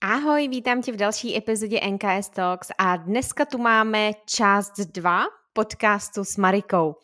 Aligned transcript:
Ahoj, 0.00 0.48
vítám 0.48 0.82
tě 0.82 0.92
v 0.92 0.96
další 0.96 1.36
epizodě 1.36 1.80
NKS 1.90 2.28
Talks 2.28 2.68
a 2.78 2.96
dneska 2.96 3.44
tu 3.44 3.58
máme 3.58 4.10
část 4.26 4.72
2 4.80 5.24
podcastu 5.52 6.24
s 6.24 6.36
Marikou. 6.36 6.94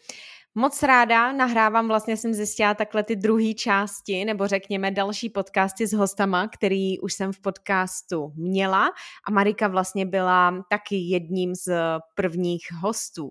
Moc 0.55 0.83
ráda 0.83 1.33
nahrávám, 1.33 1.89
vlastně 1.89 2.17
jsem 2.17 2.35
zjistila 2.35 2.75
takhle 2.75 3.03
ty 3.03 3.17
druhé 3.17 3.55
části, 3.55 4.25
nebo 4.25 4.47
řekněme 4.47 4.91
další 4.91 5.31
podcasty 5.31 5.87
s 5.87 5.93
hostama, 5.93 6.49
který 6.49 7.01
už 7.01 7.13
jsem 7.13 7.33
v 7.33 7.41
podcastu 7.41 8.33
měla 8.37 8.91
a 9.27 9.31
Marika 9.31 9.69
vlastně 9.69 10.07
byla 10.07 10.65
taky 10.71 10.97
jedním 10.97 11.55
z 11.55 11.73
prvních 12.15 12.63
hostů. 12.83 13.31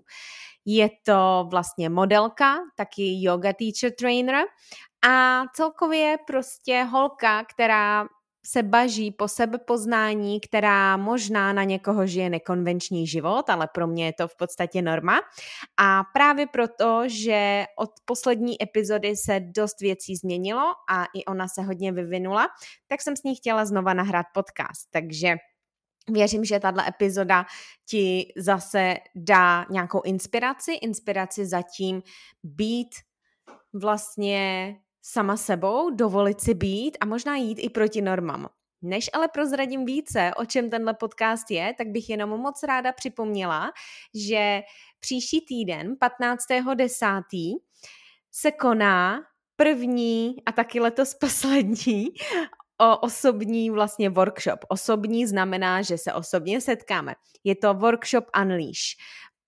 Je 0.64 0.88
to 1.06 1.46
vlastně 1.50 1.90
modelka, 1.90 2.56
taky 2.76 3.22
yoga 3.22 3.52
teacher 3.52 3.96
trainer 3.98 4.44
a 5.08 5.42
celkově 5.54 6.16
prostě 6.26 6.82
holka, 6.82 7.44
která 7.44 8.08
se 8.46 8.62
baží 8.62 9.10
po 9.10 9.28
sebepoznání, 9.28 10.40
která 10.40 10.96
možná 10.96 11.52
na 11.52 11.64
někoho 11.64 12.06
žije 12.06 12.30
nekonvenční 12.30 13.06
život, 13.06 13.50
ale 13.50 13.68
pro 13.74 13.86
mě 13.86 14.06
je 14.06 14.12
to 14.12 14.28
v 14.28 14.36
podstatě 14.36 14.82
norma. 14.82 15.20
A 15.76 16.02
právě 16.14 16.46
proto, 16.46 17.02
že 17.06 17.64
od 17.76 17.90
poslední 18.04 18.62
epizody 18.62 19.16
se 19.16 19.40
dost 19.40 19.80
věcí 19.80 20.16
změnilo 20.16 20.72
a 20.90 21.04
i 21.04 21.24
ona 21.24 21.48
se 21.48 21.62
hodně 21.62 21.92
vyvinula, 21.92 22.48
tak 22.86 23.02
jsem 23.02 23.16
s 23.16 23.22
ní 23.22 23.34
chtěla 23.34 23.64
znova 23.64 23.94
nahrát 23.94 24.26
podcast. 24.34 24.90
Takže 24.90 25.36
Věřím, 26.08 26.44
že 26.44 26.60
tato 26.60 26.80
epizoda 26.88 27.46
ti 27.88 28.32
zase 28.36 28.96
dá 29.14 29.66
nějakou 29.70 30.02
inspiraci, 30.02 30.72
inspiraci 30.72 31.46
zatím 31.46 32.02
být 32.42 32.88
vlastně 33.72 34.76
sama 35.02 35.36
sebou, 35.36 35.90
dovolit 35.90 36.40
si 36.40 36.54
být 36.54 36.96
a 37.00 37.06
možná 37.06 37.36
jít 37.36 37.58
i 37.58 37.70
proti 37.70 38.02
normám. 38.02 38.48
Než 38.82 39.10
ale 39.12 39.28
prozradím 39.28 39.84
více, 39.84 40.30
o 40.36 40.44
čem 40.44 40.70
tenhle 40.70 40.94
podcast 40.94 41.50
je, 41.50 41.74
tak 41.78 41.88
bych 41.88 42.10
jenom 42.10 42.30
moc 42.30 42.62
ráda 42.62 42.92
připomněla, 42.92 43.72
že 44.14 44.62
příští 45.00 45.40
týden, 45.40 45.94
15.10., 45.94 47.22
se 48.30 48.50
koná 48.50 49.20
první 49.56 50.36
a 50.46 50.52
taky 50.52 50.80
letos 50.80 51.14
poslední 51.20 52.04
o 52.80 52.98
osobní 52.98 53.70
vlastně 53.70 54.10
workshop. 54.10 54.64
Osobní 54.68 55.26
znamená, 55.26 55.82
že 55.82 55.98
se 55.98 56.12
osobně 56.12 56.60
setkáme. 56.60 57.14
Je 57.44 57.56
to 57.56 57.74
workshop 57.74 58.24
Unleash. 58.42 58.96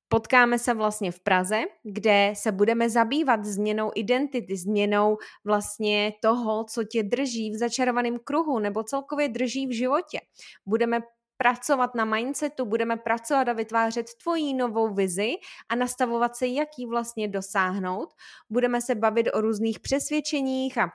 Potkáme 0.09 0.59
se 0.59 0.75
vlastně 0.75 1.13
v 1.13 1.21
Praze, 1.21 1.63
kde 1.83 2.33
se 2.37 2.53
budeme 2.53 2.91
zabývat 2.91 3.45
změnou 3.45 3.91
identity, 3.95 4.57
změnou 4.57 5.17
vlastně 5.45 6.13
toho, 6.23 6.65
co 6.65 6.85
tě 6.85 7.03
drží 7.03 7.51
v 7.51 7.59
začarovaném 7.59 8.19
kruhu 8.25 8.59
nebo 8.59 8.83
celkově 8.83 9.29
drží 9.29 9.67
v 9.67 9.77
životě. 9.77 10.21
Budeme 10.67 11.01
pracovat 11.37 11.95
na 11.95 12.05
mindsetu, 12.05 12.65
budeme 12.65 12.97
pracovat 12.97 13.49
a 13.49 13.53
vytvářet 13.53 14.07
tvoji 14.23 14.55
novou 14.55 14.95
vizi 14.95 15.35
a 15.69 15.75
nastavovat 15.75 16.37
se, 16.37 16.47
jak 16.47 16.69
ji 16.79 16.87
vlastně 16.87 17.29
dosáhnout. 17.29 18.09
Budeme 18.51 18.81
se 18.81 18.95
bavit 18.95 19.31
o 19.35 19.41
různých 19.41 19.81
přesvědčeních 19.81 20.79
a 20.79 20.91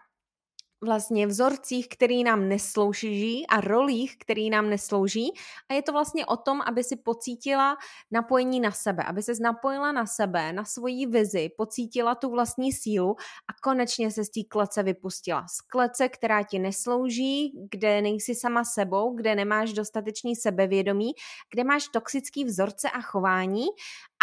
vlastně 0.82 1.28
vzorcích, 1.28 1.88
který 1.90 2.24
nám 2.24 2.50
neslouží 2.50 3.48
a 3.48 3.62
rolích, 3.62 4.18
který 4.18 4.50
nám 4.50 4.70
neslouží. 4.70 5.32
A 5.70 5.74
je 5.74 5.82
to 5.82 5.92
vlastně 5.92 6.26
o 6.26 6.38
tom, 6.38 6.62
aby 6.66 6.84
si 6.84 6.96
pocítila 6.96 7.78
napojení 8.12 8.60
na 8.60 8.72
sebe, 8.72 9.04
aby 9.04 9.24
se 9.24 9.32
napojila 9.42 9.92
na 9.92 10.06
sebe, 10.06 10.54
na 10.54 10.66
svoji 10.66 11.06
vizi, 11.06 11.50
pocítila 11.58 12.16
tu 12.16 12.30
vlastní 12.30 12.74
sílu 12.74 13.16
a 13.48 13.54
konečně 13.64 14.12
se 14.12 14.24
z 14.24 14.30
té 14.30 14.40
klece 14.50 14.84
vypustila. 14.84 15.48
Z 15.48 15.62
klece, 15.62 16.10
která 16.10 16.44
ti 16.44 16.60
neslouží, 16.60 17.54
kde 17.72 18.02
nejsi 18.02 18.36
sama 18.36 18.64
sebou, 18.64 19.16
kde 19.16 19.36
nemáš 19.36 19.74
dostatečný 19.74 20.36
sebevědomí, 20.36 21.12
kde 21.52 21.64
máš 21.64 21.88
toxický 21.88 22.46
vzorce 22.46 22.90
a 22.90 23.02
chování 23.02 23.66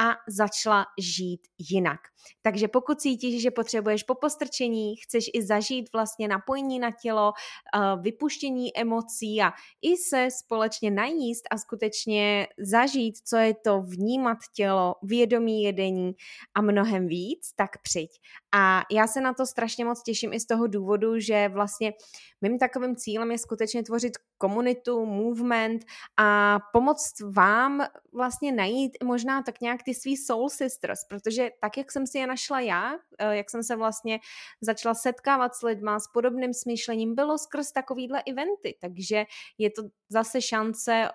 a 0.00 0.16
začala 0.28 0.86
žít 0.98 1.40
jinak. 1.58 2.00
Takže 2.42 2.68
pokud 2.68 3.00
cítíš, 3.00 3.42
že 3.42 3.50
potřebuješ 3.50 4.02
po 4.02 4.14
postrčení, 4.14 4.96
chceš 4.96 5.24
i 5.34 5.42
zažít 5.42 5.92
vlastně 5.92 6.28
napojení 6.28 6.78
na 6.78 6.90
tělo, 6.90 7.32
eh, 7.32 7.80
vypuštění 8.00 8.78
emocí 8.78 9.42
a 9.42 9.52
i 9.82 9.96
se 9.96 10.28
společně 10.30 10.90
najíst 10.90 11.44
a 11.50 11.58
skutečně 11.58 12.48
zažít, 12.58 13.18
co 13.24 13.36
je 13.36 13.54
to 13.54 13.82
vnímat 13.82 14.38
tělo, 14.54 14.94
vědomí 15.02 15.62
jedení 15.62 16.12
a 16.54 16.60
mnohem 16.60 17.06
víc, 17.06 17.52
tak 17.56 17.70
přijď. 17.82 18.10
A 18.56 18.82
já 18.90 19.06
se 19.06 19.20
na 19.20 19.34
to 19.34 19.46
strašně 19.46 19.84
moc 19.84 20.02
těším 20.02 20.32
i 20.32 20.40
z 20.40 20.46
toho 20.46 20.66
důvodu, 20.66 21.18
že 21.18 21.48
vlastně 21.48 21.92
mým 22.40 22.58
takovým 22.58 22.96
cílem 22.96 23.30
je 23.30 23.38
skutečně 23.38 23.82
tvořit 23.82 24.12
komunitu, 24.38 25.06
movement 25.06 25.84
a 26.16 26.58
pomoct 26.72 27.20
vám 27.20 27.86
vlastně 28.12 28.52
najít 28.52 28.96
možná 29.04 29.42
tak 29.42 29.60
nějak 29.60 29.82
ty 29.82 29.94
svý 29.94 30.16
soul 30.16 30.48
sisters, 30.48 31.04
protože 31.08 31.50
tak, 31.60 31.76
jak 31.76 31.92
jsem 31.92 32.06
si 32.06 32.18
je 32.18 32.26
našla 32.26 32.60
já, 32.60 32.94
eh, 33.18 33.36
jak 33.36 33.50
jsem 33.50 33.62
se 33.62 33.76
vlastně 33.76 34.18
začala 34.60 34.94
setkávat 34.94 35.54
s 35.54 35.62
lidma 35.62 36.00
s 36.00 36.08
podobným 36.12 36.54
smýšlením, 36.54 37.14
bylo 37.14 37.38
skrz 37.38 37.72
takovýhle 37.72 38.22
eventy, 38.26 38.78
takže 38.80 39.24
je 39.58 39.70
to 39.70 39.82
zase 40.08 40.42
šance 40.42 41.08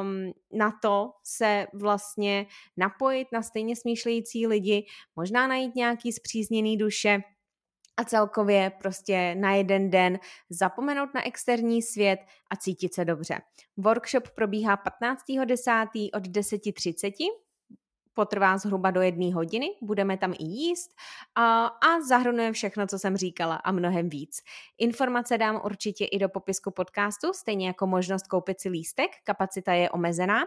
um, 0.00 0.32
na 0.52 0.72
to 0.82 1.10
se 1.24 1.66
vlastně 1.74 2.46
napojit 2.76 3.28
na 3.32 3.42
stejně 3.42 3.76
smýšlející 3.76 4.46
lidi, 4.46 4.86
možná 5.16 5.46
najít 5.46 5.74
nějaký 5.74 6.12
zpřízněný 6.12 6.76
duše, 6.88 7.22
a 7.98 8.04
celkově 8.04 8.72
prostě 8.80 9.34
na 9.34 9.54
jeden 9.54 9.90
den 9.90 10.18
zapomenout 10.50 11.14
na 11.14 11.26
externí 11.26 11.82
svět 11.82 12.20
a 12.50 12.56
cítit 12.56 12.94
se 12.94 13.04
dobře. 13.04 13.38
Workshop 13.76 14.28
probíhá 14.30 14.76
15.10. 15.02 16.08
od 16.14 16.26
10.30 16.26 17.12
potrvá 18.18 18.58
zhruba 18.58 18.90
do 18.90 19.00
jedné 19.02 19.34
hodiny, 19.34 19.78
budeme 19.82 20.18
tam 20.18 20.32
i 20.32 20.44
jíst 20.44 20.90
a, 21.34 21.66
a 21.66 22.00
zahrnuje 22.00 22.52
všechno, 22.52 22.86
co 22.86 22.98
jsem 22.98 23.16
říkala 23.16 23.56
a 23.56 23.72
mnohem 23.72 24.08
víc. 24.08 24.42
Informace 24.78 25.38
dám 25.38 25.60
určitě 25.64 26.04
i 26.04 26.18
do 26.18 26.28
popisku 26.28 26.70
podcastu, 26.70 27.32
stejně 27.32 27.66
jako 27.66 27.86
možnost 27.86 28.26
koupit 28.26 28.60
si 28.60 28.68
lístek, 28.68 29.10
kapacita 29.24 29.72
je 29.72 29.90
omezená 29.90 30.42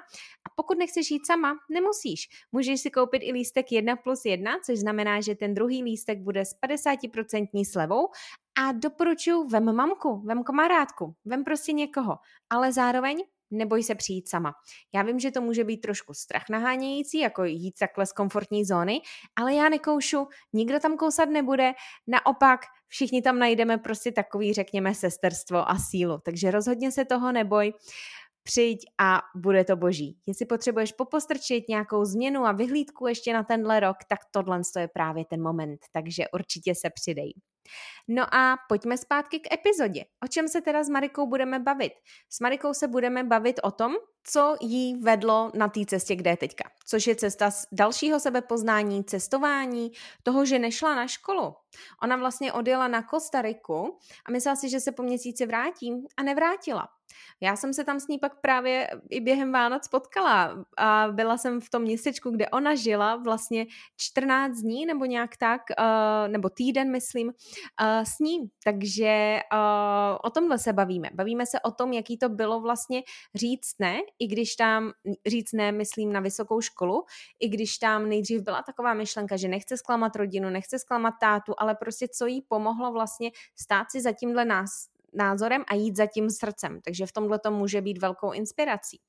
a 0.46 0.48
pokud 0.56 0.78
nechceš 0.78 1.12
jít 1.12 1.28
sama, 1.28 1.54
nemusíš. 1.70 2.30
Můžeš 2.52 2.82
si 2.82 2.92
koupit 2.92 3.22
i 3.24 3.32
lístek 3.32 3.72
1 3.72 3.96
plus 3.96 4.26
1, 4.26 4.52
což 4.66 4.80
znamená, 4.80 5.22
že 5.22 5.36
ten 5.36 5.54
druhý 5.54 5.84
lístek 5.84 6.20
bude 6.20 6.46
s 6.46 6.56
50% 6.68 7.72
slevou 7.72 8.10
a 8.58 8.72
doporučuji, 8.72 9.48
vem 9.48 9.76
mamku, 9.76 10.22
vem 10.26 10.44
kamarádku, 10.44 11.16
vem 11.26 11.44
prostě 11.44 11.72
někoho, 11.72 12.18
ale 12.50 12.74
zároveň 12.74 13.24
neboj 13.52 13.84
se 13.84 13.96
přijít 13.96 14.30
sama. 14.30 14.54
Já 14.94 15.04
vím, 15.04 15.20
že 15.20 15.32
to 15.32 15.42
může 15.42 15.64
být 15.64 15.78
trošku 15.78 16.14
strach 16.14 16.44
nahánějící, 16.50 17.20
jako 17.20 17.44
jít 17.44 17.74
takhle 17.80 18.06
z 18.06 18.12
komfortní 18.14 18.66
zóny, 18.66 19.02
ale 19.36 19.54
já 19.54 19.70
nekoušu, 19.70 20.28
nikdo 20.54 20.80
tam 20.80 20.98
kousat 20.98 21.30
nebude, 21.30 21.72
naopak 22.08 22.60
všichni 22.88 23.22
tam 23.22 23.40
najdeme 23.40 23.78
prostě 23.78 24.12
takový, 24.12 24.54
řekněme, 24.54 24.96
sesterstvo 24.96 25.70
a 25.70 25.76
sílu. 25.90 26.20
Takže 26.26 26.52
rozhodně 26.52 26.92
se 26.92 27.06
toho 27.06 27.32
neboj 27.32 27.74
přijď 28.44 28.80
a 29.00 29.22
bude 29.36 29.64
to 29.64 29.76
boží. 29.76 30.18
Jestli 30.28 30.46
potřebuješ 30.46 30.92
popostrčit 30.92 31.70
nějakou 31.70 32.06
změnu 32.06 32.46
a 32.46 32.52
vyhlídku 32.52 33.08
ještě 33.08 33.34
na 33.34 33.44
tenhle 33.44 33.80
rok, 33.80 33.98
tak 34.10 34.20
tohle 34.32 34.62
je 34.80 34.88
právě 34.88 35.26
ten 35.26 35.42
moment, 35.42 35.80
takže 35.92 36.26
určitě 36.34 36.76
se 36.76 36.90
přidej. 36.90 37.34
No 38.08 38.36
a 38.36 38.58
pojďme 38.70 38.98
zpátky 38.98 39.40
k 39.40 39.54
epizodě. 39.54 40.06
O 40.24 40.28
čem 40.28 40.48
se 40.48 40.62
teda 40.62 40.84
s 40.84 40.90
Marikou 40.90 41.28
budeme 41.28 41.60
bavit? 41.60 41.94
S 42.30 42.40
Marikou 42.40 42.74
se 42.74 42.88
budeme 42.88 43.24
bavit 43.24 43.60
o 43.64 43.72
tom, 43.72 43.96
co 44.24 44.56
jí 44.62 44.96
vedlo 45.02 45.52
na 45.56 45.68
té 45.68 45.86
cestě, 45.86 46.16
kde 46.16 46.30
je 46.30 46.38
teďka. 46.38 46.70
Což 46.86 47.08
je 47.08 47.16
cesta 47.16 47.52
z 47.52 47.68
dalšího 47.72 48.20
sebepoznání, 48.20 49.04
cestování, 49.04 49.92
toho, 50.24 50.46
že 50.46 50.60
nešla 50.60 50.96
na 50.96 51.08
školu. 51.08 51.56
Ona 52.04 52.16
vlastně 52.16 52.54
odjela 52.54 52.88
na 52.88 53.04
Kostariku 53.04 53.98
a 54.26 54.32
myslela 54.32 54.56
si, 54.56 54.70
že 54.70 54.80
se 54.80 54.92
po 54.92 55.04
měsíci 55.04 55.46
vrátí 55.46 56.06
a 56.18 56.24
nevrátila. 56.24 56.88
Já 57.42 57.56
jsem 57.56 57.74
se 57.74 57.84
tam 57.84 58.00
s 58.00 58.08
ní 58.08 58.20
pak 58.20 58.42
právě 58.42 58.90
i 59.10 59.20
během 59.20 59.52
Vánoc 59.52 59.88
potkala 59.88 60.66
a 60.78 61.08
byla 61.12 61.38
jsem 61.38 61.62
v 61.62 61.70
tom 61.70 61.82
městečku, 61.82 62.32
kde 62.32 62.50
ona 62.50 62.76
žila 62.76 63.16
vlastně 63.16 63.66
14 63.98 64.58
dní 64.58 64.86
nebo 64.86 65.06
nějak 65.06 65.38
tak, 65.38 65.62
uh, 65.80 66.32
nebo 66.32 66.50
týden 66.50 66.92
myslím, 66.92 67.28
uh, 67.28 68.04
s 68.04 68.20
ní. 68.20 68.50
Takže 68.64 69.40
o 70.24 70.30
tomhle 70.30 70.58
se 70.58 70.74
bavíme. 70.74 71.10
Bavíme 71.14 71.46
se 71.46 71.60
o 71.60 71.72
tom, 71.72 71.94
jaký 71.94 72.18
to 72.18 72.30
bylo 72.30 72.62
vlastně 72.62 73.04
říct 73.36 73.76
ne, 73.80 74.00
i 74.20 74.28
když 74.28 74.56
tam, 74.56 74.92
říct 75.28 75.54
ne, 75.54 75.72
myslím 75.72 76.14
na 76.14 76.20
vysokou 76.20 76.62
školu, 76.62 77.06
i 77.40 77.50
když 77.50 77.78
tam 77.78 78.10
nejdřív 78.10 78.42
byla 78.42 78.64
taková 78.64 78.94
myšlenka, 78.94 79.38
že 79.38 79.48
nechce 79.48 79.78
zklamat 79.78 80.16
rodinu, 80.16 80.50
nechce 80.50 80.80
zklamat 80.80 81.14
tátu, 81.20 81.54
ale 81.58 81.76
prostě 81.76 82.08
co 82.08 82.26
jí 82.26 82.42
pomohlo 82.42 82.92
vlastně 82.92 83.32
stát 83.56 83.92
si 83.92 84.02
za 84.02 84.12
tímhle 84.12 84.46
nás, 84.46 84.88
názorem 85.14 85.64
a 85.68 85.76
jít 85.76 85.98
za 85.98 86.06
tím 86.06 86.30
srdcem. 86.30 86.82
Takže 86.82 87.06
v 87.06 87.12
tomhle 87.12 87.40
to 87.40 87.52
může 87.52 87.82
být 87.82 88.02
velkou 88.02 88.32
inspirací. 88.32 89.00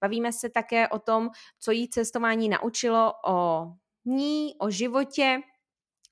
Bavíme 0.00 0.32
se 0.32 0.50
také 0.50 0.88
o 0.88 0.98
tom, 0.98 1.30
co 1.58 1.70
jí 1.70 1.88
cestování 1.88 2.48
naučilo 2.48 3.12
o 3.26 3.66
ní, 4.04 4.54
o 4.58 4.70
životě, 4.70 5.40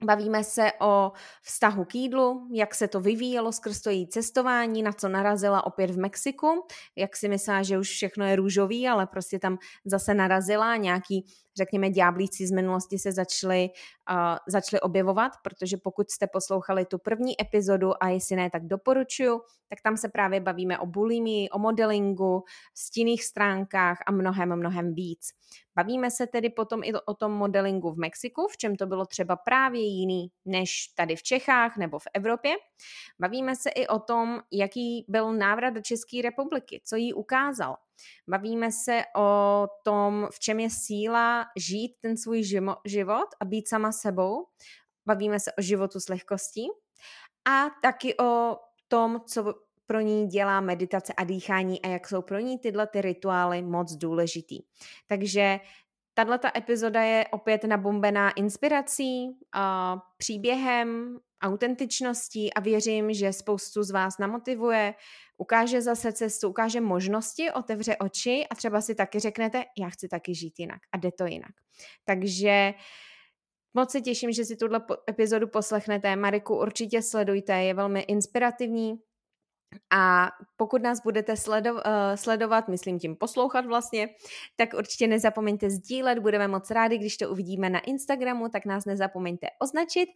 Bavíme 0.04 0.44
se 0.44 0.72
o 0.81 1.12
vztahu 1.42 1.84
k 1.84 1.94
jídlu, 1.94 2.48
jak 2.52 2.75
se 2.75 2.88
to 2.88 3.00
vyvíjelo 3.00 3.52
skrz 3.52 3.81
to 3.81 3.90
její 3.90 4.08
cestování, 4.08 4.82
na 4.82 4.92
co 4.92 5.08
narazila 5.08 5.66
opět 5.66 5.90
v 5.90 5.98
Mexiku, 5.98 6.66
jak 6.96 7.16
si 7.16 7.28
myslela, 7.28 7.62
že 7.62 7.78
už 7.78 7.88
všechno 7.88 8.26
je 8.26 8.36
růžový, 8.36 8.88
ale 8.88 9.06
prostě 9.06 9.38
tam 9.38 9.58
zase 9.84 10.14
narazila 10.14 10.76
nějaký 10.76 11.26
řekněme, 11.60 11.90
ďáblíci 11.90 12.46
z 12.46 12.50
minulosti 12.50 12.98
se 12.98 13.12
začali, 13.12 13.68
uh, 14.10 14.36
začali 14.48 14.80
objevovat, 14.80 15.32
protože 15.44 15.76
pokud 15.76 16.10
jste 16.10 16.26
poslouchali 16.26 16.84
tu 16.84 16.98
první 16.98 17.40
epizodu 17.40 18.02
a 18.02 18.08
jestli 18.08 18.36
ne, 18.36 18.50
tak 18.50 18.66
doporučuju, 18.66 19.40
tak 19.68 19.80
tam 19.82 19.96
se 19.96 20.08
právě 20.08 20.40
bavíme 20.40 20.78
o 20.78 20.86
bulimii, 20.86 21.50
o 21.50 21.58
modelingu, 21.58 22.44
stinných 22.74 23.24
stránkách 23.24 23.98
a 24.06 24.12
mnohem, 24.12 24.56
mnohem 24.56 24.94
víc. 24.94 25.28
Bavíme 25.76 26.10
se 26.10 26.26
tedy 26.26 26.50
potom 26.50 26.80
i 26.84 26.92
o 26.92 27.14
tom 27.14 27.32
modelingu 27.32 27.92
v 27.92 27.98
Mexiku, 27.98 28.48
v 28.50 28.56
čem 28.56 28.76
to 28.76 28.86
bylo 28.86 29.06
třeba 29.06 29.36
právě 29.36 29.82
jiný 29.82 30.30
než 30.44 30.88
tady 30.96 31.16
v 31.16 31.22
Čechách 31.22 31.76
nebo 31.76 31.98
v 31.98 32.06
Evropě. 32.14 32.54
Bavíme 33.20 33.56
se 33.56 33.70
i 33.70 33.86
o 33.86 33.98
tom, 33.98 34.40
jaký 34.52 35.04
byl 35.08 35.32
návrat 35.32 35.70
do 35.70 35.80
České 35.80 36.22
republiky, 36.22 36.80
co 36.84 36.96
jí 36.96 37.14
ukázal. 37.14 37.76
Bavíme 38.29 38.73
se 38.73 39.02
o 39.17 39.67
tom, 39.85 40.29
v 40.32 40.41
čem 40.41 40.61
je 40.61 40.69
síla 40.70 41.44
žít 41.56 41.97
ten 42.00 42.17
svůj 42.17 42.43
život 42.85 43.26
a 43.41 43.44
být 43.44 43.69
sama 43.69 43.93
sebou. 43.93 44.47
Bavíme 45.06 45.41
se 45.41 45.52
o 45.52 45.62
životu 45.62 46.00
s 46.00 46.08
lehkostí 46.08 46.67
a 47.49 47.67
taky 47.82 48.17
o 48.20 48.56
tom, 48.88 49.20
co 49.26 49.55
pro 49.87 50.00
ní 50.00 50.26
dělá 50.26 50.61
meditace 50.61 51.12
a 51.12 51.25
dýchání 51.25 51.82
a 51.82 51.88
jak 51.88 52.08
jsou 52.08 52.23
pro 52.23 52.38
ní 52.38 52.58
tyhle 52.58 52.87
ty 52.87 53.00
rituály 53.00 53.62
moc 53.62 53.93
důležitý. 53.93 54.58
Takže 55.06 55.61
tato 56.14 56.49
epizoda 56.56 57.03
je 57.03 57.26
opět 57.32 57.64
nabombená 57.64 58.31
inspirací, 58.31 59.38
příběhem, 60.17 61.19
autentičností 61.43 62.55
a 62.55 62.61
věřím, 62.61 63.12
že 63.12 63.32
spoustu 63.32 63.82
z 63.82 63.91
vás 63.91 64.19
namotivuje, 64.19 64.94
ukáže 65.40 65.82
zase 65.82 66.12
cestu, 66.12 66.48
ukáže 66.48 66.81
možnosti, 66.81 67.52
otevře 67.52 67.96
oči 67.96 68.46
a 68.50 68.54
třeba 68.54 68.81
si 68.81 68.94
taky 68.94 69.19
řeknete, 69.19 69.64
já 69.78 69.88
chci 69.88 70.08
taky 70.08 70.34
žít 70.34 70.58
jinak 70.58 70.81
a 70.92 70.96
jde 70.96 71.12
to 71.12 71.26
jinak. 71.26 71.52
Takže 72.04 72.75
moc 73.75 73.90
se 73.90 74.00
těším, 74.00 74.32
že 74.32 74.44
si 74.44 74.56
tuhle 74.56 74.81
epizodu 75.10 75.48
poslechnete. 75.48 76.16
Mariku 76.16 76.56
určitě 76.56 77.02
sledujte, 77.02 77.52
je 77.62 77.75
velmi 77.75 78.00
inspirativní, 78.00 78.94
a 79.90 80.31
pokud 80.56 80.82
nás 80.82 81.02
budete 81.02 81.37
sledo, 81.37 81.75
uh, 81.75 81.81
sledovat, 82.14 82.69
myslím 82.69 82.99
tím 82.99 83.17
poslouchat 83.17 83.67
vlastně, 83.67 84.08
tak 84.56 84.69
určitě 84.78 85.06
nezapomeňte 85.06 85.70
sdílet, 85.70 86.19
budeme 86.19 86.49
moc 86.49 86.70
rádi, 86.70 86.99
když 86.99 87.17
to 87.17 87.31
uvidíme 87.31 87.70
na 87.70 87.81
Instagramu, 87.81 88.49
tak 88.49 88.67
nás 88.67 88.84
nezapomeňte 88.84 89.46
označit 89.62 90.08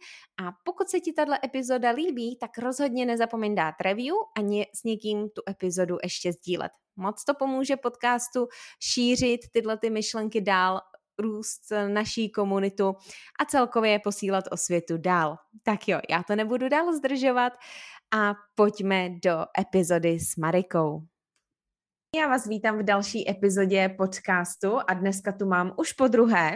a 0.43 0.51
pokud 0.63 0.89
se 0.89 0.99
ti 0.99 1.13
tato 1.13 1.31
epizoda 1.43 1.89
líbí, 1.89 2.37
tak 2.39 2.57
rozhodně 2.57 3.05
nezapomeň 3.05 3.55
dát 3.55 3.75
review 3.81 4.15
a 4.37 4.41
ně, 4.41 4.65
s 4.75 4.83
někým 4.83 5.29
tu 5.29 5.41
epizodu 5.49 5.97
ještě 6.03 6.33
sdílet. 6.33 6.71
Moc 6.95 7.23
to 7.23 7.33
pomůže 7.33 7.77
podcastu 7.77 8.47
šířit 8.79 9.41
tyhle 9.51 9.77
ty 9.77 9.89
myšlenky 9.89 10.41
dál, 10.41 10.81
růst 11.19 11.61
naší 11.87 12.31
komunitu 12.31 12.95
a 13.39 13.45
celkově 13.45 13.99
posílat 13.99 14.43
o 14.51 14.57
světu 14.57 14.97
dál. 14.97 15.37
Tak 15.63 15.87
jo, 15.87 15.99
já 16.09 16.23
to 16.23 16.35
nebudu 16.35 16.69
dál 16.69 16.93
zdržovat 16.93 17.53
a 18.13 18.33
pojďme 18.55 19.09
do 19.23 19.45
epizody 19.59 20.19
s 20.19 20.35
Marikou. 20.35 21.01
Já 22.15 22.27
vás 22.27 22.47
vítám 22.47 22.79
v 22.79 22.83
další 22.83 23.29
epizodě 23.29 23.89
podcastu 23.97 24.77
a 24.87 24.93
dneska 24.93 25.31
tu 25.31 25.45
mám 25.45 25.73
už 25.77 25.93
po 25.93 26.07
druhé 26.07 26.55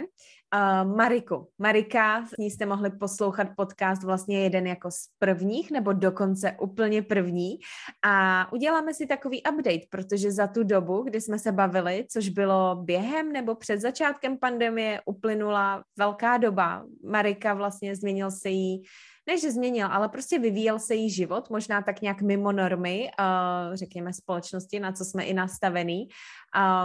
uh, 0.54 0.96
Mariku. 0.96 1.48
Marika, 1.58 2.26
s 2.26 2.36
ní 2.38 2.50
jste 2.50 2.66
mohli 2.66 2.90
poslouchat 2.90 3.48
podcast 3.56 4.02
vlastně 4.02 4.42
jeden 4.42 4.66
jako 4.66 4.90
z 4.90 5.08
prvních, 5.18 5.70
nebo 5.70 5.92
dokonce 5.92 6.56
úplně 6.60 7.02
první. 7.02 7.58
A 8.04 8.46
uděláme 8.52 8.94
si 8.94 9.06
takový 9.06 9.42
update, 9.42 9.86
protože 9.90 10.32
za 10.32 10.46
tu 10.46 10.62
dobu, 10.62 11.02
kdy 11.02 11.20
jsme 11.20 11.38
se 11.38 11.52
bavili, 11.52 12.06
což 12.10 12.28
bylo 12.28 12.76
během 12.84 13.32
nebo 13.32 13.54
před 13.54 13.80
začátkem 13.80 14.38
pandemie, 14.38 15.00
uplynula 15.04 15.84
velká 15.98 16.36
doba. 16.36 16.84
Marika 17.04 17.54
vlastně 17.54 17.96
změnil 17.96 18.30
se 18.30 18.48
jí 18.48 18.82
ne, 19.30 19.38
že 19.38 19.52
změnil, 19.52 19.86
ale 19.86 20.08
prostě 20.08 20.38
vyvíjel 20.38 20.78
se 20.78 20.94
jí 20.94 21.10
život, 21.10 21.50
možná 21.50 21.82
tak 21.82 22.02
nějak 22.02 22.22
mimo 22.22 22.52
normy, 22.52 23.10
uh, 23.20 23.74
řekněme, 23.74 24.12
společnosti, 24.12 24.80
na 24.80 24.92
co 24.92 25.04
jsme 25.04 25.24
i 25.24 25.34
nastavený. 25.34 26.08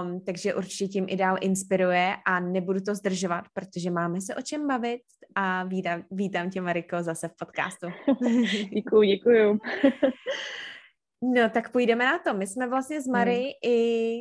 Um, 0.03 0.21
takže 0.25 0.55
určitě 0.55 0.87
tím 0.87 1.05
i 1.09 1.15
dál 1.15 1.37
inspiruje 1.41 2.15
a 2.25 2.39
nebudu 2.39 2.79
to 2.79 2.95
zdržovat, 2.95 3.45
protože 3.55 3.91
máme 3.91 4.21
se 4.21 4.35
o 4.35 4.41
čem 4.41 4.67
bavit 4.67 5.01
a 5.35 5.63
vítám, 5.63 6.03
vítám 6.11 6.49
tě, 6.49 6.61
Mariko, 6.61 7.03
zase 7.03 7.27
v 7.27 7.35
podcastu. 7.39 7.87
děkuju, 8.73 9.01
děkuju. 9.01 9.59
no, 11.21 11.49
tak 11.49 11.71
půjdeme 11.71 12.05
na 12.05 12.19
to. 12.19 12.33
My 12.33 12.47
jsme 12.47 12.67
vlastně 12.67 13.01
s 13.01 13.07
Mary 13.07 13.41
hmm. 13.41 13.71
i 13.73 14.19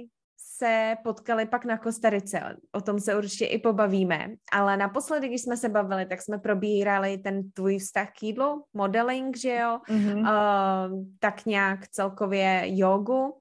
se 0.56 0.96
potkali 1.04 1.46
pak 1.46 1.64
na 1.64 1.78
Kostarice. 1.78 2.56
O 2.72 2.80
tom 2.80 3.00
se 3.00 3.16
určitě 3.16 3.46
i 3.46 3.58
pobavíme. 3.58 4.26
Ale 4.52 4.76
naposledy, 4.76 5.28
když 5.28 5.42
jsme 5.42 5.56
se 5.56 5.68
bavili, 5.68 6.06
tak 6.06 6.22
jsme 6.22 6.38
probírali 6.38 7.18
ten 7.18 7.50
tvůj 7.50 7.78
vztah 7.78 8.10
k 8.18 8.22
jídlu, 8.22 8.64
modeling, 8.74 9.36
že 9.36 9.54
jo? 9.54 9.78
Mm-hmm. 9.88 10.20
Uh, 10.20 11.04
tak 11.18 11.46
nějak 11.46 11.88
celkově 11.88 12.62
jogu. 12.64 13.34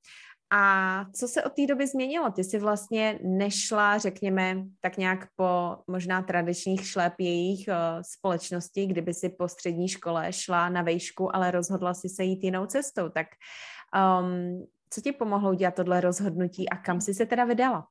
A 0.55 1.05
co 1.13 1.27
se 1.27 1.43
od 1.43 1.53
té 1.53 1.67
doby 1.67 1.87
změnilo? 1.87 2.31
Ty 2.31 2.43
jsi 2.43 2.59
vlastně 2.59 3.19
nešla, 3.23 3.97
řekněme, 3.97 4.63
tak 4.81 4.97
nějak 4.97 5.27
po 5.35 5.77
možná 5.87 6.21
tradičních 6.21 6.87
šlépějích 6.87 7.69
uh, 7.69 8.01
společnosti, 8.01 8.85
kdyby 8.85 9.13
si 9.13 9.29
po 9.29 9.47
střední 9.47 9.87
škole 9.87 10.33
šla 10.33 10.69
na 10.69 10.81
vejšku, 10.81 11.35
ale 11.35 11.51
rozhodla 11.51 11.93
si 11.93 12.09
se 12.09 12.23
jít 12.23 12.43
jinou 12.43 12.65
cestou. 12.65 13.09
Tak 13.09 13.27
um, 14.21 14.67
co 14.89 15.01
ti 15.01 15.11
pomohlo 15.11 15.51
udělat 15.51 15.75
tohle 15.75 16.01
rozhodnutí 16.01 16.69
a 16.69 16.77
kam 16.77 17.01
jsi 17.01 17.13
se 17.13 17.25
teda 17.25 17.45
vydala? 17.45 17.87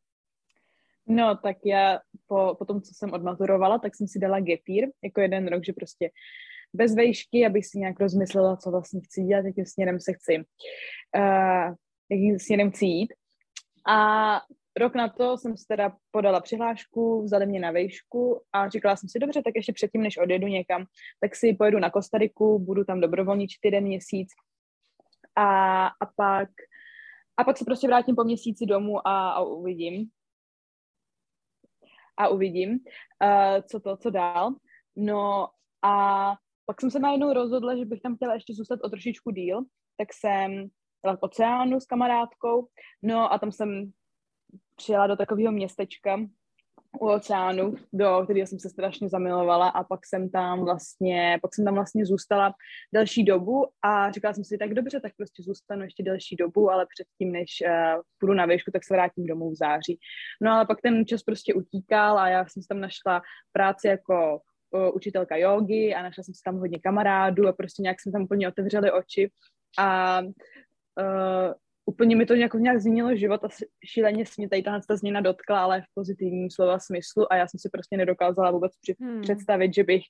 No, 1.06 1.36
tak 1.36 1.56
já 1.64 2.00
po, 2.26 2.54
po 2.58 2.64
tom, 2.64 2.82
co 2.82 2.94
jsem 2.94 3.12
odmaturovala, 3.12 3.78
tak 3.78 3.96
jsem 3.96 4.08
si 4.08 4.18
dala 4.18 4.40
gepír 4.40 4.88
jako 5.04 5.20
jeden 5.20 5.48
rok, 5.48 5.64
že 5.64 5.72
prostě 5.72 6.10
bez 6.72 6.94
vejšky, 6.94 7.46
abych 7.46 7.66
si 7.66 7.78
nějak 7.78 8.00
rozmyslela, 8.00 8.56
co 8.56 8.70
vlastně 8.70 9.00
chci 9.00 9.22
dělat, 9.22 9.44
jakým 9.44 9.66
směrem 9.66 10.00
se 10.00 10.12
chci, 10.12 10.44
uh, 11.16 11.74
jakým 12.12 12.38
směrem 12.38 12.70
chci 12.70 12.86
jít. 12.86 13.12
A 13.88 14.40
rok 14.76 14.94
na 14.94 15.08
to 15.08 15.38
jsem 15.38 15.56
si 15.56 15.64
teda 15.68 15.96
podala 16.10 16.40
přihlášku, 16.40 17.22
vzali 17.22 17.46
mě 17.46 17.60
na 17.60 17.70
vejšku 17.70 18.42
a 18.52 18.68
říkala 18.68 18.96
jsem 18.96 19.08
si, 19.08 19.18
dobře, 19.18 19.42
tak 19.42 19.54
ještě 19.56 19.72
předtím, 19.72 20.02
než 20.02 20.16
odjedu 20.16 20.46
někam, 20.46 20.84
tak 21.20 21.36
si 21.36 21.54
pojedu 21.54 21.78
na 21.78 21.90
Kostariku, 21.90 22.58
budu 22.58 22.84
tam 22.84 23.00
dobrovolničit 23.00 23.64
jeden 23.64 23.84
měsíc 23.84 24.28
a, 25.36 25.86
a 25.86 26.06
pak 26.16 26.48
a 27.36 27.44
pak 27.44 27.58
se 27.58 27.64
prostě 27.64 27.86
vrátím 27.86 28.16
po 28.16 28.24
měsíci 28.24 28.66
domů 28.66 29.08
a, 29.08 29.30
a 29.30 29.40
uvidím. 29.40 30.10
A 32.16 32.28
uvidím, 32.28 32.70
uh, 32.70 33.62
co 33.70 33.80
to, 33.80 33.96
co 33.96 34.10
dál. 34.10 34.54
No 34.96 35.48
a 35.82 36.26
pak 36.66 36.80
jsem 36.80 36.90
se 36.90 36.98
najednou 36.98 37.32
rozhodla, 37.32 37.76
že 37.76 37.84
bych 37.84 38.00
tam 38.00 38.16
chtěla 38.16 38.34
ještě 38.34 38.54
zůstat 38.54 38.80
o 38.82 38.88
trošičku 38.88 39.30
díl, 39.30 39.62
tak 39.96 40.08
jsem 40.12 40.68
byla 41.02 41.16
v 41.16 41.22
oceánu 41.22 41.80
s 41.80 41.86
kamarádkou, 41.86 42.68
no 43.02 43.32
a 43.32 43.38
tam 43.38 43.52
jsem 43.52 43.92
přijela 44.76 45.06
do 45.06 45.16
takového 45.16 45.52
městečka, 45.52 46.18
u 47.00 47.08
oceánu, 47.08 47.74
do 47.92 48.20
kterého 48.24 48.46
jsem 48.46 48.58
se 48.58 48.70
strašně 48.70 49.08
zamilovala 49.08 49.68
a 49.68 49.84
pak 49.84 50.06
jsem 50.06 50.30
tam 50.30 50.64
vlastně, 50.64 51.38
pak 51.42 51.54
jsem 51.54 51.64
tam 51.64 51.74
vlastně 51.74 52.06
zůstala 52.06 52.54
delší 52.94 53.24
dobu 53.24 53.66
a 53.82 54.10
říkala 54.10 54.34
jsem 54.34 54.44
si, 54.44 54.58
tak 54.58 54.74
dobře, 54.74 55.00
tak 55.00 55.12
prostě 55.16 55.42
zůstanu 55.42 55.82
ještě 55.82 56.02
delší 56.02 56.36
dobu, 56.36 56.70
ale 56.70 56.86
předtím, 56.94 57.32
než 57.32 57.62
uh, 57.66 58.02
půjdu 58.18 58.34
na 58.34 58.46
výšku, 58.46 58.70
tak 58.70 58.84
se 58.84 58.94
vrátím 58.94 59.26
domů 59.26 59.50
v 59.50 59.54
září. 59.54 59.98
No 60.42 60.50
ale 60.52 60.66
pak 60.66 60.80
ten 60.80 61.06
čas 61.06 61.22
prostě 61.22 61.54
utíkal 61.54 62.18
a 62.18 62.28
já 62.28 62.46
jsem 62.46 62.62
tam 62.68 62.80
našla 62.80 63.22
práci 63.52 63.86
jako 63.88 64.40
uh, 64.70 64.96
učitelka 64.96 65.36
jogy 65.36 65.94
a 65.94 66.02
našla 66.02 66.24
jsem 66.24 66.34
si 66.34 66.42
tam 66.44 66.58
hodně 66.58 66.78
kamarádů 66.78 67.48
a 67.48 67.52
prostě 67.52 67.82
nějak 67.82 68.00
jsme 68.00 68.12
tam 68.12 68.22
úplně 68.22 68.48
otevřeli 68.48 68.92
oči 68.92 69.30
a 69.78 70.20
uh, 71.00 71.52
úplně 71.86 72.16
mi 72.16 72.26
to 72.26 72.34
nějak, 72.34 72.54
nějak 72.54 72.80
změnilo 72.80 73.16
život 73.16 73.44
a 73.44 73.48
šíleně 73.86 74.26
se 74.26 74.32
mě 74.38 74.48
tady 74.48 74.62
tahle 74.62 74.80
ta 74.88 74.96
změna 74.96 75.20
dotkla, 75.20 75.62
ale 75.62 75.80
v 75.80 75.84
pozitivním 75.94 76.50
slova 76.50 76.78
smyslu 76.78 77.32
a 77.32 77.36
já 77.36 77.48
jsem 77.48 77.58
si 77.60 77.68
prostě 77.72 77.96
nedokázala 77.96 78.50
vůbec 78.50 78.72
při, 78.82 78.94
hmm. 79.00 79.22
představit, 79.22 79.74
že 79.74 79.84
bych, 79.84 80.02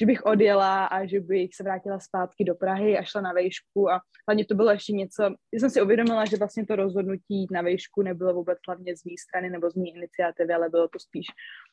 že 0.00 0.06
bych 0.06 0.22
odjela 0.22 0.84
a 0.84 1.06
že 1.06 1.20
bych 1.20 1.54
se 1.54 1.62
vrátila 1.62 2.00
zpátky 2.00 2.44
do 2.44 2.54
Prahy 2.54 2.98
a 2.98 3.02
šla 3.02 3.20
na 3.20 3.32
vejšku 3.32 3.90
a 3.90 4.00
hlavně 4.28 4.44
to 4.44 4.54
bylo 4.54 4.70
ještě 4.70 4.92
něco, 4.92 5.22
já 5.22 5.60
jsem 5.60 5.70
si 5.70 5.82
uvědomila, 5.82 6.24
že 6.24 6.36
vlastně 6.36 6.66
to 6.66 6.76
rozhodnutí 6.76 7.34
jít 7.34 7.50
na 7.50 7.62
vejšku 7.62 8.02
nebylo 8.02 8.34
vůbec 8.34 8.58
hlavně 8.68 8.96
z 8.96 9.04
mé 9.04 9.12
strany 9.28 9.50
nebo 9.50 9.70
z 9.70 9.74
mé 9.74 9.88
iniciativy, 9.88 10.54
ale 10.54 10.68
bylo 10.68 10.88
to 10.88 10.98
spíš 10.98 11.26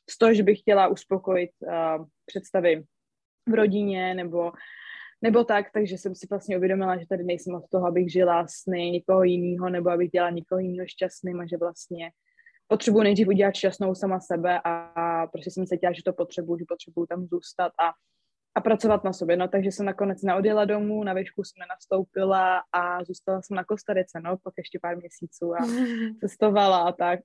z 0.09 0.17
toho, 0.17 0.33
že 0.33 0.43
bych 0.43 0.59
chtěla 0.59 0.87
uspokojit 0.87 1.51
uh, 1.61 2.05
představy 2.25 2.83
v 3.49 3.53
rodině 3.53 4.13
nebo 4.13 4.51
nebo 5.21 5.43
tak, 5.43 5.65
takže 5.74 5.97
jsem 5.97 6.15
si 6.15 6.27
vlastně 6.29 6.57
uvědomila, 6.57 6.97
že 6.97 7.07
tady 7.07 7.24
nejsem 7.24 7.55
od 7.55 7.69
toho, 7.69 7.88
abych 7.88 8.12
žila 8.12 8.47
sny 8.47 8.91
někoho 8.91 9.24
jiného, 9.24 9.69
nebo 9.69 9.89
abych 9.89 10.09
dělala 10.09 10.31
někoho 10.31 10.59
jiného 10.59 10.88
šťastným 10.88 11.39
a 11.39 11.45
že 11.45 11.57
vlastně 11.57 12.12
potřebuji 12.67 13.01
nejdřív 13.01 13.27
udělat 13.27 13.55
šťastnou 13.55 13.95
sama 13.95 14.19
sebe 14.19 14.62
a, 14.63 15.27
prostě 15.27 15.51
jsem 15.51 15.65
cítila, 15.65 15.93
že 15.93 16.03
to 16.05 16.13
potřebuji, 16.13 16.57
že 16.59 16.65
potřebuji 16.67 17.05
tam 17.05 17.25
zůstat 17.25 17.71
a, 17.81 17.91
a 18.55 18.62
pracovat 18.62 19.03
na 19.03 19.13
sobě. 19.13 19.38
No 19.38 19.47
takže 19.47 19.71
jsem 19.71 19.86
nakonec 19.86 20.21
neodjela 20.21 20.65
domů, 20.65 21.03
na 21.03 21.13
výšku 21.13 21.43
jsem 21.43 21.59
nenastoupila 21.59 22.62
a 22.74 23.03
zůstala 23.03 23.41
jsem 23.41 23.55
na 23.55 23.63
Kostarice, 23.63 24.21
no, 24.24 24.38
pak 24.43 24.53
ještě 24.57 24.79
pár 24.81 24.97
měsíců 24.97 25.53
a 25.53 25.57
cestovala 26.19 26.77
a 26.77 26.91
tak 26.91 27.19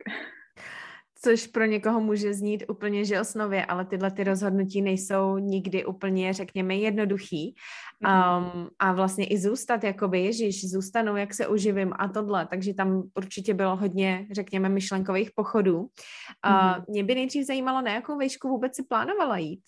což 1.25 1.47
pro 1.47 1.65
někoho 1.65 2.01
může 2.01 2.35
znít 2.35 2.65
úplně 2.69 3.05
že 3.05 3.21
osnově, 3.21 3.67
ale 3.67 3.85
tyhle 3.85 4.11
ty 4.11 4.25
rozhodnutí 4.25 4.83
nejsou 4.83 5.39
nikdy 5.39 5.85
úplně, 5.85 6.33
řekněme, 6.33 6.77
jednoduchý. 6.77 7.55
Um, 8.01 8.69
a 8.79 8.93
vlastně 8.93 9.27
i 9.27 9.39
zůstat, 9.39 9.85
jakoby, 9.85 10.21
ježíš, 10.21 10.71
zůstanu, 10.71 11.17
jak 11.17 11.35
se 11.35 11.47
uživím 11.47 11.93
a 11.99 12.09
tohle, 12.09 12.47
takže 12.47 12.75
tam 12.75 13.03
určitě 13.15 13.55
bylo 13.55 13.77
hodně, 13.77 14.27
řekněme, 14.33 14.69
myšlenkových 14.69 15.31
pochodů. 15.35 15.81
Uh. 15.81 16.85
Mě 16.89 17.05
by 17.05 17.15
nejdřív 17.15 17.47
zajímalo, 17.47 17.83
na 17.83 17.93
jakou 17.95 18.19
výšku 18.19 18.49
vůbec 18.49 18.77
si 18.77 18.83
plánovala 18.83 19.37
jít? 19.37 19.63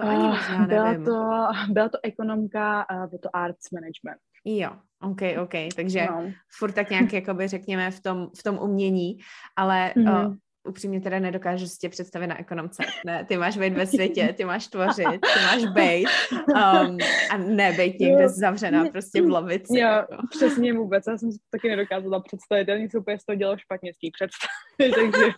To 0.00 0.02
ani 0.02 0.22
uh, 0.22 0.28
možná 0.28 0.66
byla 0.66 0.90
nevím. 0.90 1.04
To, 1.04 1.30
byla 1.70 1.88
to 1.88 1.98
ekonomka, 2.02 2.86
uh, 2.90 3.06
bylo 3.06 3.18
to 3.18 3.36
arts 3.36 3.70
management. 3.70 4.20
Jo, 4.44 4.70
OK, 5.02 5.20
OK, 5.42 5.74
takže 5.76 6.06
no. 6.10 6.32
furt 6.58 6.72
tak 6.72 6.90
nějak, 6.90 7.12
jakoby 7.12 7.48
řekněme, 7.48 7.90
v 7.90 8.00
tom, 8.00 8.28
v 8.38 8.42
tom 8.42 8.58
umění, 8.58 9.18
ale 9.56 9.92
mm-hmm. 9.96 10.26
uh, 10.26 10.34
upřímně 10.66 11.00
teda 11.00 11.18
nedokážu 11.18 11.66
si 11.66 11.78
tě 11.78 11.88
představit 11.88 12.26
na 12.26 12.40
ekonomce. 12.40 12.82
Ne, 13.06 13.24
ty 13.24 13.36
máš 13.36 13.58
být 13.58 13.72
ve 13.72 13.86
světě, 13.86 14.34
ty 14.36 14.44
máš 14.44 14.66
tvořit, 14.66 15.20
ty 15.20 15.40
máš 15.42 15.64
být 15.64 16.08
um, 16.34 16.98
a 17.30 17.36
ne 17.36 17.72
být 17.72 18.00
někde 18.00 18.22
jo. 18.22 18.28
zavřená 18.28 18.84
prostě 18.84 19.22
v 19.22 19.30
lavici. 19.30 19.78
Jo, 19.78 19.88
jako. 19.88 20.16
přesně 20.30 20.72
vůbec, 20.72 21.04
já 21.08 21.18
jsem 21.18 21.32
si 21.32 21.38
taky 21.50 21.68
nedokázala 21.68 22.20
představit, 22.20 22.68
já 22.68 22.78
něco 22.78 22.98
úplně 22.98 23.18
z 23.18 23.24
toho 23.24 23.36
dělal 23.36 23.58
špatně 23.58 23.92
z 23.92 23.98
té 23.98 24.08
představy, 24.12 25.10
takže, 25.12 25.32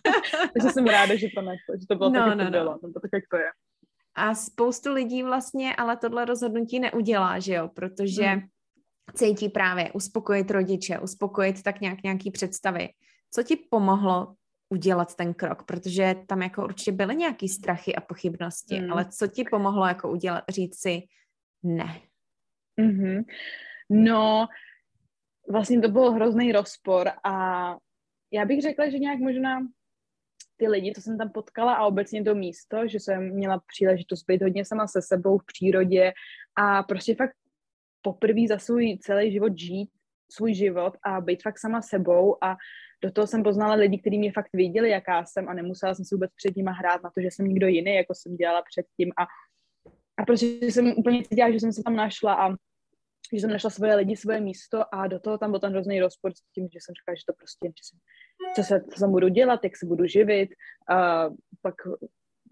takže 0.53 0.69
jsem 0.73 0.85
ráda, 0.85 1.15
že 1.15 1.27
to, 1.35 1.41
ne, 1.41 1.55
že 1.79 1.87
to 1.89 1.95
bylo 1.95 2.09
no, 2.09 2.19
tak, 2.19 2.27
no, 2.27 2.35
to 2.37 2.43
no. 2.43 2.51
bylo, 2.51 2.79
no. 2.83 2.93
to 2.93 2.99
tak, 2.99 3.11
jak 3.13 3.23
to 3.31 3.37
je. 3.37 3.49
A 4.15 4.35
spoustu 4.35 4.93
lidí 4.93 5.23
vlastně 5.23 5.75
ale 5.75 5.97
tohle 5.97 6.25
rozhodnutí 6.25 6.79
neudělá, 6.79 7.39
že 7.39 7.53
jo, 7.53 7.67
protože 7.67 8.25
hmm. 8.25 8.41
cítí 9.13 9.49
právě 9.49 9.91
uspokojit 9.91 10.51
rodiče, 10.51 10.99
uspokojit 10.99 11.63
tak 11.63 11.81
nějak 11.81 12.03
nějaký 12.03 12.31
představy. 12.31 12.89
Co 13.31 13.43
ti 13.43 13.55
pomohlo 13.69 14.33
udělat 14.69 15.15
ten 15.15 15.33
krok, 15.33 15.63
protože 15.63 16.15
tam 16.27 16.41
jako 16.41 16.63
určitě 16.63 16.91
byly 16.91 17.15
nějaký 17.15 17.49
strachy 17.49 17.95
a 17.95 18.01
pochybnosti, 18.01 18.81
mm. 18.81 18.93
ale 18.93 19.05
co 19.05 19.27
ti 19.27 19.43
pomohlo 19.51 19.87
jako 19.87 20.11
udělat, 20.11 20.43
říct 20.49 20.81
si 20.81 21.03
ne? 21.63 22.01
Mm-hmm. 22.81 23.23
No, 23.89 24.47
vlastně 25.49 25.81
to 25.81 25.89
byl 25.89 26.11
hrozný 26.11 26.51
rozpor 26.51 27.09
a 27.23 27.75
já 28.33 28.45
bych 28.45 28.61
řekla, 28.61 28.89
že 28.89 28.99
nějak 28.99 29.19
možná 29.19 29.59
ty 30.57 30.67
lidi, 30.67 30.93
co 30.95 31.01
jsem 31.01 31.17
tam 31.17 31.29
potkala 31.29 31.73
a 31.73 31.85
obecně 31.85 32.23
to 32.23 32.35
místo, 32.35 32.87
že 32.87 32.99
jsem 32.99 33.33
měla 33.33 33.61
příležitost 33.67 34.23
být 34.27 34.41
hodně 34.41 34.65
sama 34.65 34.87
se 34.87 35.01
sebou 35.01 35.37
v 35.37 35.45
přírodě 35.45 36.13
a 36.55 36.83
prostě 36.83 37.15
fakt 37.15 37.35
poprvé 38.01 38.41
za 38.49 38.59
svůj 38.59 38.97
celý 39.01 39.31
život 39.31 39.57
žít 39.57 39.89
svůj 40.31 40.53
život 40.53 40.97
a 41.03 41.21
být 41.21 41.43
fakt 41.43 41.59
sama 41.59 41.81
sebou 41.81 42.43
a 42.43 42.57
do 43.03 43.11
toho 43.11 43.27
jsem 43.27 43.43
poznala 43.43 43.73
lidi, 43.73 43.97
kteří 43.97 44.19
mě 44.19 44.31
fakt 44.31 44.49
věděli, 44.53 44.89
jaká 44.89 45.25
jsem 45.25 45.49
a 45.49 45.53
nemusela 45.53 45.95
jsem 45.95 46.05
si 46.05 46.15
vůbec 46.15 46.31
před 46.35 46.55
nima 46.55 46.71
hrát 46.71 47.03
na 47.03 47.09
to, 47.09 47.21
že 47.21 47.27
jsem 47.27 47.47
nikdo 47.47 47.67
jiný, 47.67 47.95
jako 47.95 48.13
jsem 48.15 48.35
dělala 48.35 48.61
předtím 48.71 49.11
a, 49.17 49.23
a 50.17 50.25
prostě 50.25 50.45
jsem 50.45 50.93
úplně 50.97 51.23
cítila, 51.23 51.51
že 51.51 51.59
jsem 51.59 51.73
se 51.73 51.83
tam 51.83 51.95
našla 51.95 52.33
a 52.33 52.49
že 53.33 53.39
jsem 53.39 53.49
našla 53.49 53.69
svoje 53.69 53.95
lidi, 53.95 54.15
svoje 54.15 54.41
místo 54.41 54.95
a 54.95 55.07
do 55.07 55.19
toho 55.19 55.37
tam 55.37 55.51
byl 55.51 55.59
ten 55.59 55.71
hrozný 55.71 55.99
rozpor 55.99 56.33
s 56.33 56.41
tím, 56.55 56.67
že 56.73 56.79
jsem 56.81 56.93
říkala, 56.95 57.15
že 57.15 57.23
to 57.27 57.33
prostě, 57.33 57.67
že 57.67 57.83
jsem, 57.83 57.99
co 58.55 58.63
se, 58.63 58.83
co 58.99 59.07
budu 59.07 59.27
dělat, 59.27 59.59
jak 59.63 59.77
se 59.77 59.85
budu 59.85 60.05
živit, 60.05 60.49
a 60.89 61.29
pak 61.61 61.75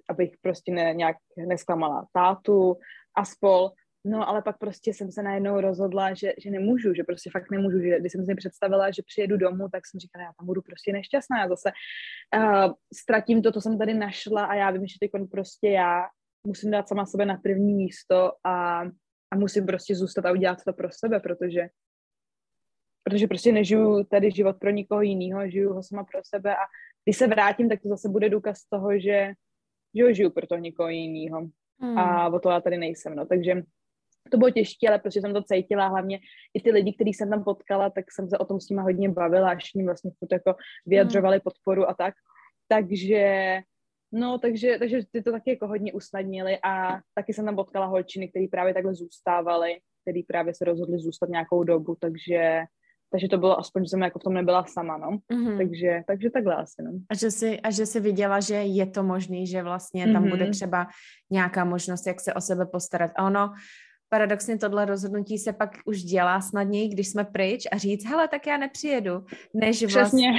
abych 0.09 0.37
prostě 0.41 0.71
ne, 0.71 0.93
nějak 0.93 1.17
nesklamala 1.47 2.07
tátu 2.13 2.77
a 3.15 3.25
spol. 3.25 3.71
No, 4.09 4.29
ale 4.29 4.41
pak 4.41 4.57
prostě 4.57 4.93
jsem 4.93 5.11
se 5.11 5.23
najednou 5.23 5.61
rozhodla, 5.61 6.13
že, 6.13 6.33
že 6.43 6.49
nemůžu, 6.51 6.93
že 6.93 7.03
prostě 7.03 7.29
fakt 7.29 7.51
nemůžu, 7.51 7.79
že 7.79 7.99
když 7.99 8.11
jsem 8.11 8.25
si 8.25 8.35
představila, 8.35 8.91
že 8.91 9.01
přijedu 9.05 9.37
domů, 9.37 9.69
tak 9.71 9.87
jsem 9.87 9.99
říkala, 9.99 10.25
já 10.25 10.31
tam 10.39 10.45
budu 10.45 10.61
prostě 10.61 10.93
nešťastná, 10.93 11.39
já 11.39 11.47
zase 11.47 11.71
uh, 12.37 12.73
ztratím 12.93 13.41
to, 13.41 13.51
co 13.51 13.61
jsem 13.61 13.77
tady 13.77 13.93
našla 13.93 14.45
a 14.45 14.55
já 14.55 14.71
vím, 14.71 14.87
že 14.87 14.95
teď 14.99 15.11
prostě 15.31 15.69
já 15.69 16.03
musím 16.47 16.71
dát 16.71 16.87
sama 16.87 17.05
sebe 17.05 17.25
na 17.25 17.37
první 17.37 17.73
místo 17.73 18.31
a, 18.43 18.81
a 19.31 19.35
musím 19.35 19.65
prostě 19.65 19.95
zůstat 19.95 20.25
a 20.25 20.31
udělat 20.31 20.57
to 20.67 20.73
pro 20.73 20.87
sebe, 20.91 21.19
protože 21.19 21.67
protože 23.03 23.27
prostě 23.27 23.51
nežiju 23.51 24.03
tady 24.03 24.31
život 24.31 24.57
pro 24.59 24.69
nikoho 24.69 25.01
jiného, 25.01 25.49
žiju 25.49 25.73
ho 25.73 25.83
sama 25.83 26.03
pro 26.03 26.19
sebe 26.23 26.55
a 26.55 26.59
když 27.05 27.17
se 27.17 27.27
vrátím, 27.27 27.69
tak 27.69 27.81
to 27.81 27.89
zase 27.89 28.09
bude 28.09 28.29
důkaz 28.29 28.65
toho, 28.69 28.99
že, 28.99 29.33
že 29.95 30.03
ho 30.03 30.13
žiju 30.13 30.29
pro 30.29 30.47
to 30.47 30.55
někoho 30.55 30.89
jiného. 30.89 31.47
Hmm. 31.79 31.97
A 31.97 32.29
o 32.29 32.39
to 32.39 32.49
já 32.49 32.61
tady 32.61 32.77
nejsem, 32.77 33.15
no, 33.15 33.25
takže 33.25 33.63
to 34.29 34.37
bylo 34.37 34.51
těžké, 34.51 34.87
ale 34.87 34.99
prostě 34.99 35.21
jsem 35.21 35.33
to 35.33 35.43
cítila, 35.43 35.87
hlavně 35.87 36.19
i 36.53 36.61
ty 36.61 36.71
lidi, 36.71 36.93
který 36.93 37.13
jsem 37.13 37.29
tam 37.29 37.43
potkala, 37.43 37.89
tak 37.89 38.05
jsem 38.11 38.29
se 38.29 38.37
o 38.37 38.45
tom 38.45 38.59
s 38.59 38.69
nimi 38.69 38.81
hodně 38.81 39.09
bavila, 39.09 39.49
až 39.49 39.73
ním 39.73 39.85
vlastně 39.85 40.11
furt 40.19 40.31
jako 40.31 40.55
vyjadřovali 40.85 41.39
podporu 41.39 41.89
a 41.89 41.93
tak. 41.93 42.13
Takže 42.67 43.59
No, 44.11 44.39
takže, 44.39 44.75
takže 44.79 44.99
ty 45.11 45.23
to 45.23 45.31
taky 45.31 45.49
jako 45.49 45.67
hodně 45.67 45.93
usnadnili 45.93 46.57
a 46.63 46.99
taky 47.15 47.33
jsem 47.33 47.45
tam 47.45 47.55
potkala 47.55 47.85
holčiny, 47.85 48.27
které 48.27 48.45
právě 48.51 48.73
takhle 48.73 48.95
zůstávaly, 48.95 49.79
který 50.01 50.23
právě 50.23 50.53
se 50.53 50.65
rozhodli 50.65 50.99
zůstat 50.99 51.29
nějakou 51.29 51.63
dobu, 51.63 51.97
takže 51.99 52.63
takže 53.11 53.27
to 53.27 53.37
bylo 53.37 53.59
aspoň, 53.59 53.83
že 53.83 53.89
jsem 53.89 54.01
jako 54.01 54.19
v 54.19 54.23
tom 54.23 54.33
nebyla 54.33 54.65
sama, 54.65 54.97
no. 54.97 55.17
Mm-hmm. 55.31 55.57
Takže, 55.57 56.03
takže 56.07 56.29
takhle 56.29 56.55
asi, 56.55 56.83
no. 56.83 56.91
A 57.09 57.15
že, 57.15 57.31
jsi, 57.31 57.59
a 57.59 57.71
že 57.71 57.85
jsi 57.85 57.99
viděla, 57.99 58.39
že 58.39 58.55
je 58.55 58.85
to 58.85 59.03
možný, 59.03 59.47
že 59.47 59.63
vlastně 59.63 60.13
tam 60.13 60.23
mm-hmm. 60.23 60.29
bude 60.29 60.49
třeba 60.49 60.87
nějaká 61.31 61.65
možnost, 61.65 62.07
jak 62.07 62.21
se 62.21 62.33
o 62.33 62.41
sebe 62.41 62.65
postarat. 62.65 63.11
A 63.15 63.25
ono, 63.25 63.53
paradoxně 64.09 64.57
tohle 64.57 64.85
rozhodnutí 64.85 65.37
se 65.37 65.53
pak 65.53 65.77
už 65.85 66.03
dělá 66.03 66.41
snadněji, 66.41 66.89
když 66.89 67.07
jsme 67.07 67.23
pryč 67.23 67.63
a 67.71 67.77
říct, 67.77 68.05
hele, 68.05 68.27
tak 68.27 68.47
já 68.47 68.57
nepřijedu, 68.57 69.25
než 69.53 69.77
Přesně. 69.77 69.93
vlastně, 69.93 70.29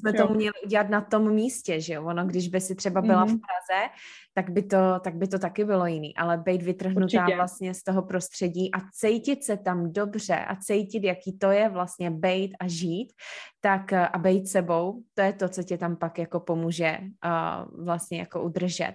jsme 0.00 0.12
to 0.12 0.34
měli 0.34 0.52
udělat 0.66 0.88
na 0.88 1.00
tom 1.00 1.32
místě, 1.32 1.80
že 1.80 1.94
jo, 1.94 2.04
ono, 2.04 2.26
když 2.26 2.48
by 2.48 2.60
si 2.60 2.74
třeba 2.74 3.02
byla 3.02 3.24
mm. 3.24 3.28
v 3.28 3.40
Praze, 3.40 3.92
tak 4.34 4.50
by, 4.50 4.62
to, 4.62 5.00
tak 5.04 5.14
by 5.14 5.28
to 5.28 5.38
taky 5.38 5.64
bylo 5.64 5.86
jiný, 5.86 6.16
ale 6.16 6.38
být 6.38 6.62
vytrhnutá 6.62 7.02
Určitě. 7.04 7.36
vlastně 7.36 7.74
z 7.74 7.82
toho 7.82 8.02
prostředí 8.02 8.74
a 8.74 8.78
cítit 8.92 9.44
se 9.44 9.56
tam 9.56 9.92
dobře 9.92 10.36
a 10.36 10.56
cítit, 10.56 11.04
jaký 11.04 11.38
to 11.38 11.50
je 11.50 11.68
vlastně 11.68 12.10
být 12.10 12.56
a 12.60 12.68
žít, 12.68 13.12
tak 13.60 13.92
a 13.92 14.18
být 14.18 14.48
sebou, 14.48 15.02
to 15.14 15.22
je 15.22 15.32
to, 15.32 15.48
co 15.48 15.62
tě 15.62 15.78
tam 15.78 15.96
pak 15.96 16.18
jako 16.18 16.40
pomůže 16.40 16.98
uh, 17.00 17.84
vlastně 17.84 18.18
jako 18.18 18.42
udržet. 18.42 18.94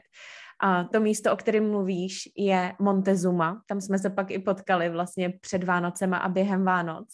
A 0.64 0.84
to 0.84 1.00
místo, 1.00 1.34
o 1.34 1.36
kterém 1.36 1.72
mluvíš, 1.72 2.30
je 2.38 2.76
Montezuma. 2.80 3.62
Tam 3.68 3.82
jsme 3.82 4.00
se 4.00 4.10
pak 4.10 4.32
i 4.32 4.40
potkali 4.40 4.90
vlastně 4.90 5.30
před 5.30 5.64
Vánocema 5.64 6.18
a 6.18 6.30
během 6.30 6.66
Vánoc. 6.66 7.08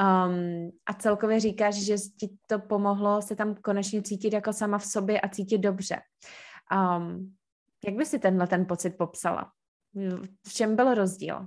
Um, 0.00 0.70
a 0.86 0.94
celkově 0.94 1.40
říkáš, 1.40 1.74
že 1.74 1.94
ti 2.20 2.28
to 2.46 2.58
pomohlo 2.58 3.22
se 3.22 3.36
tam 3.36 3.54
konečně 3.54 4.02
cítit 4.02 4.32
jako 4.32 4.52
sama 4.52 4.78
v 4.78 4.84
sobě 4.84 5.20
a 5.20 5.28
cítit 5.28 5.58
dobře. 5.58 5.96
Um, 6.96 7.34
jak 7.86 7.94
by 7.94 8.06
si 8.06 8.18
tenhle 8.18 8.46
ten 8.46 8.66
pocit 8.66 8.90
popsala? 8.90 9.52
V 10.48 10.52
čem 10.52 10.76
byl 10.76 10.94
rozdíl? 10.94 11.46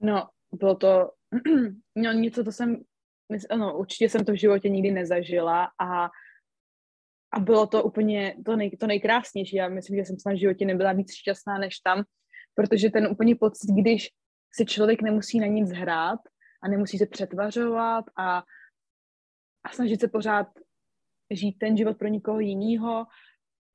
No, 0.00 0.28
bylo 0.52 0.74
to 0.74 1.10
no, 1.96 2.12
něco, 2.12 2.44
to 2.44 2.52
jsem, 2.52 2.76
no, 3.56 3.78
určitě 3.78 4.08
jsem 4.08 4.24
to 4.24 4.32
v 4.32 4.40
životě 4.40 4.68
nikdy 4.68 4.90
nezažila 4.90 5.68
a 5.80 6.10
a 7.32 7.40
bylo 7.40 7.66
to 7.66 7.82
úplně 7.82 8.36
to, 8.44 8.56
nej, 8.56 8.70
to 8.70 8.86
nejkrásnější. 8.86 9.56
Já 9.56 9.68
myslím, 9.68 9.96
že 9.96 10.04
jsem 10.04 10.18
snad 10.18 10.32
v 10.32 10.40
životě 10.40 10.64
nebyla 10.64 10.92
víc 10.92 11.12
šťastná 11.12 11.58
než 11.58 11.78
tam, 11.78 12.04
protože 12.54 12.90
ten 12.90 13.06
úplně 13.06 13.34
pocit, 13.36 13.70
když 13.70 14.08
si 14.52 14.66
člověk 14.66 15.02
nemusí 15.02 15.40
na 15.40 15.46
nic 15.46 15.70
hrát 15.70 16.20
a 16.62 16.68
nemusí 16.68 16.98
se 16.98 17.06
přetvařovat 17.06 18.04
a, 18.18 18.38
a 19.64 19.72
snažit 19.72 20.00
se 20.00 20.08
pořád 20.08 20.46
žít 21.30 21.58
ten 21.58 21.76
život 21.76 21.98
pro 21.98 22.08
nikoho 22.08 22.40
jiného 22.40 23.06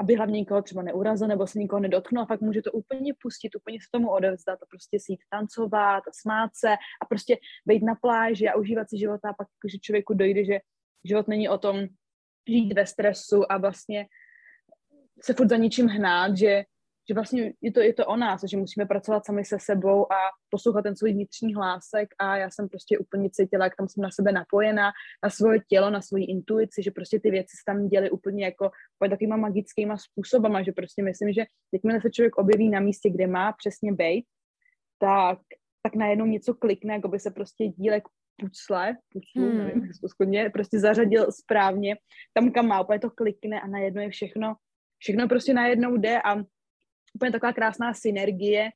aby 0.02 0.16
hlavně 0.16 0.40
nikoho 0.40 0.62
třeba 0.62 0.82
neurazil 0.82 1.28
nebo 1.28 1.48
se 1.48 1.60
nikoho 1.60 1.80
nedotknul 1.80 2.24
a 2.24 2.26
fakt 2.26 2.42
může 2.42 2.62
to 2.62 2.72
úplně 2.72 3.14
pustit, 3.22 3.56
úplně 3.56 3.78
se 3.82 3.88
tomu 3.92 4.10
odevzdat 4.10 4.64
a 4.64 4.66
prostě 4.70 5.00
si 5.00 5.12
jít 5.12 5.22
tancovat 5.30 6.04
a 6.08 6.12
smát 6.22 6.52
se 6.56 6.70
a 7.02 7.06
prostě 7.10 7.38
být 7.66 7.84
na 7.84 7.96
pláži 8.02 8.48
a 8.48 8.56
užívat 8.56 8.90
si 8.90 8.98
života 8.98 9.30
a 9.30 9.34
pak 9.34 9.48
že 9.72 9.78
člověku 9.78 10.14
dojde, 10.14 10.46
že 10.46 10.60
život 11.06 11.28
není 11.28 11.50
o 11.50 11.58
tom 11.58 11.88
žít 12.48 12.74
ve 12.74 12.86
stresu 12.86 13.52
a 13.52 13.58
vlastně 13.58 14.06
se 15.22 15.34
furt 15.34 15.50
za 15.50 15.58
ničím 15.58 15.88
hnát, 15.88 16.38
že 16.38 16.64
že 17.10 17.14
vlastně 17.16 17.54
je 17.62 17.72
to, 17.72 17.80
je 17.80 17.94
to 17.94 18.06
o 18.06 18.16
nás, 18.16 18.42
že 18.44 18.58
musíme 18.58 18.86
pracovat 18.86 19.26
sami 19.26 19.46
se 19.46 19.58
sebou 19.60 20.12
a 20.12 20.16
poslouchat 20.50 20.82
ten 20.82 20.96
svůj 20.96 21.14
vnitřní 21.14 21.54
hlásek 21.54 22.10
a 22.20 22.38
já 22.38 22.50
jsem 22.50 22.70
prostě 22.70 22.98
úplně 22.98 23.30
cítila, 23.30 23.66
jak 23.66 23.76
tam 23.76 23.88
jsem 23.90 24.02
na 24.02 24.12
sebe 24.12 24.32
napojená, 24.32 24.92
na 25.24 25.30
svoje 25.30 25.60
tělo, 25.68 25.90
na 25.90 26.02
svoji 26.02 26.26
intuici, 26.26 26.84
že 26.84 26.92
prostě 26.92 27.20
ty 27.20 27.32
věci 27.32 27.58
se 27.58 27.64
tam 27.66 27.88
děly 27.88 28.10
úplně 28.12 28.46
jako 28.46 28.72
takovýma 29.10 29.36
magickýma 29.36 29.98
způsobama, 29.98 30.64
že 30.64 30.72
prostě 30.72 31.04
myslím, 31.04 31.34
že 31.34 31.46
jakmile 31.74 32.02
se 32.02 32.10
člověk 32.10 32.38
objeví 32.38 32.70
na 32.70 32.80
místě, 32.80 33.10
kde 33.10 33.28
má 33.28 33.54
přesně 33.54 33.94
být, 33.94 34.26
tak, 35.00 35.40
tak 35.84 35.96
najednou 35.96 36.26
něco 36.26 36.54
klikne, 36.54 36.94
jako 36.94 37.08
by 37.08 37.20
se 37.20 37.32
prostě 37.32 37.68
dílek 37.68 38.04
pucle, 38.42 38.98
puclu, 39.10 39.50
hmm. 39.50 39.58
nevím, 39.58 39.86
jak 39.86 40.46
to 40.48 40.52
prostě 40.54 40.80
zařadil 40.80 41.32
správně, 41.32 41.96
tam 42.34 42.52
kam 42.52 42.68
má, 42.68 42.82
úplně 42.82 43.00
to 43.00 43.10
klikne 43.10 43.62
a 43.62 43.68
najednou 43.68 44.02
je 44.02 44.10
všechno, 44.10 44.56
všechno 44.98 45.28
prostě 45.28 45.54
najednou 45.54 45.98
jde 45.98 46.22
a 46.22 46.36
úplně 47.16 47.32
taková 47.32 47.54
krásná 47.54 47.94
synergie 47.94 48.70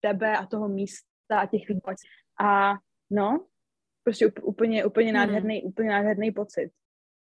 tebe 0.00 0.36
a 0.36 0.46
toho 0.46 0.68
místa 0.68 1.40
a 1.40 1.46
těch 1.46 1.68
lidí. 1.68 1.80
A 2.40 2.74
no, 3.10 3.46
prostě 4.04 4.26
úplně, 4.26 4.84
úplně 4.84 5.08
hmm. 5.08 5.14
nádherný, 5.14 5.62
úplně 5.62 5.88
nádherný 5.90 6.32
pocit. 6.32 6.70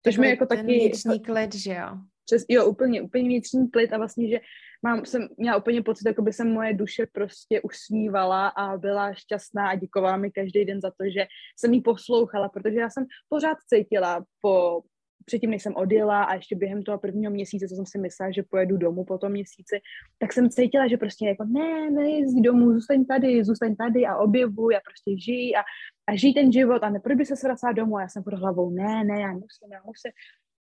Což 0.07 0.19
mi 0.19 0.29
jako 0.29 0.47
taky... 0.47 0.63
vnitřní 0.63 1.21
klid, 1.21 1.55
že 1.55 1.75
jo? 1.75 1.99
Přes, 2.31 2.45
jo, 2.49 2.67
úplně, 2.67 3.03
úplně 3.03 3.25
vnitřní 3.25 3.71
klid 3.71 3.93
a 3.93 3.99
vlastně, 3.99 4.29
že 4.29 4.41
mám, 4.83 5.05
jsem 5.05 5.29
měla 5.37 5.57
úplně 5.57 5.83
pocit, 5.83 6.07
jako 6.07 6.23
by 6.23 6.33
se 6.33 6.45
moje 6.45 6.75
duše 6.75 7.07
prostě 7.13 7.61
usmívala 7.61 8.49
a 8.49 8.77
byla 8.77 9.15
šťastná 9.15 9.69
a 9.69 9.75
děkovala 9.75 10.17
mi 10.17 10.31
každý 10.31 10.65
den 10.65 10.81
za 10.81 10.91
to, 10.91 11.11
že 11.11 11.27
jsem 11.57 11.75
jí 11.75 11.81
poslouchala, 11.81 12.49
protože 12.49 12.77
já 12.77 12.91
jsem 12.91 13.07
pořád 13.29 13.57
cítila 13.69 14.25
po, 14.41 14.83
předtím, 15.25 15.51
než 15.51 15.63
jsem 15.63 15.77
odjela 15.77 16.23
a 16.23 16.35
ještě 16.35 16.57
během 16.57 16.83
toho 16.83 16.99
prvního 16.99 17.33
měsíce, 17.33 17.69
co 17.69 17.75
jsem 17.75 17.87
si 17.87 17.99
myslela, 17.99 18.33
že 18.33 18.43
pojedu 18.43 18.77
domů 18.77 19.05
po 19.05 19.19
tom 19.19 19.33
měsíci, 19.33 19.81
tak 20.19 20.33
jsem 20.33 20.51
cítila, 20.51 20.89
že 20.89 20.97
prostě 20.97 21.27
jako 21.27 21.45
ne, 21.45 21.91
nejezdí 21.91 22.43
domů, 22.43 22.73
zůstaň 22.73 23.05
tady, 23.05 23.45
zůstaň 23.45 23.77
tady 23.77 24.07
a 24.07 24.17
objevuj 24.17 24.77
a 24.77 24.81
prostě 24.87 25.21
žij 25.25 25.57
a, 25.57 25.63
a 26.07 26.17
žij 26.17 26.35
ten 26.35 26.53
život 26.53 26.83
a 26.83 26.91
neproč 26.91 27.17
by 27.17 27.27
se 27.27 27.35
vracela 27.45 27.73
domů 27.73 27.97
a 27.97 28.01
já 28.01 28.09
jsem 28.09 28.23
pod 28.23 28.35
hlavou, 28.35 28.71
ne, 28.71 29.05
ne, 29.05 29.21
já 29.21 29.33
musím, 29.33 29.73
já 29.73 29.81
musím. 29.85 30.13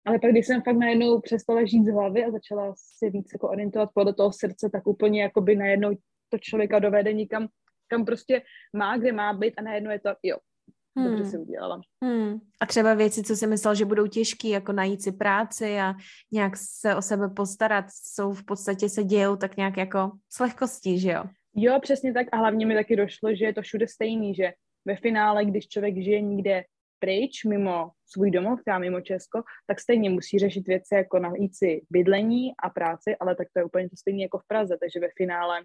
Ale 0.06 0.18
pak, 0.18 0.30
když 0.30 0.46
jsem 0.46 0.62
fakt 0.62 0.76
najednou 0.76 1.20
přestala 1.20 1.64
žít 1.64 1.84
z 1.84 1.92
hlavy 1.92 2.24
a 2.24 2.30
začala 2.30 2.74
si 2.76 3.10
víc 3.10 3.28
jako 3.32 3.48
orientovat 3.48 3.90
podle 3.94 4.14
toho 4.14 4.32
srdce, 4.32 4.70
tak 4.72 4.86
úplně 4.86 5.22
jako 5.22 5.40
by 5.40 5.56
najednou 5.56 5.90
to 6.28 6.38
člověka 6.38 6.78
dovede 6.78 7.12
nikam, 7.12 7.48
kam 7.88 8.04
prostě 8.04 8.42
má, 8.72 8.96
kde 8.96 9.12
má 9.12 9.32
být 9.32 9.54
a 9.58 9.62
najednou 9.62 9.90
je 9.90 10.00
to, 10.00 10.10
jo, 10.22 10.36
hmm. 10.98 11.06
dobře 11.06 11.30
si 11.30 11.38
udělala. 11.38 11.80
Hmm. 12.04 12.38
A 12.60 12.66
třeba 12.66 12.94
věci, 12.94 13.22
co 13.22 13.36
si 13.36 13.46
myslel, 13.46 13.74
že 13.74 13.84
budou 13.84 14.06
těžké, 14.06 14.48
jako 14.48 14.72
najít 14.72 15.02
si 15.02 15.12
práci 15.12 15.78
a 15.78 15.94
nějak 16.32 16.56
se 16.56 16.94
o 16.94 17.02
sebe 17.02 17.28
postarat, 17.28 17.84
jsou 17.90 18.32
v 18.32 18.44
podstatě 18.44 18.88
se 18.88 19.04
dějou 19.04 19.36
tak 19.36 19.56
nějak 19.56 19.76
jako 19.76 20.10
s 20.32 20.40
lehkostí, 20.40 20.98
že 20.98 21.10
jo? 21.10 21.24
Jo, 21.54 21.78
přesně 21.80 22.12
tak 22.12 22.26
a 22.32 22.36
hlavně 22.36 22.66
mi 22.66 22.74
taky 22.74 22.96
došlo, 22.96 23.34
že 23.34 23.44
je 23.44 23.54
to 23.54 23.62
všude 23.62 23.88
stejný, 23.88 24.34
že 24.34 24.52
ve 24.84 24.96
finále, 24.96 25.44
když 25.44 25.68
člověk 25.68 25.94
žije 25.94 26.20
někde 26.20 26.64
pryč, 26.98 27.44
mimo 27.44 27.90
svůj 28.06 28.30
domov, 28.30 28.60
třeba 28.60 28.78
mimo 28.78 29.00
Česko, 29.00 29.42
tak 29.66 29.80
stejně 29.80 30.10
musí 30.10 30.38
řešit 30.38 30.68
věci 30.68 30.94
jako 30.94 31.18
najít 31.18 31.56
si 31.56 31.82
bydlení 31.90 32.52
a 32.62 32.70
práci, 32.70 33.16
ale 33.20 33.36
tak 33.36 33.48
to 33.52 33.58
je 33.58 33.64
úplně 33.64 33.90
to 33.90 33.96
stejné 33.96 34.22
jako 34.22 34.38
v 34.38 34.46
Praze, 34.48 34.76
takže 34.80 35.00
ve 35.00 35.08
finále 35.16 35.60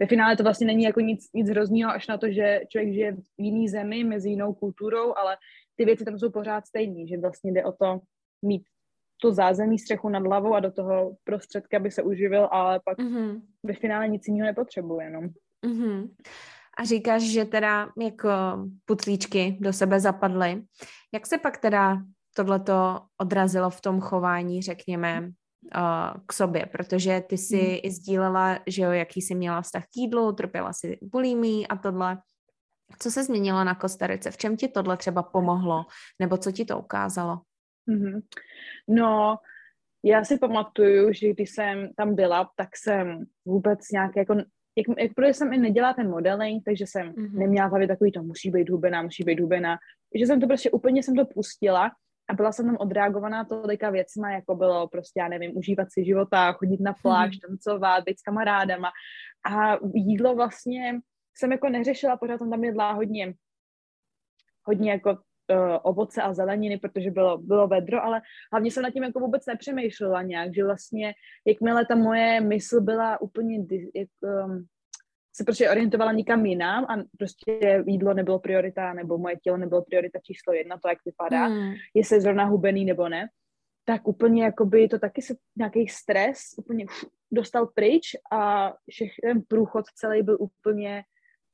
ve 0.00 0.06
finále 0.06 0.36
to 0.36 0.42
vlastně 0.42 0.66
není 0.66 0.84
jako 0.84 1.00
nic, 1.00 1.26
nic 1.34 1.50
hroznýho, 1.50 1.90
až 1.90 2.06
na 2.06 2.18
to, 2.18 2.32
že 2.32 2.60
člověk 2.68 2.94
žije 2.94 3.12
v 3.12 3.18
jiný 3.38 3.68
zemi, 3.68 4.04
mezi 4.04 4.28
jinou 4.30 4.54
kulturou, 4.54 5.14
ale 5.16 5.36
ty 5.76 5.84
věci 5.84 6.04
tam 6.04 6.18
jsou 6.18 6.30
pořád 6.30 6.66
stejné, 6.66 7.06
že 7.06 7.18
vlastně 7.18 7.52
jde 7.52 7.64
o 7.64 7.72
to 7.72 8.00
mít 8.42 8.62
to 9.22 9.32
zázemí, 9.32 9.78
střechu 9.78 10.08
nad 10.08 10.22
hlavou 10.22 10.54
a 10.54 10.60
do 10.60 10.72
toho 10.72 11.16
prostředka, 11.24 11.76
aby 11.76 11.90
se 11.90 12.02
uživil, 12.02 12.48
ale 12.50 12.80
pak 12.84 12.98
mm-hmm. 12.98 13.42
ve 13.62 13.74
finále 13.74 14.08
nic 14.08 14.28
jiného 14.28 14.46
nepotřebuje. 14.46 15.10
No. 15.10 15.20
Mm-hmm. 15.66 16.08
A 16.78 16.84
říkáš, 16.84 17.22
že 17.22 17.44
teda 17.44 17.88
jako 18.00 18.28
putlíčky 18.84 19.58
do 19.60 19.72
sebe 19.72 20.00
zapadly. 20.00 20.62
Jak 21.14 21.26
se 21.26 21.38
pak 21.38 21.58
teda 21.58 22.02
tohleto 22.36 23.00
odrazilo 23.20 23.70
v 23.70 23.80
tom 23.80 24.00
chování, 24.00 24.62
řekněme, 24.62 25.20
uh, 25.22 26.20
k 26.26 26.32
sobě, 26.32 26.66
protože 26.66 27.22
ty 27.28 27.38
si 27.38 27.58
hmm. 27.58 27.78
i 27.82 27.90
sdílela, 27.90 28.58
že 28.66 28.82
jo, 28.82 28.90
jaký 28.90 29.22
jsi 29.22 29.34
měla 29.34 29.62
vztah 29.62 29.84
k 29.84 29.96
jídlu, 29.96 30.32
trpěla 30.32 30.72
si 30.72 30.98
bulimí 31.02 31.68
a 31.68 31.76
tohle. 31.76 32.18
Co 32.98 33.10
se 33.10 33.24
změnilo 33.24 33.64
na 33.64 33.74
Kostarice? 33.74 34.30
V 34.30 34.36
čem 34.36 34.56
ti 34.56 34.68
tohle 34.68 34.96
třeba 34.96 35.22
pomohlo? 35.22 35.84
Nebo 36.18 36.36
co 36.36 36.52
ti 36.52 36.64
to 36.64 36.78
ukázalo? 36.78 37.40
Mm-hmm. 37.88 38.22
No, 38.88 39.36
já 40.04 40.24
si 40.24 40.38
pamatuju, 40.38 41.12
že 41.12 41.32
když 41.32 41.50
jsem 41.50 41.88
tam 41.96 42.14
byla, 42.14 42.50
tak 42.56 42.68
jsem 42.76 43.24
vůbec 43.44 43.90
nějak 43.92 44.16
jako 44.16 44.34
jak, 44.78 44.98
jak 44.98 45.14
protože 45.14 45.34
jsem 45.34 45.52
i 45.52 45.58
nedělala 45.58 45.94
ten 45.94 46.10
modeling, 46.10 46.64
takže 46.64 46.86
jsem 46.86 47.12
mm-hmm. 47.12 47.38
neměla 47.38 47.68
hlavě 47.68 47.88
takový 47.88 48.12
to 48.12 48.22
musí 48.22 48.50
být 48.50 48.70
hubená, 48.70 49.02
musí 49.02 49.24
být 49.24 49.40
hubená, 49.40 49.78
že 50.14 50.26
jsem 50.26 50.40
to 50.40 50.46
prostě 50.46 50.70
úplně 50.70 51.02
jsem 51.02 51.14
to 51.14 51.24
pustila 51.24 51.90
a 52.30 52.34
byla 52.34 52.52
jsem 52.52 52.66
tam 52.66 52.76
odreagovaná 52.80 53.44
tolika 53.44 53.90
věcma, 53.90 54.30
jako 54.30 54.54
bylo 54.54 54.88
prostě, 54.88 55.20
já 55.20 55.28
nevím, 55.28 55.56
užívat 55.56 55.88
si 55.92 56.04
života, 56.04 56.52
chodit 56.52 56.80
na 56.80 56.94
pláž, 57.02 57.30
hmm. 57.30 57.40
tancovat, 57.40 58.04
být 58.04 58.18
s 58.18 58.22
kamarádama. 58.22 58.90
A 59.50 59.78
jídlo 59.94 60.34
vlastně 60.34 61.00
jsem 61.36 61.52
jako 61.52 61.68
neřešila, 61.68 62.16
pořád 62.16 62.38
jsem 62.38 62.50
tam 62.50 62.64
jedla 62.64 62.92
hodně, 62.92 63.34
hodně 64.64 64.90
jako 64.90 65.18
uh, 65.50 65.76
ovoce 65.82 66.22
a 66.22 66.34
zeleniny, 66.34 66.78
protože 66.78 67.10
bylo, 67.10 67.38
bylo 67.38 67.68
vedro, 67.68 68.04
ale 68.04 68.20
hlavně 68.52 68.70
jsem 68.70 68.82
nad 68.82 68.90
tím 68.90 69.02
jako 69.02 69.20
vůbec 69.20 69.46
nepřemýšlela 69.46 70.22
nějak, 70.22 70.54
že 70.54 70.64
vlastně 70.64 71.14
jakmile 71.46 71.86
ta 71.86 71.94
moje 71.94 72.40
mysl 72.40 72.80
byla 72.80 73.20
úplně 73.20 73.56
jak, 73.94 74.08
um, 74.46 74.66
se 75.38 75.44
prostě 75.44 75.70
orientovala 75.70 76.12
nikam 76.12 76.46
jinam 76.46 76.84
a 76.84 77.04
prostě 77.18 77.84
jídlo 77.86 78.14
nebylo 78.14 78.38
priorita, 78.38 78.92
nebo 78.92 79.18
moje 79.18 79.36
tělo 79.36 79.56
nebylo 79.56 79.82
priorita 79.82 80.18
číslo 80.22 80.52
jedna, 80.52 80.78
to 80.78 80.88
jak 80.88 80.98
vypadá, 81.04 81.48
mm. 81.48 81.72
jestli 81.94 82.16
je 82.16 82.20
zrovna 82.20 82.44
hubený 82.44 82.84
nebo 82.84 83.08
ne, 83.08 83.28
tak 83.84 84.08
úplně 84.08 84.44
jakoby 84.44 84.88
to 84.88 84.98
taky 84.98 85.22
se 85.22 85.34
nějaký 85.56 85.88
stres 85.88 86.38
úplně 86.56 86.86
dostal 87.30 87.66
pryč 87.66 88.16
a 88.32 88.72
všech, 88.90 89.10
ten 89.22 89.42
průchod 89.48 89.84
celý 89.94 90.22
byl 90.22 90.36
úplně, 90.40 91.02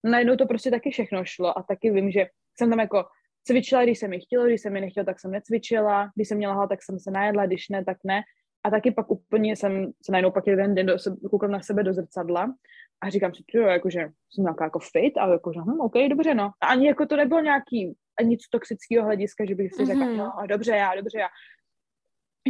najednou 0.05 0.37
to 0.37 0.47
prostě 0.47 0.71
taky 0.71 0.91
všechno 0.91 1.25
šlo 1.25 1.59
a 1.59 1.63
taky 1.63 1.91
vím, 1.91 2.11
že 2.11 2.27
jsem 2.57 2.71
tam 2.71 2.81
jako 2.81 3.05
cvičila, 3.45 3.83
když 3.83 3.99
jsem 3.99 4.11
mi 4.11 4.21
chtěla, 4.21 4.47
když 4.47 4.61
jsem 4.61 4.73
mi 4.73 4.81
nechtěla, 4.81 5.05
tak 5.05 5.21
jsem 5.21 5.31
necvičila, 5.31 6.11
když 6.15 6.29
jsem 6.29 6.39
měla 6.39 6.55
hlad, 6.55 6.69
tak 6.69 6.83
jsem 6.83 6.99
se 6.99 7.11
najedla, 7.11 7.47
když 7.47 7.69
ne, 7.69 7.85
tak 7.85 7.97
ne. 8.05 8.23
A 8.65 8.71
taky 8.71 8.91
pak 8.91 9.11
úplně 9.11 9.57
jsem 9.57 9.93
se 10.05 10.13
najednou 10.13 10.31
pak 10.31 10.47
jeden 10.47 10.75
den 10.75 10.87
do 10.87 10.99
sebe, 10.99 11.17
koukala 11.31 11.53
na 11.53 11.63
sebe 11.63 11.83
do 11.83 11.95
zrcadla 11.95 12.55
a 13.01 13.11
říkám 13.11 13.35
si, 13.35 13.43
jo, 13.55 13.63
jakože 13.63 14.01
jsem 14.31 14.45
nějaká 14.45 14.65
jako 14.65 14.79
fit 14.79 15.17
a 15.17 15.33
jakože, 15.33 15.61
hm, 15.61 15.81
OK, 15.81 15.95
dobře, 16.11 16.35
no. 16.35 16.51
A 16.61 16.67
ani 16.67 16.87
jako 16.87 17.07
to 17.07 17.17
nebylo 17.17 17.41
nějaký, 17.41 17.95
ani 18.19 18.29
nic 18.29 18.49
toxického 18.51 19.05
hlediska, 19.05 19.45
že 19.49 19.55
bych 19.55 19.75
si 19.75 19.87
řekla, 19.87 20.07
mm-hmm. 20.07 20.17
no, 20.17 20.47
dobře, 20.47 20.77
já, 20.77 20.95
dobře, 20.95 21.19
já. 21.19 21.29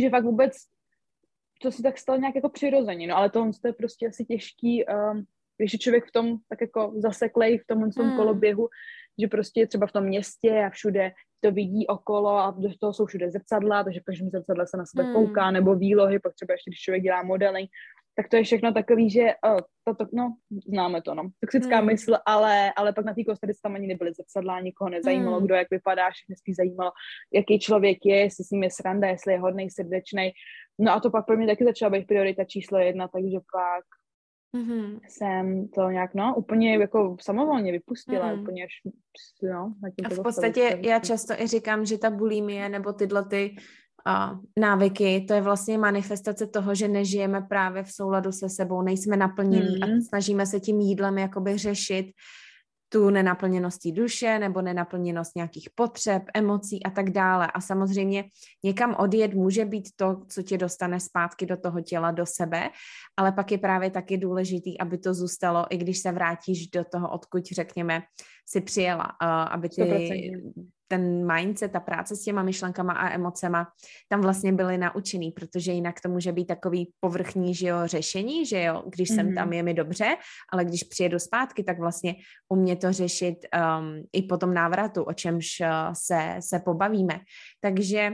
Že 0.00 0.10
fakt 0.10 0.24
vůbec 0.24 0.52
to 1.62 1.72
si 1.72 1.82
tak 1.82 1.98
stalo 1.98 2.18
nějak 2.18 2.34
jako 2.34 2.48
přirozeně, 2.48 3.06
no, 3.06 3.16
ale 3.16 3.30
to 3.30 3.50
je 3.66 3.72
prostě 3.72 4.08
asi 4.08 4.24
těžký, 4.24 4.84
um, 4.84 5.24
když 5.56 5.72
je 5.72 5.78
člověk 5.78 6.04
v 6.08 6.12
tom 6.12 6.36
tak 6.48 6.60
jako 6.60 6.92
zaseklej 6.96 7.58
v 7.58 7.66
tom, 7.66 7.90
v 7.90 7.94
tom 7.94 8.06
mm. 8.06 8.16
koloběhu, 8.16 8.68
že 9.20 9.28
prostě 9.28 9.66
třeba 9.66 9.86
v 9.86 9.92
tom 9.92 10.04
městě 10.04 10.64
a 10.66 10.70
všude 10.70 11.12
to 11.40 11.52
vidí 11.52 11.86
okolo 11.86 12.30
a 12.30 12.50
do 12.58 12.68
toho 12.80 12.92
jsou 12.92 13.06
všude 13.06 13.30
zrcadla, 13.30 13.84
takže 13.84 14.00
v 14.00 14.04
každém 14.04 14.30
zrcadle 14.30 14.66
se 14.66 14.76
na 14.76 14.84
sebe 14.86 15.08
mm. 15.08 15.12
kouká, 15.12 15.50
nebo 15.50 15.74
výlohy, 15.74 16.18
pak 16.18 16.34
třeba 16.34 16.54
ještě, 16.54 16.70
když 16.70 16.80
člověk 16.80 17.02
dělá 17.02 17.22
modeling, 17.22 17.70
tak 18.16 18.28
to 18.28 18.36
je 18.36 18.44
všechno 18.44 18.72
takový, 18.72 19.10
že 19.10 19.34
oh, 19.44 19.60
to, 19.96 20.06
no, 20.12 20.36
známe 20.68 21.02
to, 21.02 21.14
no. 21.14 21.30
Toxická 21.40 21.80
mm. 21.80 21.86
mysl, 21.86 22.16
ale, 22.26 22.72
ale 22.76 22.92
pak 22.92 23.04
na 23.04 23.14
té 23.14 23.24
kostarice 23.24 23.60
tam 23.62 23.74
ani 23.74 23.86
nebyly 23.86 24.12
zrcadla, 24.14 24.60
nikoho 24.60 24.90
nezajímalo, 24.90 25.40
mm. 25.40 25.46
kdo 25.46 25.54
jak 25.54 25.70
vypadá, 25.70 26.10
všechny 26.10 26.36
spíš 26.36 26.56
zajímalo, 26.56 26.90
jaký 27.34 27.58
člověk 27.58 27.98
je, 28.04 28.16
jestli 28.16 28.44
s 28.44 28.50
ním 28.50 28.62
je 28.62 28.70
sranda, 28.70 29.08
jestli 29.08 29.32
je 29.32 29.38
hodný, 29.38 29.70
srdečný. 29.70 30.32
No 30.78 30.92
a 30.92 31.00
to 31.00 31.10
pak 31.10 31.26
pro 31.26 31.36
mě 31.36 31.46
taky 31.46 31.64
začala 31.64 31.90
být 31.90 32.06
priorita 32.06 32.44
číslo 32.44 32.78
jedna, 32.78 33.08
takže 33.08 33.38
pak 33.52 33.84
mm-hmm. 34.54 35.00
jsem 35.08 35.68
to 35.68 35.90
nějak, 35.90 36.14
no, 36.14 36.34
úplně 36.36 36.78
jako 36.78 37.16
samovolně 37.20 37.72
vypustila, 37.72 38.32
mm-hmm. 38.32 38.42
úplně 38.42 38.64
až, 38.64 38.92
no. 39.42 39.74
A 40.04 40.08
v 40.08 40.22
podstatě 40.22 40.78
já 40.82 40.98
často 40.98 41.34
i 41.42 41.46
říkám, 41.46 41.86
že 41.86 41.98
ta 41.98 42.10
bulimie 42.10 42.68
nebo 42.68 42.92
tyhle 42.92 43.24
ty 43.24 43.56
uh, 44.06 44.38
návyky, 44.58 45.24
to 45.28 45.34
je 45.34 45.40
vlastně 45.40 45.78
manifestace 45.78 46.46
toho, 46.46 46.74
že 46.74 46.88
nežijeme 46.88 47.40
právě 47.40 47.82
v 47.82 47.92
souladu 47.92 48.32
se 48.32 48.48
sebou, 48.48 48.82
nejsme 48.82 49.16
naplnění 49.16 49.80
mm-hmm. 49.80 49.98
a 49.98 50.00
snažíme 50.08 50.46
se 50.46 50.60
tím 50.60 50.80
jídlem 50.80 51.18
jakoby 51.18 51.58
řešit 51.58 52.06
tu 52.94 53.10
nenaplněnost 53.10 53.88
duše 53.92 54.38
nebo 54.38 54.62
nenaplněnost 54.62 55.36
nějakých 55.36 55.68
potřeb, 55.74 56.22
emocí 56.34 56.82
a 56.82 56.90
tak 56.90 57.10
dále. 57.10 57.46
A 57.54 57.60
samozřejmě 57.60 58.24
někam 58.64 58.94
odjet 58.98 59.34
může 59.34 59.64
být 59.64 59.88
to, 59.96 60.22
co 60.28 60.42
tě 60.42 60.58
dostane 60.58 61.00
zpátky 61.00 61.46
do 61.46 61.56
toho 61.56 61.80
těla, 61.80 62.10
do 62.10 62.26
sebe, 62.26 62.70
ale 63.16 63.32
pak 63.32 63.52
je 63.52 63.58
právě 63.58 63.90
taky 63.90 64.18
důležitý, 64.18 64.80
aby 64.80 64.98
to 64.98 65.14
zůstalo, 65.14 65.66
i 65.70 65.76
když 65.76 65.98
se 65.98 66.12
vrátíš 66.12 66.66
do 66.66 66.84
toho, 66.84 67.10
odkud, 67.10 67.46
řekněme, 67.46 68.02
si 68.46 68.60
přijela, 68.60 69.04
aby 69.50 69.68
ty 69.68 69.82
100% 69.82 70.63
ten 70.94 71.32
mindset, 71.34 71.72
ta 71.72 71.80
práce 71.80 72.16
s 72.16 72.22
těma 72.22 72.42
myšlenkama 72.42 72.92
a 72.92 73.14
emocema 73.14 73.66
tam 74.08 74.20
vlastně 74.20 74.52
byly 74.52 74.78
naučený, 74.78 75.30
protože 75.30 75.72
jinak 75.72 76.00
to 76.00 76.08
může 76.08 76.32
být 76.32 76.46
takový 76.46 76.92
povrchní, 77.00 77.54
že 77.54 77.68
jo, 77.68 77.76
řešení, 77.84 78.46
že 78.46 78.62
jo, 78.62 78.82
když 78.86 79.10
mm-hmm. 79.10 79.14
jsem 79.14 79.34
tam, 79.34 79.52
je 79.52 79.62
mi 79.62 79.74
dobře, 79.74 80.16
ale 80.52 80.64
když 80.64 80.82
přijedu 80.82 81.18
zpátky, 81.18 81.64
tak 81.64 81.78
vlastně 81.78 82.14
umě 82.48 82.76
to 82.76 82.92
řešit 82.92 83.34
um, 83.50 84.02
i 84.12 84.22
po 84.22 84.36
tom 84.36 84.54
návratu, 84.54 85.02
o 85.02 85.12
čemž 85.12 85.46
uh, 85.60 85.92
se, 85.92 86.36
se 86.40 86.58
pobavíme. 86.58 87.20
Takže 87.60 88.12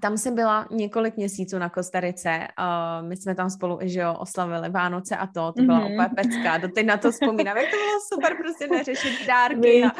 tam 0.00 0.16
jsem 0.16 0.34
byla 0.34 0.66
několik 0.70 1.16
měsíců 1.16 1.58
na 1.58 1.68
Kostarice. 1.68 2.48
Uh, 2.58 3.08
my 3.08 3.16
jsme 3.16 3.34
tam 3.34 3.50
spolu, 3.50 3.78
že 3.82 4.00
jo, 4.00 4.14
oslavili 4.18 4.68
Vánoce 4.70 5.16
a 5.16 5.26
to, 5.26 5.52
to 5.52 5.62
byla 5.62 5.80
mm-hmm. 5.80 5.92
úplně 5.92 6.08
pecka. 6.16 6.58
Doteď 6.58 6.86
na 6.86 6.96
to 6.96 7.12
vzpomínám, 7.12 7.56
jak 7.56 7.70
to 7.70 7.76
bylo 7.76 8.00
super 8.14 8.36
prostě 8.36 8.66
neřešit 8.66 9.26
dárky 9.26 9.84
a 9.84 9.90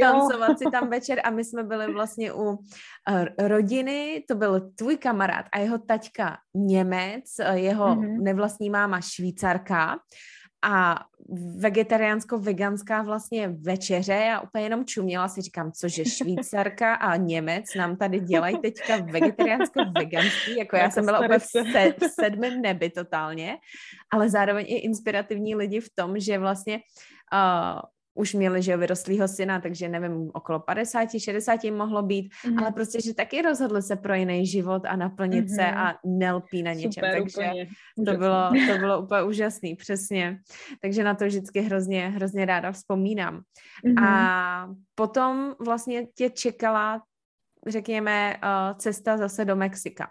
tancovat 0.00 0.58
si 0.58 0.64
tam 0.72 0.90
večer 0.90 1.20
a 1.24 1.30
my 1.30 1.44
jsme 1.44 1.62
byli 1.62 1.92
vlastně 1.92 2.32
u 2.32 2.42
uh, 2.42 2.58
rodiny, 3.38 4.24
to 4.28 4.34
byl 4.34 4.70
tvůj 4.74 4.96
kamarád 4.96 5.46
a 5.52 5.58
jeho 5.58 5.78
taťka 5.78 6.36
Němec, 6.54 7.24
jeho 7.52 7.86
mm-hmm. 7.86 8.22
nevlastní 8.22 8.70
máma 8.70 9.00
Švýcarka 9.00 9.98
a 10.62 11.04
vegetariánsko-veganská 11.58 13.02
vlastně 13.02 13.48
večeře, 13.48 14.12
já 14.12 14.40
úplně 14.40 14.64
jenom 14.64 14.84
čuměla, 14.84 15.28
si 15.28 15.42
říkám, 15.42 15.72
cože 15.72 16.04
Švýcarka 16.04 16.94
a 16.94 17.16
Němec 17.16 17.64
nám 17.76 17.96
tady 17.96 18.20
dělají 18.20 18.58
teďka 18.58 18.96
vegetariánsko-veganský, 18.96 20.56
jako 20.58 20.76
já 20.76 20.90
jsem 20.90 21.04
byla 21.04 21.18
úplně 21.18 21.38
v, 21.38 21.44
se, 21.44 21.62
v 21.92 22.08
sedmém 22.20 22.62
nebi 22.62 22.90
totálně, 22.90 23.56
ale 24.12 24.30
zároveň 24.30 24.66
i 24.68 24.74
inspirativní 24.74 25.54
lidi 25.54 25.80
v 25.80 25.90
tom, 25.94 26.20
že 26.20 26.38
vlastně 26.38 26.80
uh, 27.32 27.80
už 28.18 28.34
měli, 28.34 28.62
že 28.62 28.72
jo, 28.72 28.78
vyrostlýho 28.78 29.28
syna, 29.28 29.60
takže 29.60 29.88
nevím, 29.88 30.30
okolo 30.34 30.60
50, 30.60 31.08
60 31.18 31.64
jim 31.64 31.76
mohlo 31.76 32.02
být, 32.02 32.32
mm. 32.46 32.58
ale 32.58 32.72
prostě, 32.72 33.00
že 33.00 33.14
taky 33.14 33.42
rozhodli 33.42 33.82
se 33.82 33.96
pro 33.96 34.14
jiný 34.14 34.46
život 34.46 34.82
a 34.86 34.96
naplnit 34.96 35.44
mm-hmm. 35.44 35.54
se 35.54 35.62
mhm. 35.62 35.78
a 35.78 35.98
nelpí 36.04 36.62
na 36.62 36.72
něčem, 36.72 36.92
Super, 36.92 37.12
takže 37.12 37.38
úplně. 37.38 37.68
to 38.06 38.18
bylo, 38.18 38.50
to 38.72 38.78
bylo 38.78 39.02
úplně 39.02 39.22
úžasný, 39.22 39.74
přesně. 39.74 40.38
Takže 40.82 41.04
na 41.04 41.14
to 41.14 41.26
vždycky 41.26 41.60
hrozně, 41.60 42.08
hrozně 42.08 42.44
ráda 42.44 42.72
vzpomínám. 42.72 43.40
Mm-hmm. 43.84 44.04
A 44.04 44.74
potom 44.94 45.54
vlastně 45.64 46.06
tě 46.06 46.30
čekala, 46.30 47.02
řekněme, 47.66 48.36
uh, 48.42 48.78
cesta 48.78 49.16
zase 49.16 49.44
do 49.44 49.56
Mexika. 49.56 50.10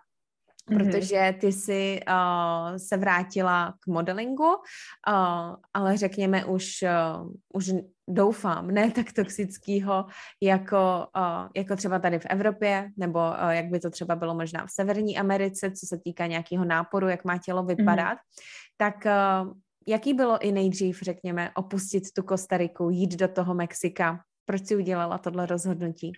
Mm-hmm. 0.70 0.78
protože 0.78 1.36
ty 1.40 1.52
jsi 1.52 2.00
uh, 2.08 2.78
se 2.78 2.98
vrátila 2.98 3.74
k 3.80 3.88
modelingu, 3.88 4.48
uh, 4.48 5.56
ale 5.74 5.98
řekněme 5.98 6.46
už, 6.46 6.70
uh, 6.84 7.32
už 7.54 7.72
doufám, 8.10 8.68
ne 8.68 8.92
tak 8.96 9.14
toxického, 9.14 10.06
jako, 10.42 11.08
uh, 11.18 11.50
jako 11.56 11.76
třeba 11.76 12.00
tady 12.00 12.20
v 12.20 12.26
Evropě, 12.30 12.90
nebo 12.98 13.20
uh, 13.20 13.50
jak 13.50 13.66
by 13.66 13.80
to 13.80 13.90
třeba 13.90 14.16
bylo 14.16 14.36
možná 14.36 14.66
v 14.66 14.72
Severní 14.72 15.18
Americe, 15.18 15.72
co 15.72 15.86
se 15.86 15.98
týká 16.04 16.28
nějakého 16.28 16.66
náporu, 16.66 17.08
jak 17.08 17.26
má 17.26 17.38
tělo 17.38 17.64
vypadat, 17.64 18.18
mm-hmm. 18.18 18.78
tak 18.78 18.96
uh, 19.06 19.54
jaký 19.88 20.14
bylo 20.14 20.40
i 20.40 20.52
nejdřív, 20.52 21.00
řekněme, 21.02 21.52
opustit 21.56 22.04
tu 22.16 22.24
Kostariku, 22.24 22.90
jít 22.90 23.16
do 23.16 23.28
toho 23.28 23.54
Mexika? 23.54 24.20
Proč 24.46 24.68
si 24.68 24.76
udělala 24.76 25.18
tohle 25.18 25.46
rozhodnutí? 25.46 26.12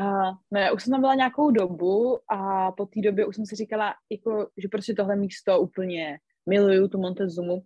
Uh, 0.00 0.34
no 0.50 0.60
já 0.60 0.72
už 0.72 0.82
jsem 0.82 0.90
tam 0.90 1.00
byla 1.00 1.14
nějakou 1.14 1.50
dobu 1.50 2.18
a 2.28 2.72
po 2.72 2.86
té 2.86 3.00
době 3.00 3.26
už 3.26 3.36
jsem 3.36 3.46
si 3.46 3.56
říkala, 3.56 3.94
jako, 4.10 4.48
že 4.56 4.68
prostě 4.68 4.94
tohle 4.94 5.16
místo 5.16 5.60
úplně 5.60 6.18
miluju, 6.48 6.88
tu 6.88 6.98
Montezumu 6.98 7.62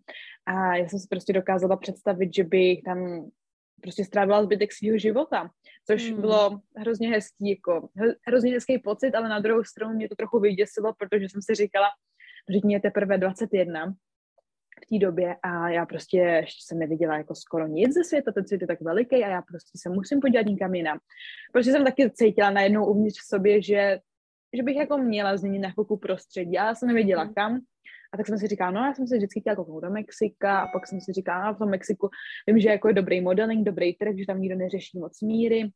a 0.47 0.77
já 0.77 0.89
jsem 0.89 0.99
si 0.99 1.07
prostě 1.11 1.33
dokázala 1.33 1.77
představit, 1.77 2.35
že 2.35 2.45
bych 2.45 2.83
tam 2.83 3.31
prostě 3.83 4.05
strávila 4.05 4.45
zbytek 4.45 4.73
svého 4.73 4.99
života, 4.99 5.51
což 5.87 6.11
hmm. 6.11 6.21
bylo 6.21 6.61
hrozně 6.77 7.09
hezký, 7.09 7.51
jako 7.51 7.89
hrozně 8.27 8.53
hezký 8.53 8.79
pocit, 8.79 9.15
ale 9.15 9.29
na 9.29 9.41
druhou 9.41 9.65
stranu 9.65 9.95
mě 9.95 10.09
to 10.09 10.15
trochu 10.15 10.41
vyděsilo, 10.41 10.95
protože 10.99 11.29
jsem 11.29 11.43
si 11.43 11.55
říkala, 11.55 11.87
že 12.55 12.61
mě 12.65 12.77
je 12.77 12.81
teprve 12.81 13.19
21 13.19 13.95
v 14.85 14.87
té 14.87 15.07
době 15.07 15.37
a 15.43 15.69
já 15.69 15.87
prostě 15.87 16.19
ještě 16.19 16.61
jsem 16.65 16.79
neviděla 16.79 17.17
jako 17.17 17.35
skoro 17.35 17.67
nic 17.67 17.95
ze 17.95 18.05
světa, 18.05 18.33
ten 18.33 18.47
svět 18.47 18.61
je 18.61 18.67
tak 18.67 18.81
veliký 18.81 19.25
a 19.25 19.29
já 19.29 19.43
prostě 19.43 19.79
se 19.79 19.89
musím 19.91 20.21
podívat 20.21 20.47
někam 20.47 20.75
jinam. 20.75 20.99
Protože 21.53 21.73
jsem 21.73 21.85
taky 21.85 22.11
cítila 22.11 22.51
najednou 22.51 22.87
uvnitř 22.87 23.19
v 23.21 23.29
sobě, 23.29 23.63
že, 23.63 24.01
že 24.57 24.63
bych 24.63 24.77
jako 24.77 24.99
měla 24.99 25.37
změnit 25.37 25.59
na 25.59 25.71
chvilku 25.71 25.97
prostředí. 25.97 26.53
Já 26.53 26.75
jsem 26.75 26.89
nevěděla 26.89 27.25
mhm. 27.25 27.35
kam, 27.35 27.61
a 28.15 28.17
tak 28.17 28.27
jsem 28.27 28.39
si 28.39 28.47
říkala, 28.47 28.71
no 28.71 28.81
já 28.81 28.95
jsem 28.95 29.07
si 29.07 29.17
vždycky 29.17 29.41
chtěla 29.41 29.57
kouknout 29.57 29.83
do 29.83 29.91
Mexika 29.91 30.61
a 30.61 30.67
pak 30.73 30.87
jsem 30.87 31.01
si 31.01 31.13
říkala, 31.13 31.47
no 31.47 31.55
v 31.55 31.59
tom 31.59 31.71
Mexiku 31.71 32.09
vím, 32.47 32.61
že 32.61 32.69
jako 32.69 32.89
je 32.89 32.95
dobrý 32.95 33.21
modeling, 33.21 33.67
dobrý 33.67 33.95
trh, 33.95 34.17
že 34.19 34.27
tam 34.27 34.41
nikdo 34.41 34.57
neřeší 34.57 34.99
moc 34.99 35.21
míry, 35.23 35.71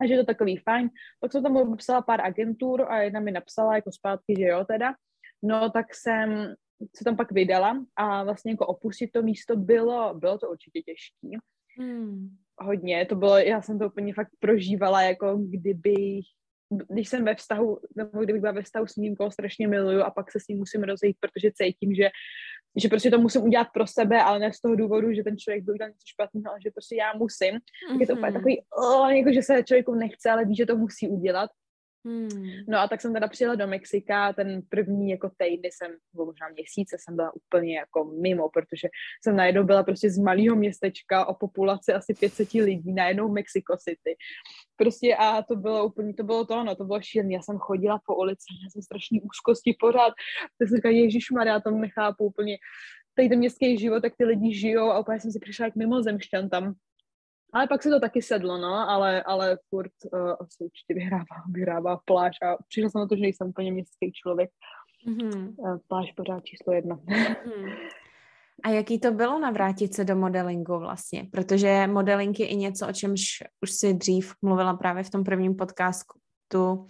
a 0.00 0.06
že 0.06 0.12
je 0.12 0.18
to 0.18 0.24
takový 0.24 0.56
fajn. 0.56 0.90
Pak 1.20 1.32
jsem 1.32 1.42
tam 1.42 1.70
napsala 1.70 2.02
pár 2.02 2.20
agentur 2.20 2.82
a 2.82 3.02
jedna 3.02 3.20
mi 3.20 3.30
napsala 3.30 3.74
jako 3.74 3.92
zpátky, 3.92 4.34
že 4.38 4.44
jo 4.44 4.64
teda. 4.64 4.94
No 5.42 5.70
tak 5.70 5.94
jsem 5.94 6.54
se 6.96 7.04
tam 7.04 7.16
pak 7.16 7.32
vydala 7.32 7.84
a 7.96 8.24
vlastně 8.24 8.52
jako 8.52 8.66
opustit 8.66 9.12
to 9.12 9.22
místo 9.22 9.56
bylo, 9.56 10.14
bylo 10.14 10.38
to 10.38 10.50
určitě 10.50 10.82
těžké. 10.82 11.38
Hmm. 11.78 12.28
Hodně, 12.58 13.06
to 13.06 13.16
bylo, 13.16 13.38
já 13.38 13.62
jsem 13.62 13.78
to 13.78 13.86
úplně 13.86 14.14
fakt 14.14 14.30
prožívala, 14.40 15.02
jako 15.02 15.36
kdybych 15.36 16.24
když 16.70 17.08
jsem 17.08 17.24
ve 17.24 17.34
vztahu, 17.34 17.78
nebo 17.96 18.24
kdybych 18.24 18.40
byla 18.40 18.52
ve 18.52 18.62
vztahu 18.62 18.86
s 18.86 18.96
ním, 18.96 19.16
koho 19.16 19.30
strašně 19.30 19.68
miluju 19.68 20.00
a 20.00 20.10
pak 20.10 20.32
se 20.32 20.40
s 20.40 20.48
ním 20.48 20.58
musím 20.58 20.82
rozejít, 20.82 21.16
protože 21.20 21.50
cítím, 21.54 21.94
že, 21.94 22.08
že 22.82 22.88
prostě 22.88 23.10
to 23.10 23.18
musím 23.18 23.42
udělat 23.42 23.68
pro 23.74 23.86
sebe, 23.86 24.22
ale 24.22 24.38
ne 24.38 24.52
z 24.52 24.60
toho 24.60 24.76
důvodu, 24.76 25.12
že 25.12 25.22
ten 25.22 25.38
člověk 25.38 25.64
by 25.64 25.72
udělal 25.72 25.90
něco 25.90 26.06
špatného, 26.06 26.50
ale 26.50 26.58
že 26.64 26.70
prostě 26.70 26.96
já 26.96 27.12
musím. 27.16 27.54
Mm-hmm. 27.54 28.00
Je 28.00 28.06
to 28.06 28.12
úplně 28.12 28.30
mhm. 28.30 28.34
takový, 28.34 28.62
oh, 28.82 29.10
jako, 29.10 29.32
že 29.32 29.42
se 29.42 29.62
člověku 29.64 29.94
nechce, 29.94 30.30
ale 30.30 30.44
ví, 30.44 30.56
že 30.56 30.66
to 30.66 30.76
musí 30.76 31.08
udělat. 31.08 31.50
Hmm. 32.04 32.28
No 32.68 32.78
a 32.78 32.88
tak 32.88 33.00
jsem 33.00 33.12
teda 33.12 33.28
přijela 33.28 33.54
do 33.54 33.66
Mexika, 33.66 34.32
ten 34.32 34.62
první 34.68 35.10
jako 35.10 35.30
týdny 35.36 35.70
jsem, 35.72 35.96
nebo 36.14 36.26
možná 36.26 36.48
měsíce 36.48 36.96
jsem 37.00 37.16
byla 37.16 37.32
úplně 37.34 37.76
jako 37.76 38.04
mimo, 38.04 38.48
protože 38.48 38.88
jsem 39.24 39.36
najednou 39.36 39.64
byla 39.64 39.82
prostě 39.82 40.10
z 40.10 40.18
malého 40.18 40.56
městečka 40.56 41.26
o 41.26 41.34
populaci 41.34 41.92
asi 41.92 42.14
500 42.14 42.52
lidí, 42.52 42.92
najednou 42.92 43.32
Mexico 43.32 43.76
City. 43.76 44.16
Prostě 44.76 45.16
a 45.16 45.42
to 45.42 45.56
bylo 45.56 45.86
úplně, 45.86 46.14
to 46.14 46.24
bylo 46.24 46.44
to, 46.44 46.64
no, 46.64 46.74
to 46.74 46.84
bylo 46.84 47.02
šílené. 47.02 47.34
Já 47.34 47.42
jsem 47.42 47.58
chodila 47.58 48.00
po 48.06 48.16
ulici, 48.16 48.46
já 48.64 48.70
jsem 48.70 48.82
strašný 48.82 49.20
úzkosti 49.22 49.76
pořád, 49.80 50.12
tak 50.58 50.68
jsem 50.68 50.76
říkala, 50.76 50.94
Maria, 51.32 51.54
já 51.54 51.60
to 51.60 51.70
nechápu 51.70 52.24
úplně, 52.24 52.56
tady 53.14 53.28
ten 53.28 53.38
městský 53.38 53.78
život, 53.78 54.00
tak 54.00 54.12
ty 54.16 54.24
lidi 54.24 54.54
žijou 54.54 54.90
a 54.90 55.00
úplně 55.00 55.20
jsem 55.20 55.30
si 55.32 55.38
přišla 55.38 55.64
jak 55.64 55.76
mimozemšťan 55.76 56.48
tam 56.48 56.74
ale 57.52 57.68
pak 57.68 57.82
se 57.82 57.90
to 57.90 58.00
taky 58.00 58.22
sedlo, 58.22 58.58
no, 58.58 58.90
ale, 58.90 59.22
ale 59.22 59.58
furt 59.68 59.92
uh, 60.12 60.30
asi 60.40 60.64
určitě 60.64 60.94
vyhrává, 60.94 61.36
vyhrává 61.52 62.00
pláž 62.04 62.36
a 62.42 62.62
přišla 62.68 62.90
jsem 62.90 63.00
na 63.00 63.06
to, 63.06 63.16
že 63.16 63.22
nejsem 63.22 63.48
úplně 63.48 63.72
městský 63.72 64.12
člověk. 64.12 64.50
Mm-hmm. 65.08 65.54
Uh, 65.56 65.78
pláž 65.88 66.12
pořád 66.12 66.44
číslo 66.44 66.72
jedna. 66.72 66.96
Mm-hmm. 66.96 67.76
A 68.64 68.68
jaký 68.68 69.00
to 69.00 69.12
bylo 69.12 69.38
navrátit 69.38 69.94
se 69.94 70.04
do 70.04 70.16
modelingu 70.16 70.78
vlastně? 70.78 71.28
Protože 71.32 71.86
modeling 71.86 72.40
je 72.40 72.46
i 72.46 72.56
něco, 72.56 72.88
o 72.88 72.92
čemž 72.92 73.22
už 73.60 73.70
si 73.70 73.94
dřív 73.94 74.34
mluvila 74.42 74.74
právě 74.74 75.02
v 75.02 75.10
tom 75.10 75.24
prvním 75.24 75.56
podcastu, 75.56 76.20
uh, 76.58 76.88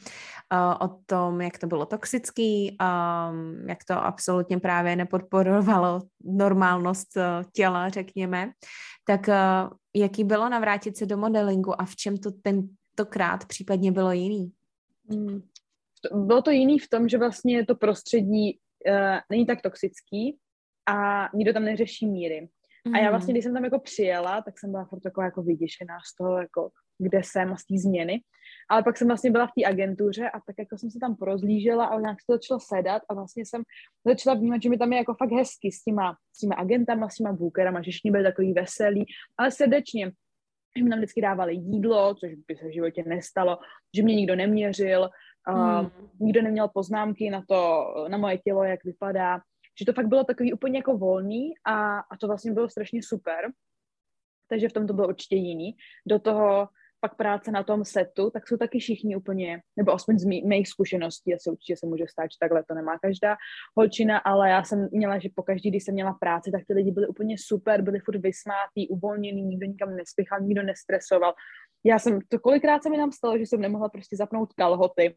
o 0.80 0.88
tom, 1.06 1.40
jak 1.40 1.58
to 1.58 1.66
bylo 1.66 1.86
toxický, 1.86 2.76
um, 2.80 3.68
jak 3.68 3.84
to 3.84 3.94
absolutně 3.94 4.60
právě 4.60 4.96
nepodporovalo 4.96 6.00
normálnost 6.24 7.16
uh, 7.16 7.22
těla, 7.52 7.88
řekněme. 7.88 8.50
Tak 9.04 9.28
uh, 9.28 9.70
jaký 9.96 10.24
bylo 10.24 10.48
navrátit 10.48 10.96
se 10.96 11.06
do 11.06 11.16
modelingu 11.16 11.80
a 11.80 11.84
v 11.84 11.96
čem 11.96 12.16
to 12.16 12.30
tentokrát 12.30 13.44
případně 13.44 13.92
bylo 13.92 14.12
jiný? 14.12 14.52
Hmm. 15.10 15.42
Bylo 16.14 16.42
to 16.42 16.50
jiný 16.50 16.78
v 16.78 16.88
tom, 16.88 17.08
že 17.08 17.18
vlastně 17.18 17.66
to 17.66 17.74
prostředí 17.74 18.58
není 19.30 19.46
tak 19.46 19.62
toxický 19.62 20.38
a 20.88 21.28
nikdo 21.34 21.52
tam 21.52 21.64
neřeší 21.64 22.06
míry. 22.06 22.48
A 22.94 22.98
já 22.98 23.10
vlastně, 23.10 23.32
hmm. 23.32 23.34
když 23.34 23.44
jsem 23.44 23.54
tam 23.54 23.64
jako 23.64 23.78
přijela, 23.78 24.42
tak 24.42 24.58
jsem 24.58 24.70
byla 24.70 24.84
furt 24.84 25.00
taková 25.00 25.24
jako 25.24 25.42
vyděšená 25.42 25.94
z 26.12 26.16
toho, 26.16 26.38
jako, 26.38 26.70
kde 26.98 27.20
jsem 27.24 27.52
a 27.52 27.56
z 27.56 27.64
té 27.64 27.74
změny. 27.78 28.20
Ale 28.70 28.82
pak 28.82 28.96
jsem 28.96 29.06
vlastně 29.06 29.30
byla 29.30 29.46
v 29.46 29.52
té 29.58 29.64
agentuře 29.64 30.30
a 30.30 30.40
tak 30.40 30.56
jako 30.58 30.78
jsem 30.78 30.90
se 30.90 30.98
tam 30.98 31.16
porozlížela 31.16 31.84
a 31.84 32.00
nějak 32.00 32.20
se 32.20 32.26
to 32.26 32.32
začalo 32.32 32.60
sedat 32.60 33.02
a 33.08 33.14
vlastně 33.14 33.46
jsem 33.46 33.62
začala 34.06 34.36
vnímat, 34.36 34.62
že 34.62 34.70
mi 34.70 34.78
tam 34.78 34.92
je 34.92 34.98
jako 34.98 35.14
fakt 35.14 35.32
hezky 35.32 35.72
s 35.72 35.82
těma, 35.82 36.16
s 36.32 36.38
těma 36.38 36.54
agentama, 36.54 37.08
s 37.08 37.14
těma 37.14 37.32
bookerama, 37.32 37.82
že 37.82 37.90
všichni 37.90 38.10
byli 38.10 38.24
takový 38.24 38.52
veselí, 38.52 39.06
ale 39.38 39.50
srdečně, 39.50 40.12
že 40.76 40.84
mi 40.84 40.90
tam 40.90 40.98
vždycky 40.98 41.20
dávali 41.20 41.54
jídlo, 41.54 42.14
což 42.14 42.34
by 42.34 42.56
se 42.56 42.68
v 42.68 42.74
životě 42.74 43.04
nestalo, 43.06 43.58
že 43.96 44.02
mě 44.02 44.14
nikdo 44.14 44.36
neměřil, 44.36 45.08
hmm. 45.46 45.84
uh, 45.84 45.90
nikdo 46.20 46.42
neměl 46.42 46.68
poznámky 46.68 47.30
na 47.30 47.42
to, 47.48 47.84
na 48.08 48.18
moje 48.18 48.38
tělo, 48.38 48.64
jak 48.64 48.84
vypadá, 48.84 49.40
že 49.78 49.84
to 49.84 49.92
fakt 49.92 50.08
bylo 50.08 50.24
takový 50.24 50.52
úplně 50.52 50.78
jako 50.78 50.96
volný 50.96 51.52
a, 51.64 51.98
a 51.98 52.16
to 52.20 52.26
vlastně 52.26 52.52
bylo 52.52 52.68
strašně 52.68 53.00
super. 53.02 53.50
takže 54.48 54.68
v 54.68 54.72
tom 54.72 54.86
to 54.86 54.92
bylo 54.92 55.08
určitě 55.08 55.36
jiný. 55.36 55.76
Do 56.06 56.18
toho 56.18 56.68
pak 57.00 57.16
práce 57.16 57.50
na 57.50 57.62
tom 57.62 57.84
setu, 57.84 58.30
tak 58.30 58.48
jsou 58.48 58.56
taky 58.56 58.78
všichni 58.78 59.16
úplně, 59.16 59.60
nebo 59.76 59.92
aspoň 59.92 60.18
z 60.18 60.24
mých 60.24 60.68
zkušeností, 60.68 61.34
asi 61.34 61.50
určitě 61.50 61.76
se 61.76 61.86
může 61.86 62.04
stát, 62.10 62.24
že 62.24 62.36
takhle 62.40 62.64
to 62.64 62.74
nemá 62.74 62.98
každá 62.98 63.36
holčina, 63.76 64.18
ale 64.18 64.50
já 64.50 64.64
jsem 64.64 64.88
měla, 64.92 65.18
že 65.18 65.28
po 65.34 65.42
každý, 65.42 65.70
když 65.70 65.84
jsem 65.84 65.94
měla 65.94 66.12
práci, 66.20 66.50
tak 66.50 66.62
ty 66.66 66.72
lidi 66.74 66.90
byli 66.90 67.06
úplně 67.06 67.36
super, 67.38 67.82
byli 67.82 68.00
furt 68.00 68.20
vysmátý, 68.20 68.88
uvolněný, 68.88 69.42
nikdo 69.42 69.66
nikam 69.66 69.96
nespěchal, 69.96 70.40
nikdo 70.40 70.62
nestresoval. 70.62 71.34
Já 71.84 71.98
jsem, 71.98 72.18
to 72.28 72.38
kolikrát 72.38 72.82
se 72.82 72.90
mi 72.90 72.96
tam 72.96 73.12
stalo, 73.12 73.38
že 73.38 73.46
jsem 73.46 73.60
nemohla 73.60 73.88
prostě 73.88 74.16
zapnout 74.16 74.52
kalhoty, 74.52 75.16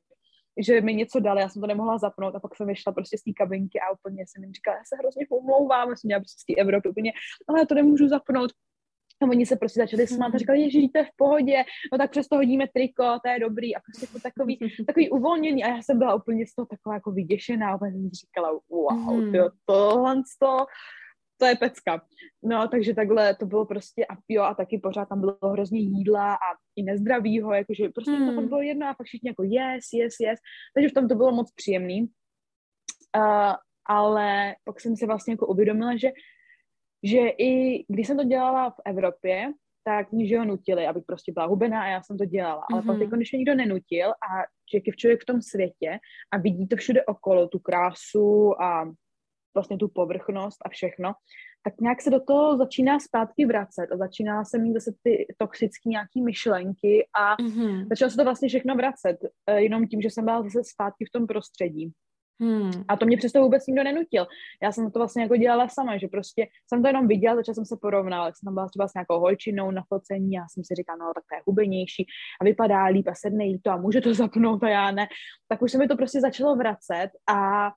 že 0.57 0.81
mi 0.81 0.93
něco 0.93 1.19
dali, 1.19 1.41
já 1.41 1.49
jsem 1.49 1.61
to 1.61 1.67
nemohla 1.67 1.97
zapnout 1.97 2.35
a 2.35 2.39
pak 2.39 2.55
jsem 2.55 2.67
vyšla 2.67 2.91
prostě 2.93 3.17
z 3.17 3.23
té 3.23 3.31
kabinky 3.37 3.79
a 3.79 3.91
úplně 3.91 4.23
jsem 4.27 4.43
jim 4.43 4.53
říkala, 4.53 4.77
já 4.77 4.83
se 4.83 4.95
hrozně 4.99 5.25
omlouvám, 5.29 5.89
já 5.89 5.95
jsem 5.95 6.07
měla 6.07 6.19
prostě 6.19 6.41
z 6.41 6.45
té 6.45 6.61
Evropy 6.61 6.89
úplně, 6.89 7.11
ale 7.47 7.59
já 7.59 7.65
to 7.65 7.75
nemůžu 7.75 8.07
zapnout, 8.07 8.51
a 9.21 9.25
oni 9.25 9.45
se 9.45 9.55
prostě 9.55 9.79
začali 9.79 10.07
smát 10.07 10.25
a 10.25 10.29
mhm. 10.29 10.37
říkali, 10.37 10.71
že 10.71 10.79
to 10.79 10.97
je 10.97 11.03
v 11.03 11.15
pohodě, 11.15 11.63
no 11.91 11.97
tak 11.97 12.11
přesto 12.11 12.35
hodíme 12.35 12.65
triko, 12.73 13.03
to 13.23 13.29
je 13.29 13.39
dobrý 13.39 13.75
a 13.75 13.79
prostě 13.79 14.05
jako 14.05 14.19
takový, 14.19 14.59
takový 14.87 15.09
uvolněný 15.09 15.63
a 15.63 15.67
já 15.67 15.81
jsem 15.81 15.99
byla 15.99 16.15
úplně 16.15 16.47
z 16.47 16.55
toho 16.55 16.65
taková 16.65 16.95
jako 16.95 17.11
vyděšená 17.11 17.73
a 17.73 17.77
jsem 17.77 18.09
říkala, 18.09 18.59
wow, 18.69 19.23
mm. 19.23 19.31
tyjo, 19.31 19.49
tohle 19.65 20.15
to, 20.39 20.65
to 21.37 21.45
je 21.45 21.55
pecka. 21.55 22.01
No, 22.43 22.67
takže 22.67 22.93
takhle 22.93 23.35
to 23.35 23.45
bylo 23.45 23.65
prostě 23.65 24.05
a 24.05 24.13
jo, 24.29 24.43
a 24.43 24.53
taky 24.53 24.79
pořád 24.83 25.09
tam 25.09 25.19
bylo 25.19 25.37
hrozně 25.51 25.79
jídla 25.79 26.33
a 26.33 26.49
i 26.75 26.83
nezdravýho, 26.83 27.53
jakože 27.53 27.89
prostě 27.89 28.11
mm. 28.11 28.19
to 28.19 28.25
tam 28.25 28.37
hmm. 28.37 28.47
bylo 28.47 28.61
jedno 28.61 28.87
a 28.87 28.93
pak 28.93 29.07
všichni 29.07 29.29
jako 29.29 29.43
yes, 29.43 29.85
yes, 29.93 30.13
yes, 30.19 30.39
takže 30.75 30.89
v 30.89 30.93
tom 30.93 31.07
to 31.07 31.15
bylo 31.15 31.31
moc 31.31 31.51
příjemný. 31.51 32.01
Uh, 33.17 33.53
ale 33.85 34.55
pak 34.63 34.81
jsem 34.81 34.95
se 34.95 35.05
vlastně 35.05 35.33
jako 35.33 35.47
uvědomila, 35.47 35.97
že 35.97 36.11
že 37.03 37.19
i 37.27 37.83
když 37.87 38.07
jsem 38.07 38.17
to 38.17 38.23
dělala 38.23 38.69
v 38.69 38.81
Evropě, 38.85 39.53
tak 39.83 40.11
mě 40.11 40.27
že 40.27 40.39
ho 40.39 40.45
nutili, 40.45 40.87
abych 40.87 41.03
prostě 41.07 41.31
byla 41.31 41.45
hubená 41.45 41.81
a 41.81 41.87
já 41.87 42.03
jsem 42.03 42.17
to 42.17 42.25
dělala. 42.25 42.63
Ale 42.71 42.81
mm-hmm. 42.81 42.85
pak, 42.85 42.97
mhm. 42.97 43.09
když 43.09 43.31
mě 43.31 43.37
nikdo 43.37 43.55
nenutil 43.55 44.09
a 44.09 44.29
že 44.73 44.81
je 44.85 44.93
člověk 44.97 45.21
v 45.21 45.25
tom 45.25 45.41
světě 45.41 45.99
a 46.33 46.37
vidí 46.37 46.67
to 46.67 46.75
všude 46.75 47.05
okolo, 47.05 47.47
tu 47.47 47.59
krásu 47.59 48.61
a 48.61 48.85
vlastně 49.55 49.77
tu 49.77 49.87
povrchnost 49.87 50.57
a 50.65 50.69
všechno, 50.69 51.13
tak 51.63 51.73
nějak 51.81 52.01
se 52.01 52.09
do 52.09 52.19
toho 52.27 52.57
začíná 52.57 52.99
zpátky 52.99 53.45
vracet 53.45 53.87
a 53.91 53.97
začíná 53.97 54.45
se 54.45 54.57
mít 54.57 54.73
zase 54.73 54.91
ty 55.03 55.25
toxické 55.37 55.89
nějaký 55.89 56.21
myšlenky 56.21 57.07
a 57.19 57.35
mm-hmm. 57.35 57.87
začalo 57.89 58.11
se 58.11 58.17
to 58.17 58.23
vlastně 58.23 58.49
všechno 58.49 58.75
vracet, 58.75 59.17
eh, 59.49 59.61
jenom 59.61 59.87
tím, 59.87 60.01
že 60.01 60.09
jsem 60.09 60.25
byla 60.25 60.43
zase 60.43 60.63
zpátky 60.63 61.05
v 61.05 61.11
tom 61.11 61.27
prostředí. 61.27 61.91
Hmm. 62.41 62.71
A 62.87 62.97
to 62.97 63.05
mě 63.05 63.17
přesto 63.17 63.41
vůbec 63.41 63.67
nikdo 63.67 63.83
nenutil. 63.83 64.27
Já 64.63 64.71
jsem 64.71 64.91
to 64.91 64.99
vlastně 64.99 65.23
jako 65.23 65.35
dělala 65.35 65.67
sama, 65.67 65.97
že 65.97 66.07
prostě 66.07 66.47
jsem 66.67 66.81
to 66.81 66.87
jenom 66.87 67.07
viděla, 67.07 67.35
začala 67.35 67.53
jsem 67.53 67.65
se 67.65 67.77
porovnávat, 67.81 68.25
jak 68.25 68.37
jsem 68.37 68.47
tam 68.47 68.53
byla 68.53 68.69
třeba 68.69 68.87
s 68.87 68.93
nějakou 68.93 69.19
holčinou 69.19 69.71
na 69.71 69.83
focení, 69.87 70.31
já 70.31 70.45
jsem 70.47 70.63
si 70.63 70.75
říkala, 70.75 70.97
no 70.97 71.11
tak 71.15 71.23
to 71.29 71.35
je 71.35 71.41
hubenější 71.45 72.05
a 72.41 72.43
vypadá 72.43 72.85
líp 72.85 73.07
a 73.07 73.15
sedne 73.15 73.45
jí 73.45 73.59
to 73.59 73.71
a 73.71 73.77
může 73.77 74.01
to 74.01 74.13
zapnout 74.13 74.63
a 74.63 74.69
já 74.69 74.91
ne. 74.91 75.07
Tak 75.47 75.61
už 75.61 75.71
se 75.71 75.77
mi 75.77 75.87
to 75.87 75.95
prostě 75.95 76.21
začalo 76.21 76.55
vracet 76.55 77.09
a, 77.29 77.71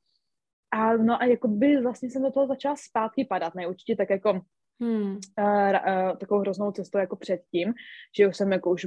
a 0.71 0.97
no 0.97 1.23
a 1.23 1.25
jako 1.25 1.49
by 1.49 1.81
vlastně 1.81 2.11
jsem 2.11 2.23
do 2.23 2.31
toho 2.31 2.47
začala 2.47 2.77
zpátky 2.77 3.25
padat, 3.25 3.55
ne 3.55 3.69
určitě 3.69 3.97
tak 3.97 4.11
jako 4.11 4.41
hmm. 4.81 5.11
uh, 5.13 5.17
uh, 5.39 6.17
takovou 6.19 6.41
hroznou 6.41 6.73
cestou 6.73 6.99
jako 6.99 7.17
předtím, 7.17 7.75
že 8.17 8.29
už 8.29 8.37
jsem 8.37 8.53
jako 8.53 8.71
už, 8.71 8.87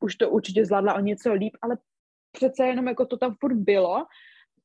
už 0.00 0.16
to 0.16 0.30
určitě 0.30 0.64
zvládla 0.64 0.94
o 0.94 1.00
něco 1.00 1.32
líp, 1.32 1.56
ale 1.62 1.78
přece 2.32 2.66
jenom 2.66 2.88
jako 2.88 3.06
to 3.06 3.16
tam 3.16 3.36
furt 3.40 3.54
bylo 3.54 4.06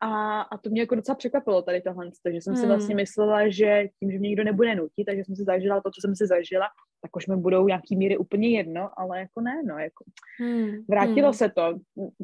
a, 0.04 0.42
a 0.42 0.58
to 0.58 0.70
mě 0.70 0.82
jako 0.82 0.96
docela 0.96 1.16
překvapilo 1.16 1.62
tady 1.62 1.82
tohle, 1.82 2.06
že 2.32 2.42
jsem 2.42 2.54
hmm. 2.54 2.62
si 2.62 2.68
vlastně 2.68 2.96
myslela, 2.96 3.50
že 3.50 3.88
tím, 4.00 4.12
že 4.12 4.20
mě 4.20 4.30
nikdo 4.30 4.44
nebude 4.44 4.76
nutit, 4.76 5.06
takže 5.06 5.24
jsem 5.26 5.36
si 5.36 5.44
zažila 5.44 5.82
to, 5.82 5.92
co 5.92 6.02
jsem 6.02 6.16
si 6.16 6.28
zažila, 6.28 6.66
tak 7.02 7.16
už 7.16 7.28
mi 7.28 7.38
budou 7.38 7.68
nějaký 7.68 7.96
míry 7.96 8.18
úplně 8.18 8.58
jedno, 8.58 9.00
ale 9.00 9.20
jako 9.20 9.42
ne, 9.42 9.63
no, 9.68 9.78
jako 9.78 10.06
hmm. 10.39 10.72
vrátilo 10.89 11.28
hmm. 11.28 11.34
se 11.34 11.50
to, 11.50 11.80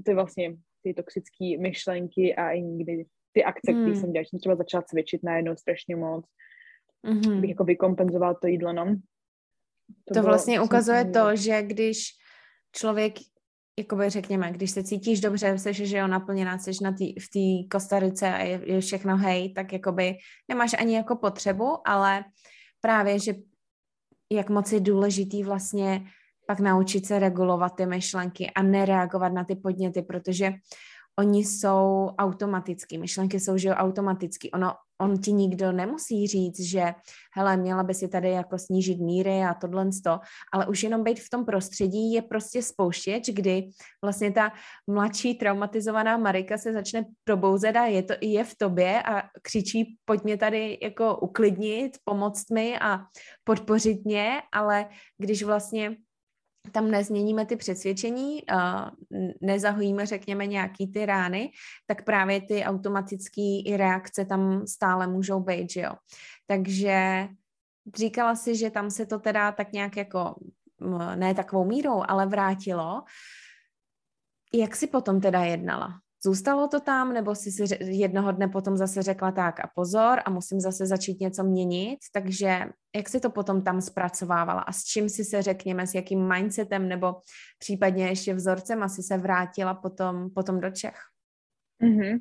ty 0.06 0.13
vlastně, 0.13 0.56
ty 0.84 0.94
toxické 0.94 1.58
myšlenky 1.60 2.36
a 2.36 2.52
i 2.52 2.62
někdy 2.62 3.06
ty 3.32 3.44
akce, 3.44 3.72
hmm. 3.72 3.82
které 3.82 3.96
jsem 3.96 4.12
dělala, 4.12 4.26
jsem 4.30 4.39
třeba 4.39 4.56
začala 4.56 4.84
cvičit 4.84 5.24
najednou 5.24 5.56
strašně 5.56 5.96
moc, 5.96 6.26
hmm. 7.06 7.42
bych 7.42 7.50
jako 7.50 7.63
vykompenzoval 7.63 8.36
to 8.36 8.48
jídlo, 8.48 8.74
no. 8.74 8.96
To, 10.06 10.13
to 10.13 10.24
vlastně 10.24 10.62
ukazuje 10.62 11.06
to, 11.06 11.36
že 11.36 11.62
když 11.62 12.00
člověk 12.72 13.13
jakoby 13.80 14.10
řekněme, 14.10 14.52
když 14.52 14.72
se 14.72 14.84
cítíš 14.84 15.20
dobře, 15.22 15.58
jsi, 15.58 15.74
že 15.74 15.98
jo, 15.98 16.08
naplněná, 16.08 16.58
jsi 16.58 16.72
na 16.84 16.92
tý, 16.92 17.13
v 17.20 17.30
té 17.34 17.70
Kostarice 17.78 18.34
a 18.34 18.38
je, 18.38 18.62
je 18.65 18.82
všechno 18.82 19.18
hej, 19.18 19.54
tak 19.54 19.74
jakoby 19.74 20.15
nemáš 20.48 20.76
ani 20.80 20.96
jako 20.96 21.15
potřebu, 21.15 21.88
ale 21.88 22.24
právě, 22.82 23.20
že 23.20 23.34
jak 24.32 24.50
moc 24.50 24.72
je 24.72 24.80
důležitý 24.80 25.44
vlastně 25.44 26.06
pak 26.48 26.60
naučit 26.60 27.06
se 27.06 27.20
regulovat 27.20 27.76
ty 27.76 27.86
myšlenky 27.86 28.52
a 28.52 28.63
nereagovat 28.63 29.34
na 29.34 29.44
ty 29.44 29.56
podněty, 29.56 30.02
protože 30.02 30.54
oni 31.19 31.45
jsou 31.45 32.12
automatický, 32.17 32.97
myšlenky 32.97 33.39
jsou, 33.39 33.58
že 33.58 33.75
automatický. 33.75 34.51
Ono, 34.51 34.73
on 35.01 35.17
ti 35.17 35.32
nikdo 35.34 35.71
nemusí 35.71 36.27
říct, 36.27 36.60
že 36.60 36.93
hele, 37.36 37.58
měla 37.58 37.84
by 37.84 37.93
si 37.93 38.08
tady 38.08 38.29
jako 38.29 38.58
snížit 38.58 38.99
míry 38.99 39.43
a 39.43 39.53
tohle 39.53 39.89
to, 40.03 40.19
ale 40.53 40.67
už 40.67 40.84
jenom 40.84 41.03
být 41.03 41.19
v 41.19 41.29
tom 41.29 41.45
prostředí 41.45 42.13
je 42.13 42.21
prostě 42.21 42.63
spouštěč, 42.63 43.29
kdy 43.29 43.69
vlastně 44.03 44.32
ta 44.32 44.51
mladší 44.88 45.36
traumatizovaná 45.36 46.17
Marika 46.17 46.58
se 46.58 46.73
začne 46.73 47.05
probouzet 47.23 47.75
a 47.75 47.86
je 47.86 48.03
to 48.03 48.13
i 48.21 48.27
je 48.27 48.43
v 48.43 48.55
tobě 48.58 49.03
a 49.03 49.23
křičí, 49.41 49.97
pojď 50.05 50.23
mě 50.23 50.38
tady 50.38 50.77
jako 50.82 51.17
uklidnit, 51.17 51.97
pomoct 52.03 52.49
mi 52.49 52.79
a 52.79 52.99
podpořit 53.43 54.05
mě, 54.05 54.41
ale 54.51 54.89
když 55.17 55.43
vlastně 55.43 55.95
tam 56.72 56.91
nezměníme 56.91 57.45
ty 57.45 57.56
přesvědčení, 57.56 58.43
nezahojíme, 59.41 60.06
řekněme, 60.06 60.48
nějaký 60.48 60.88
ty 60.88 61.06
rány, 61.06 61.52
tak 61.88 62.04
právě 62.04 62.41
ty 62.41 62.63
automatické 62.63 63.62
reakce 63.78 64.26
tam 64.26 64.67
stále 64.67 65.08
můžou 65.08 65.39
být, 65.39 65.72
že 65.72 65.82
jo. 65.82 65.93
Takže 66.48 67.28
říkala 67.95 68.36
si, 68.36 68.56
že 68.56 68.69
tam 68.69 68.91
se 68.91 69.06
to 69.06 69.19
teda 69.19 69.52
tak 69.52 69.72
nějak 69.72 69.98
jako, 69.98 70.36
ne 71.15 71.36
takovou 71.36 71.65
mírou, 71.65 72.04
ale 72.08 72.26
vrátilo. 72.26 73.04
Jak 74.54 74.76
si 74.76 74.88
potom 74.88 75.22
teda 75.22 75.43
jednala? 75.43 76.00
Zůstalo 76.23 76.67
to 76.67 76.79
tam, 76.79 77.13
nebo 77.13 77.36
si 77.36 77.51
si 77.51 77.63
jednoho 77.79 78.32
dne 78.32 78.47
potom 78.47 78.77
zase 78.77 79.01
řekla 79.01 79.32
tak 79.32 79.60
a 79.60 79.69
pozor 79.75 80.19
a 80.25 80.29
musím 80.29 80.60
zase 80.60 80.86
začít 80.86 81.19
něco 81.19 81.43
měnit, 81.43 81.99
takže 82.13 82.60
jak 82.95 83.10
si 83.10 83.19
to 83.19 83.29
potom 83.29 83.63
tam 83.63 83.82
zpracovávala 83.82 84.62
a 84.62 84.71
s 84.71 84.84
čím 84.84 85.10
si 85.10 85.25
se 85.25 85.41
řekněme, 85.41 85.88
s 85.88 85.95
jakým 85.95 86.27
mindsetem 86.27 86.88
nebo 86.88 87.15
případně 87.60 88.08
ještě 88.08 88.34
vzorcem 88.34 88.84
asi 88.84 89.03
se 89.03 89.17
vrátila 89.17 89.73
potom, 89.73 90.29
potom 90.36 90.60
do 90.60 90.71
Čech? 90.71 90.99
Mm-hmm. 91.84 92.19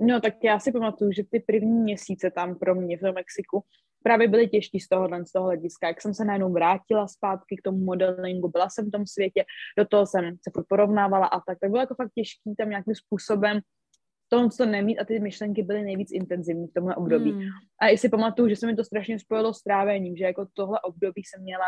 No 0.00 0.20
tak 0.20 0.34
já 0.44 0.58
si 0.58 0.72
pamatuju, 0.72 1.12
že 1.12 1.22
ty 1.30 1.40
první 1.40 1.80
měsíce 1.80 2.30
tam 2.30 2.54
pro 2.54 2.74
mě 2.74 2.98
v 2.98 3.02
Mexiku 3.02 3.64
právě 4.02 4.28
byly 4.28 4.48
těžký 4.48 4.80
z 4.80 4.88
toho, 4.88 5.08
z 5.26 5.32
toho 5.32 5.46
hlediska. 5.46 5.88
Jak 5.88 6.02
jsem 6.02 6.14
se 6.14 6.24
najednou 6.24 6.52
vrátila 6.52 7.08
zpátky 7.08 7.56
k 7.56 7.62
tomu 7.62 7.78
modelingu, 7.78 8.48
byla 8.48 8.68
jsem 8.70 8.88
v 8.88 8.90
tom 8.90 9.06
světě, 9.06 9.44
do 9.78 9.84
toho 9.84 10.06
jsem 10.06 10.24
se 10.24 10.64
porovnávala 10.68 11.26
a 11.26 11.40
tak, 11.40 11.58
tak 11.60 11.70
bylo 11.70 11.80
jako 11.80 11.94
fakt 11.94 12.10
těžký 12.14 12.54
tam 12.58 12.70
nějakým 12.70 12.94
způsobem 12.94 13.60
to, 14.28 14.48
co 14.48 14.66
nemít 14.66 14.98
a 14.98 15.04
ty 15.04 15.20
myšlenky 15.20 15.62
byly 15.62 15.82
nejvíc 15.82 16.12
intenzivní 16.12 16.66
v 16.66 16.72
tomhle 16.72 16.96
období. 16.96 17.32
Hmm. 17.32 17.48
A 17.80 17.88
i 17.88 17.98
si 17.98 18.08
pamatuju, 18.08 18.48
že 18.48 18.56
se 18.56 18.66
mi 18.66 18.76
to 18.76 18.84
strašně 18.84 19.18
spojilo 19.18 19.54
s 19.54 19.62
trávením, 19.62 20.16
že 20.16 20.24
jako 20.24 20.46
tohle 20.52 20.80
období 20.80 21.22
jsem 21.24 21.42
měla, 21.42 21.64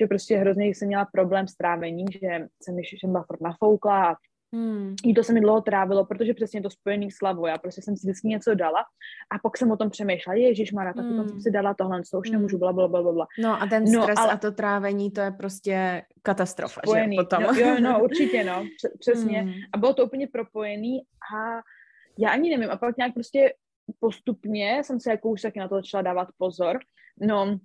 že 0.00 0.06
prostě 0.06 0.36
hrozně 0.36 0.66
jsem 0.66 0.88
měla 0.88 1.08
problém 1.12 1.48
s 1.48 1.56
trávením, 1.56 2.06
že 2.12 2.18
jsem, 2.62 2.78
jsem 2.78 3.10
byla 3.10 3.24
furt 3.26 3.40
nafoukla 3.40 4.10
a 4.10 4.14
Hmm. 4.52 4.94
Jí 5.04 5.14
to 5.14 5.24
se 5.24 5.32
mi 5.32 5.40
dlouho 5.40 5.60
trávilo, 5.60 6.04
protože 6.04 6.34
přesně 6.34 6.62
to 6.62 6.70
spojený 6.70 7.10
s 7.10 7.18
Já 7.46 7.58
prostě 7.58 7.82
jsem 7.82 7.96
si 7.96 8.06
vždycky 8.06 8.28
něco 8.28 8.54
dala 8.54 8.84
a 9.30 9.38
pak 9.38 9.56
jsem 9.56 9.70
o 9.70 9.76
tom 9.76 9.90
přemýšlela, 9.90 10.36
ježiš 10.36 10.72
Mara, 10.72 10.92
tak 10.92 11.04
hmm. 11.04 11.28
jsem 11.28 11.40
si 11.40 11.50
dala 11.50 11.74
tohle, 11.74 12.02
co 12.02 12.18
už 12.18 12.28
hmm. 12.28 12.36
nemůžu, 12.36 12.58
bla, 12.58 12.72
bla, 12.72 12.88
bla, 12.88 13.12
bla. 13.12 13.26
No 13.38 13.62
a 13.62 13.66
ten 13.66 13.84
no, 13.92 14.02
stres 14.02 14.18
ale... 14.18 14.32
a 14.32 14.36
to 14.36 14.52
trávení, 14.52 15.10
to 15.10 15.20
je 15.20 15.30
prostě 15.30 16.02
katastrofa, 16.22 16.80
spojený. 16.84 17.16
že 17.16 17.22
potom. 17.22 17.42
No, 17.42 17.52
jo, 17.52 17.80
no, 17.80 18.04
určitě, 18.04 18.44
no, 18.44 18.64
přesně. 18.98 19.42
Hmm. 19.42 19.52
A 19.74 19.78
bylo 19.78 19.94
to 19.94 20.06
úplně 20.06 20.26
propojený 20.26 21.00
a 21.34 21.60
já 22.18 22.30
ani 22.30 22.50
nevím, 22.56 22.70
a 22.70 22.76
pak 22.76 22.96
nějak 22.96 23.14
prostě 23.14 23.54
postupně 24.00 24.82
jsem 24.84 25.00
se 25.00 25.10
jako 25.10 25.28
už 25.28 25.42
taky 25.42 25.58
na 25.58 25.68
to 25.68 25.74
začala 25.74 26.02
dávat 26.02 26.28
pozor. 26.38 26.78
No, 27.20 27.58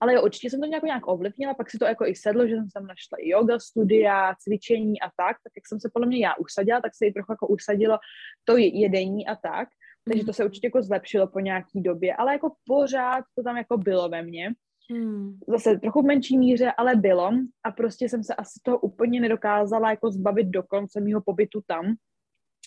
ale 0.00 0.14
jo, 0.14 0.22
určitě 0.22 0.50
jsem 0.50 0.60
to 0.60 0.66
nějak, 0.66 0.82
nějak 0.82 1.08
ovlivnila, 1.08 1.54
pak 1.54 1.70
si 1.70 1.78
to 1.78 1.84
jako 1.84 2.06
i 2.06 2.14
sedlo, 2.14 2.46
že 2.46 2.54
jsem 2.54 2.70
tam 2.74 2.86
našla 2.86 3.18
i 3.18 3.28
yoga 3.28 3.58
studia, 3.58 4.34
cvičení 4.38 5.00
a 5.00 5.06
tak, 5.06 5.36
tak 5.44 5.52
jak 5.56 5.68
jsem 5.68 5.80
se 5.80 5.90
podle 5.94 6.08
mě 6.08 6.18
já 6.18 6.34
usadila, 6.34 6.80
tak 6.80 6.92
se 6.94 7.06
i 7.06 7.12
trochu 7.12 7.32
jako 7.32 7.46
usadilo 7.46 7.98
to 8.44 8.56
jedení 8.56 9.26
a 9.26 9.36
tak, 9.36 9.68
takže 10.08 10.24
to 10.24 10.32
se 10.32 10.44
určitě 10.44 10.66
jako 10.66 10.82
zlepšilo 10.82 11.26
po 11.26 11.40
nějaký 11.40 11.80
době, 11.82 12.14
ale 12.14 12.32
jako 12.32 12.52
pořád 12.66 13.24
to 13.34 13.42
tam 13.42 13.56
jako 13.56 13.78
bylo 13.78 14.08
ve 14.08 14.22
mně. 14.22 14.52
Hmm. 14.90 15.38
Zase 15.48 15.78
trochu 15.78 16.02
v 16.02 16.04
menší 16.04 16.38
míře, 16.38 16.72
ale 16.76 16.96
bylo 16.96 17.30
a 17.64 17.70
prostě 17.70 18.08
jsem 18.08 18.24
se 18.24 18.34
asi 18.34 18.60
toho 18.62 18.78
úplně 18.78 19.20
nedokázala 19.20 19.90
jako 19.90 20.10
zbavit 20.10 20.46
do 20.46 20.62
konce 20.62 21.00
mého 21.00 21.20
pobytu 21.20 21.60
tam, 21.66 21.94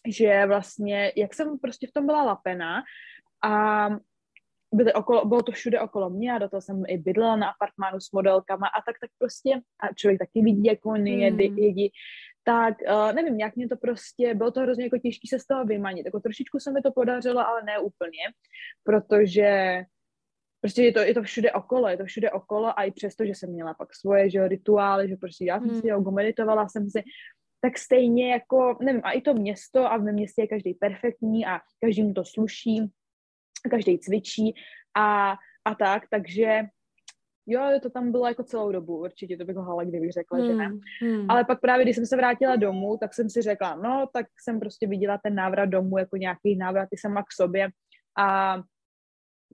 že 0.08 0.46
vlastně, 0.46 1.12
jak 1.18 1.34
jsem 1.34 1.60
prostě 1.60 1.88
v 1.88 1.92
tom 1.92 2.06
byla 2.06 2.24
lapená 2.24 2.84
a 3.44 3.90
byly 4.74 4.94
okolo, 4.94 5.26
bylo 5.26 5.44
to 5.44 5.52
všude 5.52 5.82
okolo 5.82 6.10
mě 6.10 6.34
a 6.34 6.38
do 6.38 6.50
toho 6.50 6.62
jsem 6.62 6.84
i 6.88 6.98
bydlela 6.98 7.36
na 7.36 7.50
apartmánu 7.50 8.00
s 8.00 8.12
modelkama 8.12 8.68
a 8.68 8.82
tak, 8.86 8.96
tak 9.00 9.10
prostě, 9.18 9.62
a 9.80 9.94
člověk 9.94 10.20
taky 10.20 10.42
vidí, 10.42 10.64
jak 10.64 10.86
oni 10.86 11.24
jedí, 11.24 11.48
hmm. 11.48 11.58
jedí 11.58 11.92
tak 12.46 12.76
uh, 12.82 13.14
nevím, 13.14 13.40
jak 13.40 13.56
mě 13.56 13.70
to 13.70 13.78
prostě, 13.78 14.36
bylo 14.36 14.52
to 14.52 14.60
hrozně 14.60 14.84
jako 14.84 14.98
těžké 14.98 15.28
se 15.28 15.40
z 15.40 15.46
toho 15.46 15.66
vymanit. 15.66 16.06
Jako 16.06 16.20
trošičku 16.20 16.60
se 16.60 16.72
mi 16.72 16.82
to 16.82 16.92
podařilo, 16.92 17.48
ale 17.48 17.64
ne 17.64 17.80
úplně, 17.80 18.24
protože 18.84 19.82
prostě 20.62 20.84
je 20.84 20.92
to, 20.92 21.00
je 21.00 21.14
to 21.14 21.24
všude 21.24 21.52
okolo, 21.52 21.88
je 21.88 21.98
to 21.98 22.06
všude 22.06 22.32
okolo 22.32 22.80
a 22.80 22.84
i 22.84 22.92
přesto, 22.92 23.26
že 23.26 23.36
jsem 23.36 23.50
měla 23.50 23.74
pak 23.74 23.96
svoje 23.96 24.30
že, 24.30 24.48
rituály, 24.48 25.10
že 25.10 25.16
prostě 25.16 25.46
já 25.46 25.60
jsem 25.60 25.70
hmm. 25.70 25.82
si 25.82 25.88
jogu, 25.88 26.12
meditovala 26.12 26.68
jsem 26.70 26.90
si, 26.90 27.04
tak 27.62 27.78
stejně 27.78 28.32
jako, 28.32 28.78
nevím, 28.82 29.02
a 29.04 29.12
i 29.12 29.22
to 29.22 29.34
město 29.34 29.92
a 29.92 29.98
v 29.98 30.02
mém 30.02 30.16
městě 30.16 30.42
je 30.42 30.48
každý 30.48 30.74
perfektní 30.74 31.46
a 31.46 31.60
každý 31.82 32.04
mu 32.04 32.14
to 32.14 32.26
sluší, 32.26 32.92
každý 33.70 34.00
cvičí 34.00 34.54
a, 34.98 35.36
a 35.66 35.76
tak, 35.76 36.04
takže 36.10 36.62
jo, 37.46 37.62
to 37.82 37.90
tam 37.90 38.12
bylo 38.12 38.28
jako 38.28 38.44
celou 38.44 38.72
dobu, 38.72 38.98
určitě, 38.98 39.38
to 39.38 39.46
bych 39.46 39.56
lhala, 39.56 39.84
kdybych 39.84 40.12
řekla, 40.12 40.38
hmm, 40.38 40.48
že 40.48 40.54
ne. 40.54 40.66
Hmm, 40.66 40.80
hmm. 41.02 41.32
Ale 41.32 41.46
pak 41.46 41.62
právě, 41.62 41.86
když 41.86 41.96
jsem 41.96 42.06
se 42.06 42.16
vrátila 42.16 42.56
domů, 42.56 42.98
tak 42.98 43.14
jsem 43.14 43.30
si 43.30 43.42
řekla, 43.42 43.76
no, 43.76 44.08
tak 44.14 44.26
jsem 44.44 44.60
prostě 44.60 44.88
viděla 44.88 45.20
ten 45.24 45.36
návrat 45.36 45.66
domů 45.66 45.98
jako 45.98 46.18
nějaký 46.18 46.56
návrat 46.56 46.90
i 46.92 46.98
sama 46.98 47.24
k 47.24 47.34
sobě 47.36 47.70
a 48.20 48.58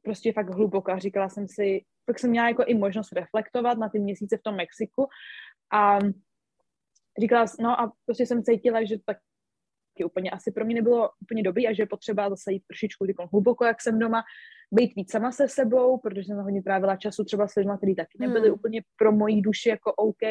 prostě 0.03 0.33
fakt 0.33 0.49
hluboko 0.49 0.99
říkala 0.99 1.29
jsem 1.29 1.47
si, 1.47 1.81
pak 2.05 2.19
jsem 2.19 2.29
měla 2.29 2.47
jako 2.47 2.63
i 2.67 2.73
možnost 2.73 3.11
reflektovat 3.11 3.77
na 3.77 3.89
ty 3.89 3.99
měsíce 3.99 4.37
v 4.37 4.43
tom 4.43 4.55
Mexiku 4.55 5.07
a 5.73 5.99
říkala, 7.21 7.45
no 7.59 7.81
a 7.81 7.93
prostě 8.05 8.25
jsem 8.25 8.43
cítila, 8.43 8.83
že 8.83 8.95
tak 9.05 9.17
úplně 10.05 10.31
asi 10.31 10.51
pro 10.51 10.65
mě 10.65 10.75
nebylo 10.75 11.09
úplně 11.21 11.43
dobrý 11.43 11.67
a 11.67 11.73
že 11.73 11.83
je 11.83 11.87
potřeba 11.87 12.29
zase 12.29 12.51
jít 12.51 12.63
trošičku 12.67 13.05
hluboko, 13.31 13.65
jak 13.65 13.81
jsem 13.81 13.99
doma, 13.99 14.23
být 14.71 14.95
víc 14.95 15.11
sama 15.11 15.31
se 15.31 15.47
sebou, 15.47 15.97
protože 15.97 16.23
jsem 16.23 16.37
hodně 16.37 16.63
trávila 16.63 16.95
času 16.95 17.23
třeba 17.23 17.47
s 17.47 17.55
lidmi, 17.55 17.73
kteří 17.77 17.95
taky 17.95 18.17
nebyli 18.19 18.47
hmm. 18.47 18.55
úplně 18.55 18.81
pro 18.97 19.11
moji 19.11 19.41
duši 19.41 19.69
jako 19.69 19.93
OK. 19.93 20.23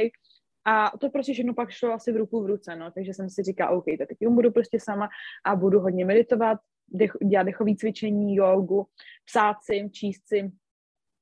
A 0.67 0.93
to 0.99 1.11
prostě 1.11 1.33
všechno 1.33 1.55
pak 1.55 1.71
šlo 1.71 1.93
asi 1.93 2.13
v 2.13 2.17
ruku 2.17 2.43
v 2.43 2.47
ruce, 2.47 2.77
no. 2.77 2.91
Takže 2.91 3.15
jsem 3.15 3.31
si 3.31 3.43
říkala, 3.43 3.71
OK, 3.71 3.85
tak 3.99 4.09
teď 4.09 4.29
budu 4.29 4.51
prostě 4.51 4.81
sama 4.81 5.09
a 5.47 5.57
budu 5.57 5.81
hodně 5.81 6.05
meditovat, 6.05 6.59
dech, 6.89 7.13
dělat 7.29 7.43
dechové 7.43 7.75
cvičení, 7.75 8.37
jogu, 8.37 8.87
psát 9.25 9.57
si, 9.63 9.91
číst 9.93 10.23
si, 10.27 10.51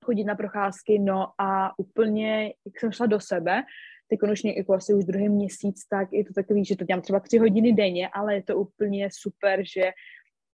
chodit 0.05 0.25
na 0.25 0.35
procházky, 0.35 0.99
no 0.99 1.27
a 1.39 1.79
úplně, 1.79 2.55
jak 2.67 2.81
jsem 2.81 2.93
šla 2.93 3.07
do 3.07 3.21
sebe, 3.21 3.63
teď 4.09 4.19
konečně 4.19 4.55
jako 4.57 4.75
asi 4.75 4.95
už 4.95 5.05
druhý 5.05 5.29
měsíc, 5.29 5.87
tak 5.91 6.09
je 6.13 6.25
to 6.25 6.33
takový, 6.33 6.65
že 6.65 6.77
to 6.77 6.85
dělám 6.85 7.03
třeba 7.03 7.21
tři 7.21 7.39
hodiny 7.39 7.73
denně, 7.73 8.09
ale 8.09 8.35
je 8.35 8.43
to 8.43 8.57
úplně 8.57 9.09
super, 9.13 9.63
že 9.75 9.93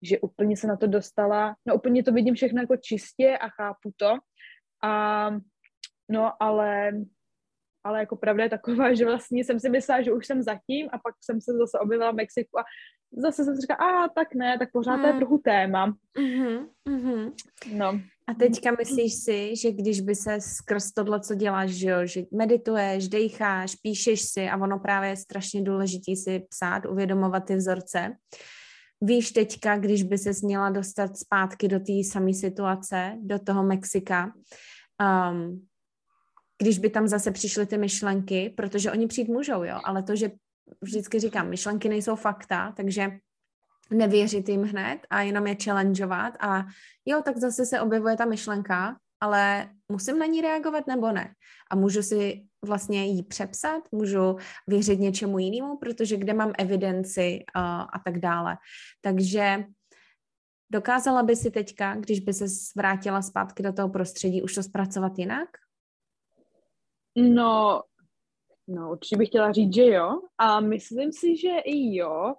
že 0.01 0.19
úplně 0.19 0.57
se 0.57 0.67
na 0.67 0.77
to 0.77 0.87
dostala, 0.87 1.55
no 1.67 1.75
úplně 1.75 2.03
to 2.03 2.11
vidím 2.11 2.35
všechno 2.35 2.61
jako 2.61 2.77
čistě 2.77 3.37
a 3.37 3.49
chápu 3.49 3.91
to, 3.97 4.17
a 4.83 5.29
no 6.09 6.43
ale 6.43 6.91
ale 7.83 7.99
jako 7.99 8.15
pravda 8.15 8.43
je 8.43 8.49
taková, 8.49 8.93
že 8.93 9.05
vlastně 9.05 9.43
jsem 9.43 9.59
si 9.59 9.69
myslela, 9.69 10.01
že 10.01 10.11
už 10.11 10.27
jsem 10.27 10.41
zatím 10.41 10.89
a 10.91 10.97
pak 10.97 11.15
jsem 11.21 11.41
se 11.41 11.51
zase 11.53 11.79
objevila 11.79 12.11
v 12.11 12.15
Mexiku 12.15 12.59
a 12.59 12.63
zase 13.11 13.43
jsem 13.43 13.55
si 13.55 13.61
říkala, 13.61 14.05
a 14.05 14.07
tak 14.07 14.35
ne, 14.35 14.59
tak 14.59 14.71
pořád 14.71 14.93
hmm. 14.93 15.01
to 15.01 15.07
je 15.07 15.11
hmm. 15.11 15.19
trochu 15.19 15.37
téma. 15.37 15.95
Mm-hmm, 16.19 16.67
mm-hmm. 16.89 17.33
No. 17.73 17.99
A 18.29 18.33
teďka 18.33 18.71
myslíš 18.79 19.13
si, 19.13 19.55
že 19.55 19.71
když 19.71 20.01
by 20.01 20.15
se 20.15 20.41
skrz 20.41 20.91
tohle, 20.91 21.19
co 21.19 21.35
děláš, 21.35 21.69
že, 21.69 21.89
jo, 21.89 22.05
že 22.05 22.21
medituješ, 22.33 23.07
dejcháš, 23.07 23.75
píšeš 23.75 24.21
si 24.21 24.49
a 24.49 24.57
ono 24.57 24.79
právě 24.79 25.09
je 25.09 25.15
strašně 25.15 25.61
důležitý 25.61 26.15
si 26.15 26.39
psát, 26.49 26.85
uvědomovat 26.85 27.39
ty 27.39 27.55
vzorce, 27.55 28.15
víš 29.01 29.31
teďka, 29.31 29.77
když 29.77 30.03
by 30.03 30.17
se 30.17 30.31
měla 30.43 30.69
dostat 30.69 31.17
zpátky 31.17 31.67
do 31.67 31.79
té 31.79 32.03
samé 32.11 32.33
situace, 32.33 33.17
do 33.21 33.39
toho 33.39 33.63
Mexika, 33.63 34.33
um, 35.31 35.67
když 36.61 36.79
by 36.79 36.89
tam 36.89 37.07
zase 37.07 37.31
přišly 37.31 37.65
ty 37.65 37.77
myšlenky, 37.77 38.53
protože 38.57 38.91
oni 38.91 39.07
přijít 39.07 39.27
můžou, 39.27 39.63
jo, 39.63 39.79
ale 39.83 40.03
to, 40.03 40.15
že 40.15 40.31
vždycky 40.81 41.19
říkám, 41.19 41.49
myšlenky 41.49 41.89
nejsou 41.89 42.15
fakta, 42.15 42.73
takže 42.77 43.09
nevěřit 43.91 44.49
jim 44.49 44.63
hned 44.63 44.99
a 45.09 45.21
jenom 45.21 45.47
je 45.47 45.55
challengeovat 45.63 46.33
a 46.39 46.65
jo, 47.05 47.21
tak 47.25 47.37
zase 47.37 47.65
se 47.65 47.81
objevuje 47.81 48.17
ta 48.17 48.25
myšlenka, 48.25 48.97
ale 49.21 49.69
musím 49.91 50.19
na 50.19 50.25
ní 50.25 50.41
reagovat 50.41 50.87
nebo 50.87 51.11
ne? 51.11 51.33
A 51.71 51.75
můžu 51.75 52.03
si 52.03 52.45
vlastně 52.65 53.05
jí 53.05 53.23
přepsat, 53.23 53.83
můžu 53.91 54.37
věřit 54.67 54.99
něčemu 54.99 55.39
jinému, 55.39 55.77
protože 55.77 56.17
kde 56.17 56.33
mám 56.33 56.51
evidenci 56.57 57.39
uh, 57.55 57.61
a 57.63 58.01
tak 58.05 58.19
dále. 58.19 58.57
Takže 59.01 59.63
dokázala 60.71 61.23
by 61.23 61.35
si 61.35 61.51
teďka, 61.51 61.95
když 61.95 62.19
by 62.19 62.33
se 62.33 62.45
vrátila 62.77 63.21
zpátky 63.21 63.63
do 63.63 63.73
toho 63.73 63.89
prostředí, 63.89 64.41
už 64.41 64.55
to 64.55 64.63
zpracovat 64.63 65.11
jinak? 65.17 65.49
No, 67.15 67.81
no 68.67 68.91
určitě 68.91 69.17
bych 69.17 69.27
chtěla 69.27 69.51
říct, 69.51 69.75
že 69.75 69.85
jo. 69.85 70.21
A 70.37 70.59
myslím 70.59 71.11
si, 71.11 71.37
že 71.37 71.57
i 71.65 71.95
jo, 71.95 72.33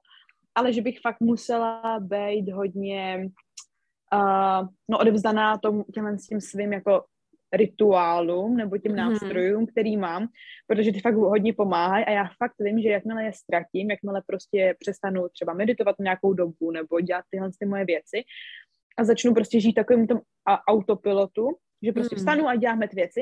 ale 0.61 0.73
že 0.73 0.83
bych 0.83 1.01
fakt 1.01 1.21
musela 1.21 2.01
být 2.01 2.53
hodně 2.53 3.31
uh, 4.13 4.69
no, 4.89 4.99
odevzdaná 4.99 5.59
tomu, 5.59 5.85
těmhle 5.95 6.19
s 6.19 6.27
tím 6.27 6.41
svým 6.41 6.73
jako 6.73 7.05
rituálům 7.53 8.57
nebo 8.57 8.79
těm 8.79 8.93
mm-hmm. 8.93 9.11
nástrojům, 9.11 9.67
který 9.67 9.97
mám, 9.97 10.27
protože 10.67 10.93
ty 10.93 11.01
fakt 11.01 11.15
hodně 11.15 11.53
pomáhají 11.55 12.05
a 12.05 12.11
já 12.11 12.25
fakt 12.25 12.55
vím, 12.61 12.81
že 12.81 12.89
jakmile 12.89 13.25
je 13.25 13.33
ztratím, 13.33 13.91
jakmile 13.91 14.23
prostě 14.27 14.75
přestanu 14.79 15.29
třeba 15.29 15.55
meditovat 15.55 15.97
nějakou 15.99 16.33
dobu 16.33 16.71
nebo 16.71 17.01
dělat 17.01 17.25
tyhle 17.31 17.51
ty 17.59 17.67
moje 17.67 17.85
věci 17.85 18.23
a 18.99 19.05
začnu 19.05 19.35
prostě 19.35 19.61
žít 19.61 19.75
takovým 19.75 20.07
tom 20.07 20.21
autopilotu, 20.69 21.49
že 21.83 21.93
prostě 21.93 22.17
mm. 22.17 22.19
vstanu 22.19 22.49
a 22.49 22.57
dělám 22.57 22.81
věci, 22.95 23.21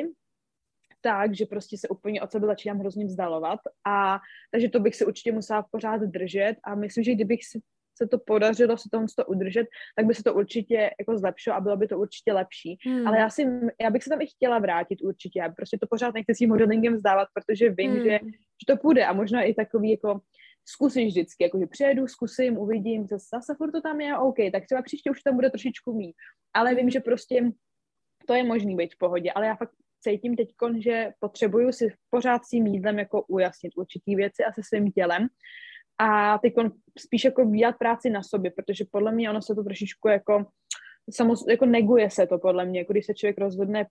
tak, 1.01 1.35
že 1.35 1.47
prostě 1.47 1.79
se 1.79 1.89
úplně 1.89 2.23
od 2.23 2.33
sebe 2.33 2.47
začínám 2.47 2.79
hrozně 2.79 3.05
vzdalovat 3.05 3.61
a 3.87 4.19
takže 4.51 4.69
to 4.69 4.81
bych 4.81 4.97
si 4.97 5.05
určitě 5.07 5.33
musela 5.33 5.67
pořád 5.71 6.01
držet 6.01 6.57
a 6.65 6.75
myslím, 6.75 7.05
že 7.05 7.15
kdybych 7.15 7.45
si 7.45 7.61
se 7.99 8.09
to 8.09 8.19
podařilo 8.19 8.79
se 8.79 8.89
tomu 8.93 9.07
to 9.17 9.27
udržet, 9.27 9.67
tak 9.97 10.07
by 10.07 10.15
se 10.15 10.23
to 10.23 10.35
určitě 10.35 10.91
jako 11.01 11.19
zlepšilo 11.19 11.57
a 11.57 11.61
bylo 11.61 11.77
by 11.77 11.89
to 11.89 11.99
určitě 11.99 12.33
lepší. 12.33 12.79
Hmm. 12.87 13.07
Ale 13.07 13.19
já, 13.19 13.31
si, 13.31 13.43
já 13.81 13.91
bych 13.91 14.05
se 14.05 14.11
tam 14.11 14.21
i 14.21 14.27
chtěla 14.27 14.59
vrátit 14.59 15.03
určitě. 15.03 15.39
Já 15.39 15.49
prostě 15.49 15.79
to 15.79 15.87
pořád 15.91 16.15
nechci 16.15 16.35
s 16.35 16.39
tím 16.39 16.49
modelingem 16.49 16.95
vzdávat, 16.95 17.29
protože 17.35 17.71
vím, 17.71 17.93
hmm. 17.93 18.05
že, 18.05 18.19
že 18.61 18.65
to 18.67 18.77
půjde 18.77 19.07
a 19.07 19.13
možná 19.13 19.43
i 19.43 19.55
takový 19.55 19.91
jako 19.91 20.21
zkusím 20.65 21.09
vždycky, 21.09 21.45
jakože 21.45 21.67
přijedu, 21.67 22.07
zkusím, 22.07 22.59
uvidím, 22.59 23.07
zase, 23.07 23.27
zase 23.35 23.55
furt 23.55 23.73
to 23.73 23.81
tam 23.81 24.01
je, 24.01 24.19
OK, 24.19 24.37
tak 24.53 24.65
třeba 24.67 24.83
příště 24.83 25.11
už 25.11 25.23
tam 25.23 25.35
bude 25.35 25.51
trošičku 25.51 25.93
mít. 25.95 26.17
Ale 26.55 26.75
vím, 26.75 26.91
že 26.91 27.01
prostě 27.01 27.51
to 28.27 28.35
je 28.35 28.45
možný 28.45 28.77
být 28.77 28.95
v 28.95 28.99
pohodě, 28.99 29.33
ale 29.33 29.47
já 29.47 29.57
fakt 29.57 29.73
cítím 30.01 30.37
teď, 30.37 30.49
že 30.79 31.11
potřebuju 31.21 31.73
si 31.73 31.93
pořád 32.11 32.45
s 32.45 32.49
tím 32.49 32.67
jídlem 32.67 32.99
jako 32.99 33.23
ujasnit 33.23 33.73
určitý 33.77 34.17
věci 34.17 34.45
a 34.45 34.53
se 34.53 34.61
svým 34.63 34.93
tělem. 34.93 35.27
A 35.99 36.39
teď 36.39 36.55
spíš 36.99 37.25
jako 37.25 37.45
dělat 37.45 37.77
práci 37.79 38.11
na 38.11 38.23
sobě, 38.23 38.51
protože 38.51 38.85
podle 38.91 39.13
mě 39.13 39.31
ono 39.31 39.43
se 39.43 39.55
to 39.55 39.63
trošičku 39.65 40.09
jako, 40.09 40.47
samoz, 41.15 41.45
jako 41.49 41.67
neguje 41.67 42.11
se 42.11 42.27
to 42.27 42.39
podle 42.39 42.65
mě, 42.65 42.81
jako 42.81 42.93
když 42.93 43.07
se 43.07 43.15
člověk 43.15 43.39
rozhodne 43.39 43.87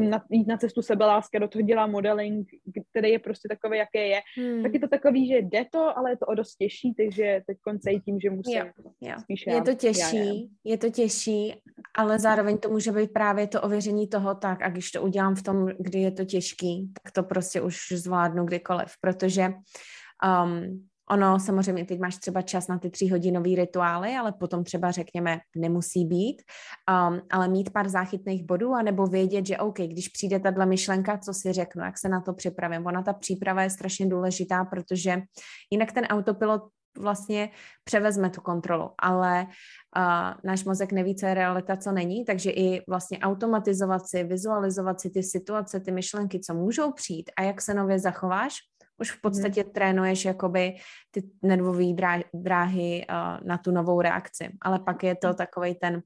na, 0.00 0.24
jít 0.30 0.46
na 0.46 0.56
cestu 0.56 0.82
sebelásky 0.82 1.36
a 1.36 1.40
do 1.40 1.48
toho 1.48 1.62
dělá 1.62 1.86
modeling, 1.86 2.48
který 2.90 3.10
je 3.10 3.18
prostě 3.18 3.48
takový, 3.48 3.78
jaké 3.78 4.06
je, 4.06 4.20
hmm. 4.36 4.62
tak 4.62 4.74
je 4.74 4.80
to 4.80 4.88
takový, 4.88 5.28
že 5.28 5.36
jde 5.38 5.64
to, 5.72 5.98
ale 5.98 6.10
je 6.10 6.16
to 6.16 6.26
o 6.26 6.34
dost 6.34 6.56
těžší, 6.56 6.94
takže 6.94 7.42
teď 7.46 7.58
cítím, 7.88 8.20
že 8.20 8.30
musím 8.30 8.58
jo, 8.58 8.66
jo. 9.00 9.14
spíš 9.20 9.44
Je 9.46 9.62
to 9.62 9.74
těžší, 9.74 10.50
je 10.64 10.78
to 10.78 10.90
těžší, 10.90 11.54
ale 11.94 12.18
zároveň 12.18 12.58
to 12.58 12.68
může 12.68 12.92
být 12.92 13.12
právě 13.12 13.46
to 13.46 13.62
ověření 13.62 14.08
toho 14.08 14.34
tak, 14.34 14.62
a 14.62 14.68
když 14.68 14.90
to 14.90 15.02
udělám 15.02 15.34
v 15.34 15.42
tom, 15.42 15.66
kdy 15.78 15.98
je 15.98 16.10
to 16.10 16.24
těžký, 16.24 16.92
tak 17.02 17.12
to 17.12 17.22
prostě 17.22 17.60
už 17.60 17.76
zvládnu 17.92 18.44
kdykoliv, 18.44 18.92
protože 19.00 19.52
um, 20.44 20.86
Ono 21.10 21.40
samozřejmě, 21.40 21.84
teď 21.84 22.00
máš 22.00 22.16
třeba 22.16 22.42
čas 22.42 22.68
na 22.68 22.78
ty 22.78 22.90
tříhodinový 22.90 23.54
rituály, 23.54 24.16
ale 24.16 24.32
potom 24.32 24.64
třeba 24.64 24.90
řekněme, 24.90 25.38
nemusí 25.56 26.04
být, 26.04 26.42
um, 26.90 27.20
ale 27.30 27.48
mít 27.48 27.72
pár 27.72 27.88
záchytných 27.88 28.44
bodů, 28.44 28.72
anebo 28.72 29.06
vědět, 29.06 29.46
že 29.46 29.58
OK, 29.58 29.78
když 29.78 30.08
přijde 30.08 30.40
tahle 30.40 30.66
myšlenka, 30.66 31.18
co 31.18 31.34
si 31.34 31.52
řeknu, 31.52 31.84
jak 31.84 31.98
se 31.98 32.08
na 32.08 32.20
to 32.20 32.32
připravím. 32.32 32.86
Ona 32.86 33.02
ta 33.02 33.12
příprava 33.12 33.62
je 33.62 33.70
strašně 33.70 34.06
důležitá, 34.06 34.64
protože 34.64 35.22
jinak 35.70 35.92
ten 35.92 36.04
autopilot 36.04 36.62
vlastně 36.98 37.50
převezme 37.84 38.30
tu 38.30 38.40
kontrolu, 38.40 38.90
ale 38.98 39.46
uh, 39.96 40.34
náš 40.44 40.64
mozek 40.64 40.92
neví, 40.92 41.16
co 41.16 41.26
je 41.26 41.34
realita, 41.34 41.76
co 41.76 41.92
není, 41.92 42.24
takže 42.24 42.50
i 42.50 42.82
vlastně 42.88 43.18
automatizovat 43.18 44.06
si, 44.06 44.24
vizualizovat 44.24 45.00
si 45.00 45.10
ty 45.10 45.22
situace, 45.22 45.80
ty 45.80 45.92
myšlenky, 45.92 46.40
co 46.40 46.54
můžou 46.54 46.92
přijít 46.92 47.30
a 47.38 47.42
jak 47.42 47.60
se 47.60 47.74
nově 47.74 47.98
zachováš, 47.98 48.54
už 49.00 49.10
v 49.10 49.20
podstatě 49.20 49.62
hmm. 49.62 49.72
trénuješ 49.72 50.24
jakoby 50.24 50.76
ty 51.10 51.22
nervové 51.42 51.84
dráhy 52.34 53.06
uh, 53.10 53.46
na 53.46 53.58
tu 53.58 53.70
novou 53.70 54.00
reakci. 54.00 54.48
Ale 54.62 54.78
pak 54.78 55.02
je 55.02 55.14
to 55.14 55.34
takový 55.34 55.74
ten, 55.74 56.02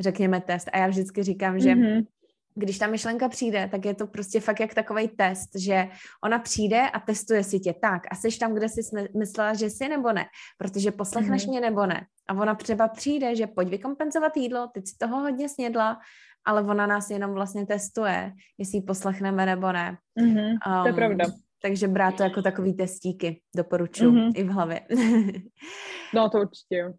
řekněme, 0.00 0.40
test. 0.40 0.68
A 0.72 0.78
já 0.78 0.86
vždycky 0.86 1.22
říkám, 1.22 1.60
že 1.60 1.74
mm-hmm. 1.74 2.06
když 2.54 2.78
ta 2.78 2.86
myšlenka 2.86 3.28
přijde, 3.28 3.68
tak 3.70 3.84
je 3.84 3.94
to 3.94 4.06
prostě 4.06 4.40
fakt 4.40 4.60
jak 4.60 4.74
takový 4.74 5.08
test, 5.08 5.48
že 5.58 5.88
ona 6.24 6.38
přijde 6.38 6.90
a 6.90 7.00
testuje 7.00 7.44
si 7.44 7.60
tě 7.60 7.74
tak 7.74 8.02
a 8.10 8.14
jsi 8.14 8.38
tam, 8.38 8.54
kde 8.54 8.68
jsi 8.68 8.80
myslela, 9.18 9.54
že 9.54 9.70
jsi 9.70 9.88
nebo 9.88 10.12
ne, 10.12 10.24
protože 10.58 10.92
poslechneš 10.92 11.46
mm-hmm. 11.46 11.50
mě 11.50 11.60
nebo 11.60 11.86
ne. 11.86 12.06
A 12.28 12.34
ona 12.34 12.54
třeba 12.54 12.88
přijde, 12.88 13.36
že 13.36 13.46
pojď 13.46 13.68
vykompenzovat 13.68 14.36
jídlo, 14.36 14.70
teď 14.74 14.86
si 14.86 14.96
toho 14.98 15.20
hodně 15.20 15.48
snědla, 15.48 15.98
ale 16.44 16.62
ona 16.62 16.86
nás 16.86 17.10
jenom 17.10 17.32
vlastně 17.32 17.66
testuje, 17.66 18.32
jestli 18.58 18.78
ji 18.78 18.82
poslechneme 18.82 19.46
nebo 19.46 19.72
ne. 19.72 19.98
Mm-hmm, 20.20 20.50
um, 20.50 20.82
to 20.82 20.86
je 20.86 20.92
um, 20.92 20.96
pravda. 20.96 21.24
Takže 21.62 21.88
brát 21.88 22.16
to 22.16 22.22
jako 22.22 22.42
takový 22.42 22.74
testíky, 22.74 23.40
doporučuji 23.56 24.10
mm-hmm. 24.10 24.32
i 24.34 24.44
v 24.44 24.48
hlavě. 24.48 24.80
no 26.14 26.30
to 26.30 26.38
určitě. 26.38 26.94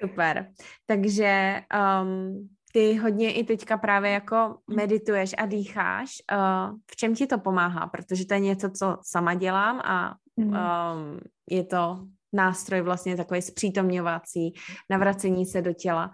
Super. 0.00 0.52
Takže 0.86 1.62
um, 2.02 2.48
ty 2.72 2.94
hodně 2.94 3.32
i 3.32 3.44
teďka 3.44 3.76
právě 3.76 4.10
jako 4.10 4.58
medituješ 4.76 5.34
a 5.38 5.46
dýcháš. 5.46 6.10
Uh, 6.32 6.78
v 6.90 6.96
čem 6.96 7.14
ti 7.14 7.26
to 7.26 7.38
pomáhá? 7.38 7.86
Protože 7.86 8.26
to 8.26 8.34
je 8.34 8.40
něco, 8.40 8.70
co 8.70 8.98
sama 9.02 9.34
dělám 9.34 9.80
a 9.84 10.16
um, 10.36 11.20
je 11.50 11.64
to 11.64 12.06
nástroj 12.32 12.80
vlastně 12.80 13.16
takový 13.16 13.42
zpřítomňovací, 13.42 14.54
navracení 14.90 15.46
se 15.46 15.62
do 15.62 15.72
těla. 15.72 16.10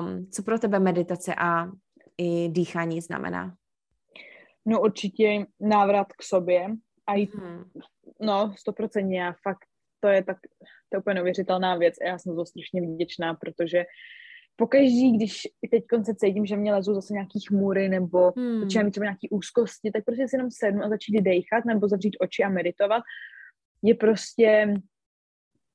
Um, 0.00 0.26
co 0.30 0.42
pro 0.42 0.58
tebe 0.58 0.78
meditace 0.78 1.34
a 1.34 1.66
i 2.18 2.48
dýchání 2.48 3.00
znamená? 3.00 3.54
No 4.66 4.80
určitě 4.80 5.46
návrat 5.60 6.06
k 6.12 6.22
sobě 6.22 6.66
a 7.06 7.14
i, 7.14 7.24
hmm. 7.24 7.64
no 8.20 8.54
stoprocentně, 8.56 9.20
já 9.20 9.32
fakt, 9.42 9.64
to 10.00 10.08
je 10.08 10.24
tak, 10.24 10.36
to 10.88 10.96
je 10.96 10.98
úplně 10.98 11.14
neuvěřitelná 11.14 11.76
věc 11.76 11.94
a 12.00 12.06
já 12.06 12.18
jsem 12.18 12.36
to 12.36 12.46
strašně 12.46 12.82
vděčná, 12.82 13.34
protože 13.34 13.84
pokaždý, 14.56 15.16
když 15.16 15.42
teď 15.70 15.84
se 16.04 16.14
cítím, 16.14 16.46
že 16.46 16.56
mě 16.56 16.72
lezou 16.72 16.94
zase 16.94 17.12
nějaký 17.12 17.40
chmury 17.48 17.88
nebo 17.88 18.32
hmm. 18.36 18.60
začíná 18.60 18.82
mít 18.82 18.90
třeba 18.90 19.04
nějaký 19.04 19.28
úzkosti, 19.30 19.90
tak 19.90 20.04
prostě 20.04 20.28
si 20.28 20.36
jenom 20.36 20.50
sednu 20.50 20.84
a 20.84 20.88
začít 20.88 21.20
dechat 21.20 21.64
nebo 21.66 21.88
zavřít 21.88 22.16
oči 22.20 22.42
a 22.42 22.48
meditovat. 22.48 23.02
Je 23.82 23.94
prostě 23.94 24.74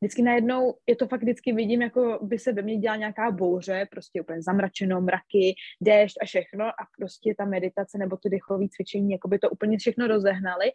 vždycky 0.02 0.22
najednou, 0.22 0.76
je 0.88 0.96
to 0.96 1.08
fakt 1.08 1.22
vždycky 1.22 1.54
vidím, 1.54 1.82
jako 1.82 2.20
by 2.22 2.40
se 2.40 2.54
ve 2.54 2.62
mně 2.62 2.78
dělala 2.78 2.98
nějaká 2.98 3.32
bouře, 3.32 3.88
prostě 3.92 4.22
úplně 4.22 4.42
zamračeno, 4.42 5.02
mraky, 5.02 5.56
déšť 5.82 6.18
a 6.22 6.26
všechno 6.26 6.66
a 6.66 6.84
prostě 7.00 7.36
ta 7.38 7.46
meditace 7.46 7.98
nebo 7.98 8.18
to 8.18 8.30
dechové 8.30 8.66
cvičení, 8.70 9.12
jako 9.12 9.28
by 9.28 9.40
to 9.40 9.50
úplně 9.50 9.78
všechno 9.78 10.08
rozehnali 10.08 10.72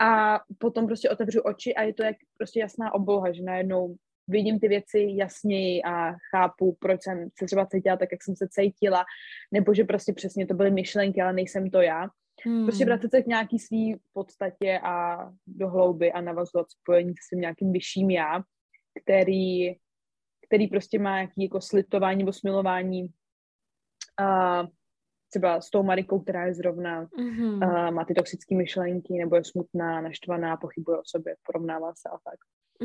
a 0.00 0.40
potom 0.58 0.86
prostě 0.86 1.10
otevřu 1.10 1.40
oči 1.40 1.74
a 1.74 1.82
je 1.82 1.94
to 1.94 2.02
jak 2.02 2.16
prostě 2.38 2.60
jasná 2.60 2.94
obloha, 2.94 3.32
že 3.32 3.42
najednou 3.42 3.96
vidím 4.28 4.60
ty 4.60 4.68
věci 4.68 5.06
jasněji 5.08 5.82
a 5.82 6.12
chápu, 6.30 6.76
proč 6.80 7.02
jsem 7.02 7.28
se 7.38 7.46
třeba 7.46 7.66
cítila 7.66 7.96
tak, 7.96 8.08
jak 8.12 8.22
jsem 8.22 8.36
se 8.36 8.48
cítila, 8.50 9.04
nebo 9.52 9.74
že 9.74 9.84
prostě 9.84 10.12
přesně 10.12 10.46
to 10.46 10.54
byly 10.54 10.70
myšlenky, 10.70 11.22
ale 11.22 11.32
nejsem 11.32 11.70
to 11.70 11.80
já. 11.80 12.08
Hmm. 12.44 12.64
Prostě 12.64 12.84
vracet 12.84 13.10
se 13.10 13.22
k 13.22 13.26
nějaký 13.26 13.58
svý 13.58 13.96
podstatě 14.12 14.80
a 14.82 15.16
do 15.46 15.68
hlouby 15.68 16.12
a 16.12 16.20
navazovat 16.20 16.70
spojení 16.70 17.14
s 17.26 17.28
tím 17.28 17.40
nějakým 17.40 17.72
vyšším 17.72 18.10
já, 18.10 18.42
který, 19.02 19.74
který 20.46 20.68
prostě 20.68 20.98
má 20.98 21.14
nějaký 21.14 21.42
jako 21.42 21.60
slitování 21.60 22.18
nebo 22.18 22.32
smilování 22.32 23.08
a 24.20 24.62
třeba 25.28 25.60
s 25.60 25.70
tou 25.70 25.82
Marikou, 25.82 26.20
která 26.20 26.46
je 26.46 26.54
zrovna, 26.54 27.06
mm-hmm. 27.06 27.70
a 27.70 27.90
má 27.90 28.04
ty 28.04 28.14
toxické 28.14 28.56
myšlenky, 28.56 29.12
nebo 29.12 29.36
je 29.36 29.44
smutná, 29.44 30.00
naštvaná, 30.00 30.56
pochybuje 30.56 30.98
o 30.98 31.02
sobě, 31.04 31.36
porovnává 31.46 31.92
se 31.94 32.08
a 32.08 32.18
tak. 32.30 32.38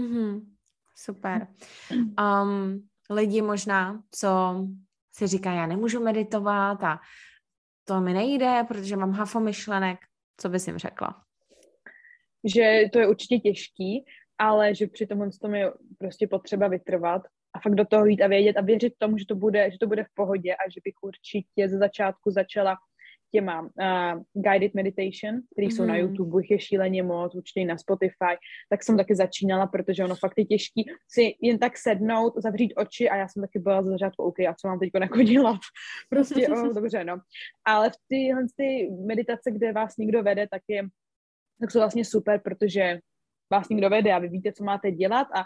Mm-hmm. 0.03 0.45
Super. 0.95 1.47
Um, 2.22 2.88
lidi 3.09 3.41
možná, 3.41 4.03
co 4.12 4.30
si 5.16 5.28
říká, 5.28 5.53
já 5.53 5.66
nemůžu 5.66 6.03
meditovat 6.03 6.84
a 6.84 6.99
to 7.84 8.01
mi 8.01 8.14
nejde, 8.14 8.64
protože 8.68 8.95
mám 8.95 9.12
hafo 9.12 9.39
myšlenek. 9.39 9.99
Co 10.38 10.49
bys 10.49 10.68
jim 10.68 10.78
řekla? 10.78 11.24
Že 12.43 12.82
to 12.93 12.99
je 12.99 13.07
určitě 13.07 13.39
těžký, 13.39 14.05
ale 14.38 14.76
že 14.76 14.88
při 14.88 15.07
tomhle 15.07 15.30
tom 15.41 15.55
je 15.55 15.74
prostě 16.02 16.28
potřeba 16.28 16.68
vytrvat 16.68 17.22
a 17.56 17.60
fakt 17.60 17.76
do 17.76 17.86
toho 17.86 18.06
jít 18.06 18.22
a 18.22 18.28
vědět 18.28 18.58
a 18.58 18.62
věřit 18.62 18.93
tomu, 18.97 19.18
že 19.18 19.26
to 19.26 19.36
bude, 19.36 19.72
že 19.72 19.78
to 19.80 19.88
bude 19.88 20.04
v 20.04 20.14
pohodě 20.14 20.56
a 20.56 20.70
že 20.70 20.82
bych 20.84 20.93
určitě 21.02 21.70
ze 21.70 21.78
začátku 21.78 22.32
začala 22.32 22.76
těma 23.34 23.62
uh, 23.62 24.22
guided 24.34 24.74
meditation, 24.74 25.41
které 25.52 25.66
mm. 25.66 25.72
jsou 25.72 25.86
na 25.86 25.93
mhm. 25.93 26.04
YouTube, 26.04 26.41
jich 26.41 26.52
je 26.52 26.60
šíleně 26.60 27.04
moc, 27.04 27.36
určitě 27.36 27.60
i 27.60 27.66
na 27.66 27.78
Spotify, 27.78 28.36
tak 28.70 28.84
jsem 28.84 28.97
taky 28.97 29.16
začínala, 29.16 29.68
protože 29.68 30.04
ono 30.04 30.16
fakt 30.16 30.38
je 30.38 30.45
těžký 30.45 30.86
si 31.08 31.36
jen 31.41 31.60
tak 31.60 31.78
sednout, 31.78 32.34
zavřít 32.38 32.74
oči 32.76 33.10
a 33.10 33.16
já 33.16 33.28
jsem 33.28 33.43
taky 33.43 33.60
byla 33.60 33.84
za 33.84 33.89
začátku, 33.91 34.24
OK, 34.24 34.39
a 34.39 34.54
co 34.54 34.68
mám 34.68 34.80
teď 34.80 34.89
jako 35.02 35.24
dělat? 35.24 35.60
Prostě, 36.10 36.47
oh, 36.47 36.74
dobře, 36.74 37.04
no. 37.04 37.18
Ale 37.66 37.89
v 37.89 37.95
tyhle 38.08 38.43
ty 38.58 38.89
meditace, 39.08 39.52
kde 39.52 39.74
vás 39.74 39.97
někdo 39.97 40.24
vede, 40.24 40.47
tak 40.52 40.62
je 40.68 40.84
tak 41.62 41.72
jsou 41.72 41.80
vlastně 41.80 42.06
super, 42.06 42.41
protože 42.43 42.99
vás 43.52 43.70
někdo 43.70 43.89
vede 43.89 44.14
a 44.14 44.20
vy 44.20 44.30
víte, 44.30 44.54
co 44.54 44.64
máte 44.64 44.91
dělat 44.91 45.28
a 45.36 45.43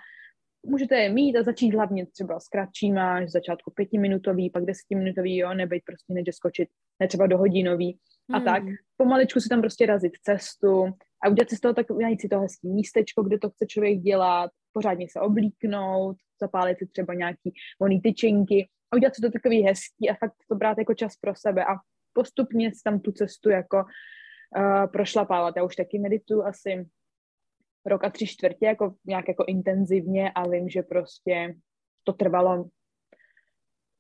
můžete 0.66 0.96
je 0.96 1.10
mít 1.10 1.38
a 1.38 1.44
začít 1.44 1.74
hlavně 1.74 2.06
třeba 2.06 2.40
s 2.40 2.48
kratšíma, 2.48 3.28
z 3.28 3.32
začátku 3.32 3.72
pětiminutový, 3.72 4.50
pak 4.50 4.66
desetiminutový, 4.66 5.38
jo, 5.38 5.54
nebejt 5.54 5.84
prostě 5.86 6.14
než 6.14 6.36
skočit, 6.36 6.70
ne 7.00 7.08
třeba 7.08 7.28
do 7.28 7.38
hodinový 7.38 8.00
a 8.34 8.38
hmm. 8.38 8.46
tak. 8.46 8.64
Pomaličku 8.98 9.40
si 9.40 9.50
tam 9.50 9.62
prostě 9.62 9.86
razit 9.86 10.12
cestu 10.24 10.86
a 11.24 11.30
udělat 11.30 11.50
si 11.50 11.56
z 11.56 11.60
toho 11.60 11.74
tak, 11.74 11.86
najít 11.90 12.22
si 12.22 12.30
to 12.30 12.40
hezký 12.40 12.70
místečko, 12.70 13.24
kde 13.24 13.40
to 13.40 13.50
chce 13.50 13.66
člověk 13.66 14.00
dělat, 14.00 14.52
pořádně 14.74 15.08
se 15.12 15.20
oblíknout, 15.20 16.18
zapálit 16.42 16.78
si 16.78 16.88
třeba 16.88 17.14
nějaký 17.14 17.54
voný 17.80 18.02
tyčinky 18.02 18.68
a 18.92 18.96
udělat 18.96 19.16
si 19.16 19.22
to 19.22 19.32
takový 19.32 19.62
hezký 19.62 20.10
a 20.10 20.16
fakt 20.16 20.36
to 20.50 20.56
brát 20.56 20.78
jako 20.78 20.94
čas 20.94 21.16
pro 21.22 21.36
sebe 21.36 21.66
a 21.66 21.76
postupně 22.14 22.72
si 22.72 22.82
tam 22.84 23.00
tu 23.00 23.12
cestu 23.12 23.50
jako 23.50 23.78
uh, 23.78 24.92
prošlapávat. 24.92 25.54
Já 25.58 25.64
už 25.64 25.76
taky 25.76 26.00
meditu 26.00 26.46
asi 26.46 26.86
rok 27.86 28.04
a 28.04 28.10
tři 28.10 28.28
čtvrtě, 28.28 28.66
jako 28.66 28.96
nějak 29.06 29.28
jako 29.28 29.44
intenzivně 29.48 30.32
a 30.32 30.48
vím, 30.48 30.70
že 30.70 30.84
prostě 30.84 31.56
to 32.04 32.14
trvalo 32.14 32.70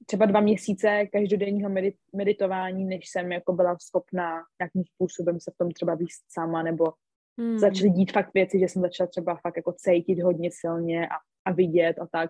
třeba 0.05 0.25
dva 0.25 0.39
měsíce 0.39 1.05
každodenního 1.05 1.69
medit- 1.69 1.97
meditování, 2.15 2.85
než 2.85 3.09
jsem 3.09 3.31
jako 3.31 3.53
byla 3.53 3.77
schopná 3.79 4.43
nějakým 4.59 4.83
způsobem 4.85 5.39
se 5.39 5.51
v 5.51 5.57
tom 5.57 5.71
třeba 5.71 5.95
výst 5.95 6.25
sama, 6.29 6.63
nebo 6.63 6.93
hmm. 7.39 7.59
začaly 7.59 7.89
dít 7.89 8.11
fakt 8.11 8.33
věci, 8.33 8.59
že 8.59 8.65
jsem 8.65 8.81
začala 8.81 9.07
třeba 9.07 9.35
fakt 9.35 9.57
jako 9.57 9.73
cítit 9.77 10.21
hodně 10.21 10.49
silně 10.53 11.07
a, 11.07 11.15
a 11.45 11.51
vidět 11.51 11.99
a 11.99 12.07
tak. 12.07 12.29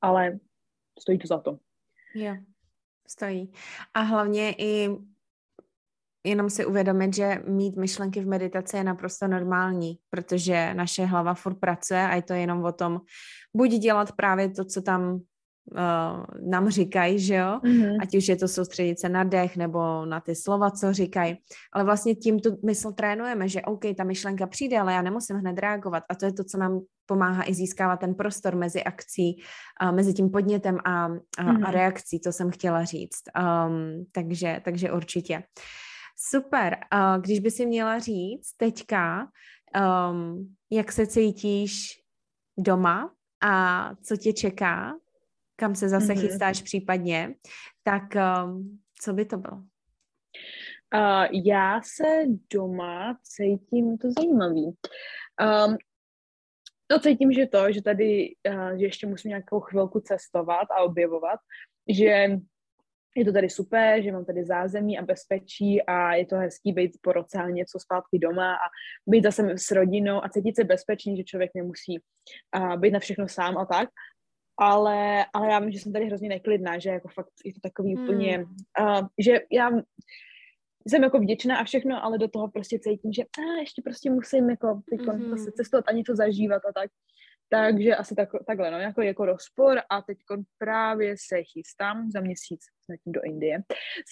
Ale 0.00 0.38
stojí 1.00 1.18
to 1.18 1.26
za 1.26 1.38
to. 1.38 1.58
Jo, 2.14 2.34
stojí. 3.08 3.52
A 3.94 4.00
hlavně 4.00 4.54
i 4.58 4.88
jenom 6.24 6.50
si 6.50 6.66
uvědomit, 6.66 7.14
že 7.14 7.42
mít 7.46 7.76
myšlenky 7.76 8.20
v 8.20 8.26
meditaci 8.26 8.76
je 8.76 8.84
naprosto 8.84 9.28
normální, 9.28 9.98
protože 10.10 10.74
naše 10.74 11.04
hlava 11.04 11.34
furt 11.34 11.54
pracuje 11.54 12.08
a 12.08 12.14
je 12.14 12.22
to 12.22 12.32
jenom 12.32 12.64
o 12.64 12.72
tom 12.72 13.00
buď 13.56 13.70
dělat 13.70 14.12
právě 14.12 14.48
to, 14.48 14.64
co 14.64 14.82
tam 14.82 15.12
uh, 15.12 16.50
nám 16.50 16.70
říkají, 16.70 17.18
že 17.18 17.34
jo, 17.34 17.60
mm-hmm. 17.64 17.98
ať 18.00 18.16
už 18.16 18.28
je 18.28 18.36
to 18.36 18.48
soustředit 18.48 19.00
se 19.00 19.08
na 19.08 19.24
dech 19.24 19.56
nebo 19.56 20.06
na 20.06 20.20
ty 20.20 20.34
slova, 20.34 20.70
co 20.70 20.92
říkají, 20.92 21.36
ale 21.72 21.84
vlastně 21.84 22.14
tím 22.14 22.40
tu 22.40 22.58
mysl 22.64 22.92
trénujeme, 22.92 23.48
že 23.48 23.62
OK, 23.62 23.82
ta 23.96 24.04
myšlenka 24.04 24.46
přijde, 24.46 24.78
ale 24.78 24.92
já 24.92 25.02
nemusím 25.02 25.36
hned 25.36 25.58
reagovat 25.58 26.02
a 26.10 26.14
to 26.14 26.26
je 26.26 26.32
to, 26.32 26.44
co 26.44 26.58
nám 26.58 26.80
pomáhá 27.06 27.48
i 27.48 27.54
získávat 27.54 27.96
ten 27.96 28.14
prostor 28.14 28.56
mezi 28.56 28.84
akcí, 28.84 29.36
uh, 29.82 29.92
mezi 29.92 30.14
tím 30.14 30.30
podnětem 30.30 30.78
a, 30.84 31.04
a, 31.04 31.08
mm-hmm. 31.08 31.66
a 31.66 31.70
reakcí, 31.70 32.20
to 32.20 32.32
jsem 32.32 32.50
chtěla 32.50 32.84
říct. 32.84 33.22
Um, 33.66 34.06
takže, 34.12 34.60
takže 34.64 34.92
určitě. 34.92 35.42
Super. 36.16 36.76
Uh, 36.94 37.22
když 37.22 37.40
by 37.40 37.50
si 37.50 37.66
měla 37.66 37.98
říct 37.98 38.52
teďka, 38.56 39.28
um, 40.10 40.56
jak 40.70 40.92
se 40.92 41.06
cítíš 41.06 42.00
doma 42.58 43.14
a 43.42 43.90
co 44.02 44.16
tě 44.16 44.32
čeká, 44.32 44.94
kam 45.56 45.74
se 45.74 45.88
zase 45.88 46.06
mm-hmm. 46.06 46.20
chystáš 46.20 46.62
případně, 46.62 47.34
tak 47.82 48.02
um, 48.44 48.80
co 49.02 49.12
by 49.12 49.24
to 49.24 49.36
bylo? 49.36 49.56
Uh, 50.94 51.24
já 51.44 51.80
se 51.82 52.24
doma 52.52 53.18
cítím, 53.22 53.98
to 53.98 54.08
zajímavý. 54.18 54.64
Um, 54.64 55.76
no 56.92 56.98
cítím, 57.00 57.32
že 57.32 57.46
to, 57.46 57.72
že 57.72 57.82
tady, 57.82 58.34
uh, 58.48 58.70
že 58.78 58.84
ještě 58.84 59.06
musím 59.06 59.28
nějakou 59.28 59.60
chvilku 59.60 60.00
cestovat 60.00 60.70
a 60.70 60.82
objevovat, 60.82 61.40
že 61.88 62.26
je 63.16 63.24
to 63.24 63.32
tady 63.32 63.50
super, 63.50 64.02
že 64.02 64.12
mám 64.12 64.24
tady 64.24 64.44
zázemí 64.44 64.98
a 64.98 65.02
bezpečí 65.02 65.82
a 65.82 66.14
je 66.14 66.26
to 66.26 66.36
hezký 66.36 66.72
být 66.72 66.98
po 67.02 67.12
roce 67.12 67.38
a 67.38 67.48
něco 67.48 67.78
zpátky 67.78 68.18
doma 68.18 68.54
a 68.54 68.66
být 69.06 69.24
zase 69.24 69.58
s 69.58 69.70
rodinou 69.70 70.24
a 70.24 70.28
cítit 70.28 70.56
se 70.56 70.64
bezpečně, 70.64 71.16
že 71.16 71.24
člověk 71.24 71.50
nemusí 71.54 72.00
uh, 72.56 72.76
být 72.76 72.90
na 72.90 72.98
všechno 72.98 73.28
sám 73.28 73.58
a 73.58 73.64
tak. 73.64 73.88
Ale, 74.58 75.26
ale 75.32 75.50
já 75.50 75.58
vím, 75.58 75.70
že 75.72 75.78
jsem 75.78 75.92
tady 75.92 76.06
hrozně 76.06 76.28
neklidná, 76.28 76.78
že 76.78 76.90
jako 76.90 77.08
fakt 77.08 77.32
je 77.44 77.52
to 77.52 77.60
takový 77.62 77.94
hmm. 77.94 78.04
úplně, 78.04 78.44
uh, 78.80 79.06
že 79.18 79.40
já 79.52 79.70
jsem 80.88 81.02
jako 81.02 81.18
vděčná 81.18 81.56
a 81.56 81.64
všechno, 81.64 82.04
ale 82.04 82.18
do 82.18 82.28
toho 82.28 82.48
prostě 82.48 82.78
cítím, 82.78 83.12
že 83.12 83.22
a, 83.22 83.60
ještě 83.60 83.82
prostě 83.82 84.10
musím 84.10 84.50
jako 84.50 84.82
teď 84.90 85.00
mm-hmm. 85.00 85.52
cestovat 85.52 85.84
a 85.88 85.92
něco 85.92 86.16
zažívat 86.16 86.62
a 86.68 86.72
tak. 86.72 86.90
Takže 87.48 87.96
asi 87.96 88.14
tak, 88.14 88.28
takhle, 88.46 88.70
no, 88.70 88.78
jako, 88.78 89.02
jako 89.02 89.24
rozpor 89.24 89.78
a 89.90 90.02
teď 90.02 90.18
právě 90.58 91.14
se 91.28 91.42
chystám 91.42 92.10
za 92.10 92.20
měsíc 92.20 92.60
zatím 92.88 93.12
do 93.12 93.20
Indie, 93.24 93.62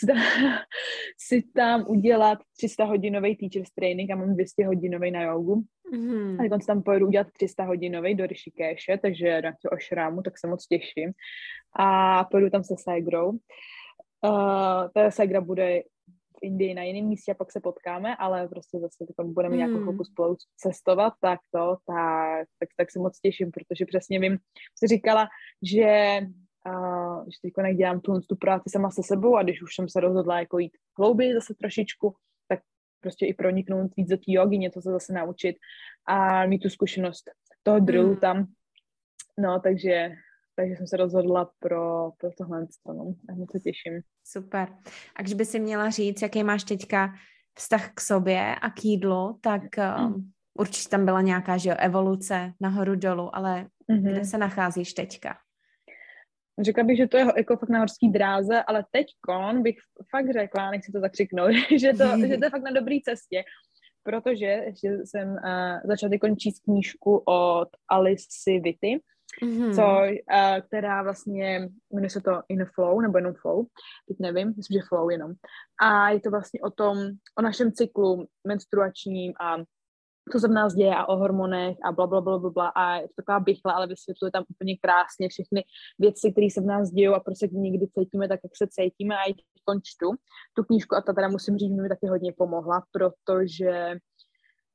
si 1.18 1.42
tam 1.42 1.84
udělat 1.88 2.38
300 2.56 2.84
hodinový 2.84 3.36
teachers 3.36 3.70
training 3.70 4.10
a 4.10 4.16
mám 4.16 4.34
200 4.34 4.66
hodinový 4.66 5.10
na 5.10 5.22
jogu. 5.22 5.64
Mm-hmm. 5.92 6.46
A 6.46 6.48
teď 6.48 6.66
tam 6.66 6.82
pojedu 6.82 7.06
udělat 7.06 7.26
300 7.32 7.64
hodinový 7.64 8.14
do 8.14 8.26
Rishikeshe, 8.26 8.98
takže 9.02 9.42
na 9.42 9.52
to 9.62 9.70
ošrámu, 9.70 10.22
tak 10.22 10.38
se 10.38 10.46
moc 10.46 10.66
těším. 10.66 11.12
A 11.78 12.24
pojedu 12.24 12.50
tam 12.50 12.64
se 12.64 12.74
Segrou. 12.78 13.30
Uh, 13.30 14.88
ta 14.94 15.10
Segra 15.10 15.40
bude 15.40 15.82
Indii 16.42 16.74
na 16.74 16.82
jiném 16.82 17.04
místě 17.04 17.32
a 17.32 17.34
pak 17.34 17.52
se 17.52 17.60
potkáme, 17.60 18.16
ale 18.16 18.48
prostě 18.48 18.78
zase 18.78 19.04
tam 19.16 19.34
budeme 19.34 19.56
nějakou 19.56 19.74
hmm. 19.74 19.84
chvilku 19.84 20.04
spolu 20.04 20.36
cestovat, 20.56 21.12
tak 21.20 21.40
to, 21.54 21.76
tak, 21.86 22.46
tak, 22.58 22.68
tak 22.76 22.90
se 22.90 22.98
moc 22.98 23.20
těším, 23.20 23.50
protože 23.50 23.86
přesně 23.86 24.20
vím, 24.20 24.38
jsi 24.78 24.86
říkala, 24.86 25.28
že 25.62 26.20
uh, 26.66 27.24
že 27.24 27.38
teď 27.42 27.76
dělám 27.76 28.00
tu, 28.00 28.20
tu 28.20 28.36
práci 28.36 28.70
sama 28.70 28.90
se 28.90 29.02
sebou 29.02 29.36
a 29.36 29.42
když 29.42 29.62
už 29.62 29.74
jsem 29.74 29.88
se 29.88 30.00
rozhodla 30.00 30.40
jako 30.40 30.58
jít 30.58 30.72
hlouběji 30.98 31.34
zase 31.34 31.54
trošičku, 31.54 32.14
tak 32.48 32.60
prostě 33.00 33.26
i 33.26 33.34
proniknout 33.34 33.96
víc 33.96 34.08
do 34.08 34.16
té 34.16 34.24
jogy, 34.26 34.58
něco 34.58 34.82
se 34.82 34.90
zase 34.90 35.12
naučit 35.12 35.56
a 36.06 36.46
mít 36.46 36.58
tu 36.58 36.68
zkušenost 36.68 37.24
toho 37.62 37.80
drillu 37.80 38.10
hmm. 38.10 38.20
tam. 38.20 38.46
No, 39.38 39.60
takže 39.60 40.10
takže 40.56 40.76
jsem 40.76 40.86
se 40.86 40.96
rozhodla 40.96 41.50
pro, 41.58 42.10
pro 42.18 42.30
tohle. 42.38 42.66
No. 42.86 43.14
A 43.28 43.34
moc 43.34 43.52
se 43.52 43.60
těším. 43.60 44.00
Super. 44.24 44.68
A 45.16 45.22
když 45.22 45.34
by 45.34 45.44
si 45.44 45.60
měla 45.60 45.90
říct, 45.90 46.22
jaký 46.22 46.44
máš 46.44 46.64
teďka 46.64 47.14
vztah 47.58 47.94
k 47.94 48.00
sobě 48.00 48.54
a 48.54 48.70
k 48.70 48.84
jídlu, 48.84 49.38
tak 49.40 49.62
mm. 49.76 50.30
určitě 50.58 50.88
tam 50.88 51.04
byla 51.04 51.20
nějaká 51.20 51.56
že 51.56 51.68
jo, 51.68 51.76
evoluce 51.78 52.52
nahoru 52.60 52.94
dolů, 52.94 53.36
ale 53.36 53.66
mm-hmm. 53.90 54.12
kde 54.12 54.24
se 54.24 54.38
nacházíš 54.38 54.92
teďka? 54.92 55.36
Řekla 56.60 56.84
bych, 56.84 56.96
že 56.96 57.08
to 57.08 57.16
je 57.16 57.26
jako 57.36 57.56
fakt 57.56 57.68
na 57.68 57.78
horský 57.78 58.08
dráze, 58.08 58.62
ale 58.62 58.84
teď 58.90 59.06
bych 59.62 59.76
fakt 60.10 60.32
řekla, 60.32 60.70
nechci 60.70 60.92
to 60.92 61.00
zakřiknout, 61.00 61.50
že 61.80 61.92
to, 61.92 62.04
že 62.28 62.36
to 62.38 62.44
je 62.44 62.50
fakt 62.50 62.62
na 62.62 62.70
dobré 62.70 62.96
cestě, 63.04 63.44
protože 64.02 64.46
ještě 64.46 64.98
jsem 65.04 65.28
uh, 65.28 65.80
začala 65.84 66.36
číst 66.38 66.60
knížku 66.60 67.16
od 67.16 67.68
Alice 67.88 68.26
Vity, 68.46 69.00
mm-hmm. 69.42 69.74
co, 69.74 69.82
uh, 69.82 70.66
která 70.66 71.02
vlastně, 71.02 71.68
jmenuje 71.92 72.10
se 72.10 72.20
to 72.20 72.42
In 72.48 72.64
Flow, 72.74 73.00
nebo 73.00 73.18
jenom 73.18 73.34
Flow, 73.34 73.66
teď 74.08 74.16
nevím, 74.20 74.54
myslím, 74.56 74.80
že 74.80 74.86
Flow 74.88 75.10
jenom. 75.10 75.32
A 75.82 76.10
je 76.10 76.20
to 76.20 76.30
vlastně 76.30 76.60
o 76.60 76.70
tom, 76.70 76.98
o 77.38 77.42
našem 77.42 77.72
cyklu 77.72 78.26
menstruačním 78.46 79.32
a 79.40 79.56
co 80.32 80.40
se 80.40 80.48
v 80.48 80.50
nás 80.50 80.74
děje 80.74 80.94
a 80.94 81.08
o 81.08 81.16
hormonech 81.16 81.76
a 81.84 81.92
bla, 81.92 82.06
bla, 82.06 82.20
bla, 82.20 82.38
bla, 82.38 82.50
bla. 82.50 82.68
a 82.68 82.94
je 82.94 83.08
to 83.08 83.14
taková 83.16 83.40
bychla, 83.40 83.72
ale 83.72 83.86
vysvětluje 83.86 84.30
tam 84.30 84.44
úplně 84.48 84.76
krásně 84.76 85.28
všechny 85.28 85.64
věci, 85.98 86.32
které 86.32 86.46
se 86.50 86.60
v 86.60 86.64
nás 86.64 86.90
dějí 86.90 87.08
a 87.08 87.20
prostě 87.20 87.48
někdy 87.52 87.86
cítíme 87.98 88.28
tak, 88.28 88.40
jak 88.44 88.56
se 88.56 88.66
cítíme 88.70 89.16
a 89.16 89.30
i 89.30 89.34
končtu 89.64 90.10
tu 90.54 90.64
knížku 90.64 90.96
a 90.96 91.00
ta 91.00 91.12
teda 91.12 91.28
musím 91.28 91.58
říct, 91.58 91.72
mi 91.72 91.88
taky 91.88 92.06
hodně 92.06 92.32
pomohla, 92.32 92.82
protože 92.92 93.96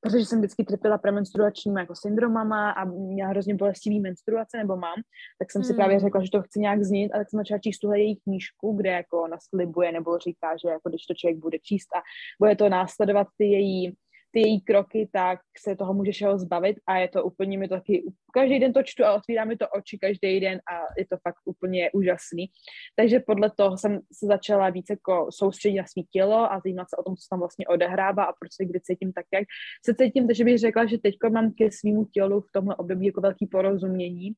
protože 0.01 0.25
jsem 0.25 0.39
vždycky 0.39 0.63
trpěla 0.63 0.97
premenstruačními 0.97 1.79
jako 1.79 1.95
syndromama 1.95 2.71
a 2.71 2.85
měla 2.85 3.29
hrozně 3.29 3.55
bolestivý 3.55 3.99
menstruace, 3.99 4.57
nebo 4.57 4.77
mám, 4.77 4.95
tak 5.39 5.51
jsem 5.51 5.63
si 5.63 5.73
mm. 5.73 5.75
právě 5.75 5.99
řekla, 5.99 6.23
že 6.23 6.31
to 6.31 6.41
chci 6.41 6.59
nějak 6.59 6.83
změnit, 6.83 7.11
ale 7.11 7.21
tak 7.21 7.29
jsem 7.29 7.37
začala 7.37 7.59
číst 7.59 7.79
tuhle 7.79 7.99
její 7.99 8.15
knížku, 8.15 8.73
kde 8.73 8.89
jako 8.89 9.27
naslibuje 9.27 9.91
nebo 9.91 10.17
říká, 10.17 10.57
že 10.63 10.69
jako 10.69 10.89
když 10.89 11.05
to 11.05 11.13
člověk 11.13 11.37
bude 11.37 11.57
číst 11.59 11.87
a 11.95 12.01
bude 12.39 12.55
to 12.55 12.69
následovat 12.69 13.27
ty 13.37 13.45
její 13.45 13.93
ty 14.31 14.39
její 14.39 14.61
kroky, 14.61 15.09
tak 15.13 15.39
se 15.57 15.75
toho 15.75 15.93
může 15.93 16.11
všeho 16.11 16.37
zbavit 16.37 16.77
a 16.87 16.97
je 16.97 17.07
to 17.07 17.23
úplně 17.23 17.57
mi 17.57 17.67
to 17.67 17.75
taky, 17.75 18.03
každý 18.33 18.59
den 18.59 18.73
to 18.73 18.83
čtu 18.83 19.05
a 19.05 19.13
otvírá 19.13 19.45
mi 19.45 19.57
to 19.57 19.67
oči 19.67 19.97
každý 19.97 20.39
den 20.39 20.59
a 20.59 20.93
je 20.97 21.05
to 21.05 21.17
fakt 21.17 21.37
úplně 21.45 21.91
úžasný. 21.91 22.47
Takže 22.95 23.19
podle 23.19 23.51
toho 23.51 23.77
jsem 23.77 23.99
se 24.13 24.25
začala 24.25 24.69
více 24.69 24.93
jako 24.93 25.27
soustředit 25.29 25.77
na 25.77 25.85
svý 25.85 26.03
tělo 26.11 26.51
a 26.53 26.59
zajímat 26.63 26.89
se 26.89 26.97
o 26.97 27.03
tom, 27.03 27.15
co 27.15 27.27
tam 27.29 27.39
vlastně 27.39 27.67
odehrává 27.67 28.23
a 28.23 28.33
proč 28.39 28.53
se 28.53 28.65
kdy 28.65 28.79
cítím 28.81 29.13
tak, 29.13 29.25
jak 29.33 29.43
se 29.85 29.95
cítím, 29.95 30.27
takže 30.27 30.43
bych 30.43 30.57
řekla, 30.57 30.85
že 30.85 30.97
teď 30.97 31.15
mám 31.31 31.51
ke 31.51 31.71
svýmu 31.71 32.05
tělu 32.05 32.41
v 32.41 32.51
tomhle 32.53 32.75
období 32.75 33.05
jako 33.05 33.21
velký 33.21 33.47
porozumění 33.47 34.31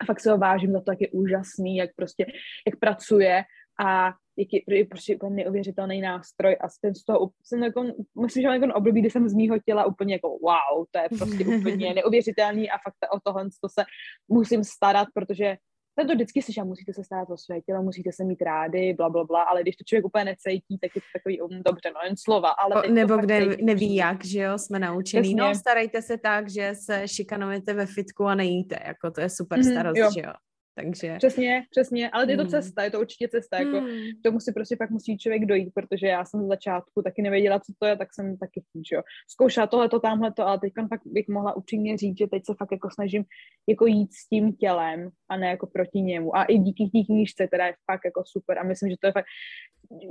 a 0.00 0.04
fakt 0.04 0.20
se 0.20 0.30
ho 0.30 0.38
vážím 0.38 0.72
za 0.72 0.80
to, 0.80 0.92
jak 0.92 1.00
je 1.00 1.08
úžasný, 1.08 1.76
jak 1.76 1.90
prostě, 1.96 2.26
jak 2.66 2.78
pracuje 2.78 3.42
a 3.84 4.12
jak 4.36 4.48
je, 4.52 4.78
je 4.78 4.84
prostě 4.84 5.16
úplně 5.16 5.44
neuvěřitelný 5.44 6.00
nástroj 6.00 6.56
a 6.60 6.68
jsem 6.68 6.94
z 6.94 7.04
toho, 7.04 7.30
jsem 7.44 7.62
jako, 7.62 7.84
myslím, 8.22 8.42
že 8.42 8.48
mám 8.48 8.62
jako 8.62 8.74
období, 8.74 9.00
kdy 9.00 9.10
jsem 9.10 9.28
z 9.28 9.34
mýho 9.34 9.58
těla 9.58 9.84
úplně 9.84 10.14
jako 10.14 10.28
wow, 10.28 10.84
to 10.90 10.98
je 10.98 11.08
prostě 11.18 11.44
úplně 11.58 11.94
neuvěřitelný 11.94 12.70
a 12.70 12.74
fakt 12.74 13.14
o 13.14 13.20
tohle 13.24 13.44
to 13.44 13.68
se 13.68 13.84
musím 14.28 14.64
starat, 14.64 15.08
protože 15.14 15.56
ten 15.94 16.06
to 16.06 16.14
vždycky 16.14 16.42
slyším, 16.42 16.64
musíte 16.64 16.92
se 16.92 17.04
starat 17.04 17.30
o 17.30 17.36
své 17.36 17.60
tělo, 17.60 17.82
musíte 17.82 18.12
se 18.12 18.24
mít 18.24 18.42
rády, 18.42 18.94
bla, 18.94 19.10
bla, 19.10 19.24
bla, 19.24 19.42
ale 19.42 19.62
když 19.62 19.76
to 19.76 19.84
člověk 19.84 20.04
úplně 20.04 20.24
necítí, 20.24 20.78
tak 20.78 20.90
je 20.94 21.00
to 21.00 21.06
takový, 21.18 21.40
um, 21.40 21.62
dobře, 21.66 21.90
no 21.94 22.00
jen 22.04 22.16
slova, 22.16 22.48
ale... 22.48 22.82
O, 22.82 22.92
nebo 22.92 23.16
kde 23.16 23.40
cítí. 23.40 23.64
neví 23.64 23.94
jak, 23.94 24.24
že 24.24 24.40
jo, 24.40 24.58
jsme 24.58 24.78
naučení, 24.78 25.34
no 25.34 25.54
starejte 25.54 26.02
se 26.02 26.18
tak, 26.18 26.50
že 26.50 26.72
se 26.74 27.08
šikanujete 27.08 27.74
ve 27.74 27.86
fitku 27.86 28.24
a 28.24 28.34
nejíte, 28.34 28.78
jako 28.86 29.10
to 29.10 29.20
je 29.20 29.30
super 29.30 29.58
mm, 29.58 29.64
starost, 29.64 29.98
jo. 29.98 30.10
že 30.14 30.20
jo. 30.20 30.32
Takže... 30.74 31.16
Přesně, 31.16 31.62
přesně, 31.70 32.10
ale 32.10 32.32
je 32.32 32.36
to 32.36 32.42
hmm. 32.42 32.50
cesta, 32.50 32.84
je 32.84 32.90
to 32.90 33.00
určitě 33.00 33.28
cesta, 33.28 33.58
jako 33.58 33.80
hmm. 33.80 33.98
tomu 34.24 34.40
si 34.40 34.52
prostě 34.52 34.76
pak 34.76 34.90
musí 34.90 35.18
člověk 35.18 35.46
dojít, 35.46 35.70
protože 35.74 36.06
já 36.06 36.24
jsem 36.24 36.44
z 36.44 36.48
začátku 36.48 37.02
taky 37.02 37.22
nevěděla, 37.22 37.58
co 37.58 37.72
to 37.78 37.86
je, 37.86 37.96
tak 37.96 38.14
jsem 38.14 38.38
taky, 38.38 38.62
že 38.88 38.96
jo, 38.96 39.02
zkoušela 39.30 39.66
tohleto, 39.66 40.00
tamhleto, 40.00 40.46
ale 40.46 40.58
teď 40.58 40.72
pak 40.90 41.00
bych 41.06 41.28
mohla 41.28 41.56
upřímně 41.56 41.96
říct, 41.96 42.18
že 42.18 42.26
teď 42.26 42.42
se 42.46 42.54
fakt 42.58 42.72
jako 42.72 42.88
snažím 42.94 43.24
jako 43.68 43.86
jít 43.86 44.12
s 44.12 44.28
tím 44.28 44.52
tělem 44.52 45.10
a 45.28 45.36
ne 45.36 45.48
jako 45.48 45.66
proti 45.66 46.00
němu 46.00 46.36
a 46.36 46.44
i 46.44 46.58
díky 46.58 46.84
té 46.84 47.04
knížce, 47.06 47.46
která 47.46 47.66
je 47.66 47.74
fakt 47.90 48.04
jako 48.04 48.22
super 48.26 48.58
a 48.58 48.62
myslím, 48.62 48.90
že 48.90 48.96
to 49.00 49.06
je 49.06 49.12
fakt 49.12 49.26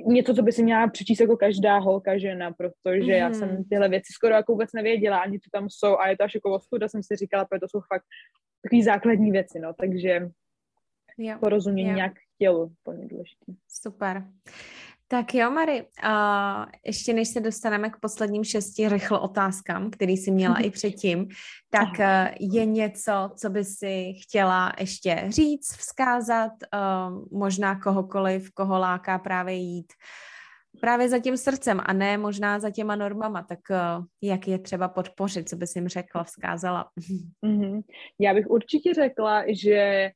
něco, 0.05 0.33
co 0.33 0.41
by 0.41 0.51
si 0.51 0.63
měla 0.63 0.87
přečíst 0.87 1.19
jako 1.19 1.37
každá 1.37 1.77
holka 1.77 2.17
žena, 2.17 2.51
protože 2.51 3.11
mm. 3.11 3.19
já 3.19 3.33
jsem 3.33 3.49
hmm. 3.49 3.63
tyhle 3.63 3.89
věci 3.89 4.13
skoro 4.13 4.33
jako 4.33 4.51
vůbec 4.51 4.69
nevěděla, 4.73 5.17
ani 5.17 5.39
co 5.39 5.49
tam 5.51 5.69
jsou 5.69 5.97
a 5.97 6.07
je 6.07 6.17
to 6.17 6.23
až 6.23 6.35
jako 6.35 6.53
ostuda, 6.53 6.87
jsem 6.87 7.03
si 7.03 7.15
říkala, 7.15 7.45
protože 7.45 7.59
to 7.59 7.67
jsou 7.69 7.81
fakt 7.93 8.03
takové 8.63 8.83
základní 8.83 9.31
věci, 9.31 9.59
no, 9.59 9.73
takže 9.73 10.29
jo. 11.21 11.37
porozumění 11.39 11.89
jo. 11.89 11.95
nějak 11.95 12.13
tělu, 12.37 12.75
úplně 12.85 13.07
důležité. 13.07 13.45
Super. 13.67 14.23
Tak 15.07 15.33
jo, 15.33 15.51
Mary, 15.51 15.81
uh, 15.81 16.65
ještě 16.85 17.13
než 17.13 17.27
se 17.27 17.39
dostaneme 17.39 17.89
k 17.89 17.99
posledním 17.99 18.43
šesti 18.43 18.89
rychle 18.89 19.19
otázkám, 19.19 19.91
který 19.91 20.17
jsi 20.17 20.31
měla 20.31 20.59
i 20.59 20.69
předtím, 20.69 21.27
tak 21.69 21.89
uh, 21.99 22.05
je 22.55 22.65
něco, 22.65 23.31
co 23.35 23.49
by 23.49 23.63
si 23.63 24.13
chtěla 24.23 24.73
ještě 24.79 25.23
říct, 25.27 25.77
vzkázat, 25.77 26.51
uh, 26.51 27.39
možná 27.39 27.79
kohokoliv, 27.79 28.51
koho 28.51 28.79
láká 28.79 29.19
právě 29.19 29.55
jít 29.55 29.93
právě 30.81 31.09
za 31.09 31.19
tím 31.19 31.37
srdcem 31.37 31.81
a 31.83 31.93
ne 31.93 32.17
možná 32.17 32.59
za 32.59 32.69
těma 32.69 32.95
normama, 32.95 33.43
tak 33.43 33.59
uh, 33.69 34.05
jak 34.21 34.47
je 34.47 34.59
třeba 34.59 34.87
podpořit, 34.87 35.49
co 35.49 35.55
bys 35.55 35.75
jim 35.75 35.87
řekla, 35.87 36.23
vzkázala? 36.23 36.89
Mm-hmm. 37.45 37.81
Já 38.19 38.33
bych 38.33 38.49
určitě 38.49 38.93
řekla, 38.93 39.43
že 39.47 40.11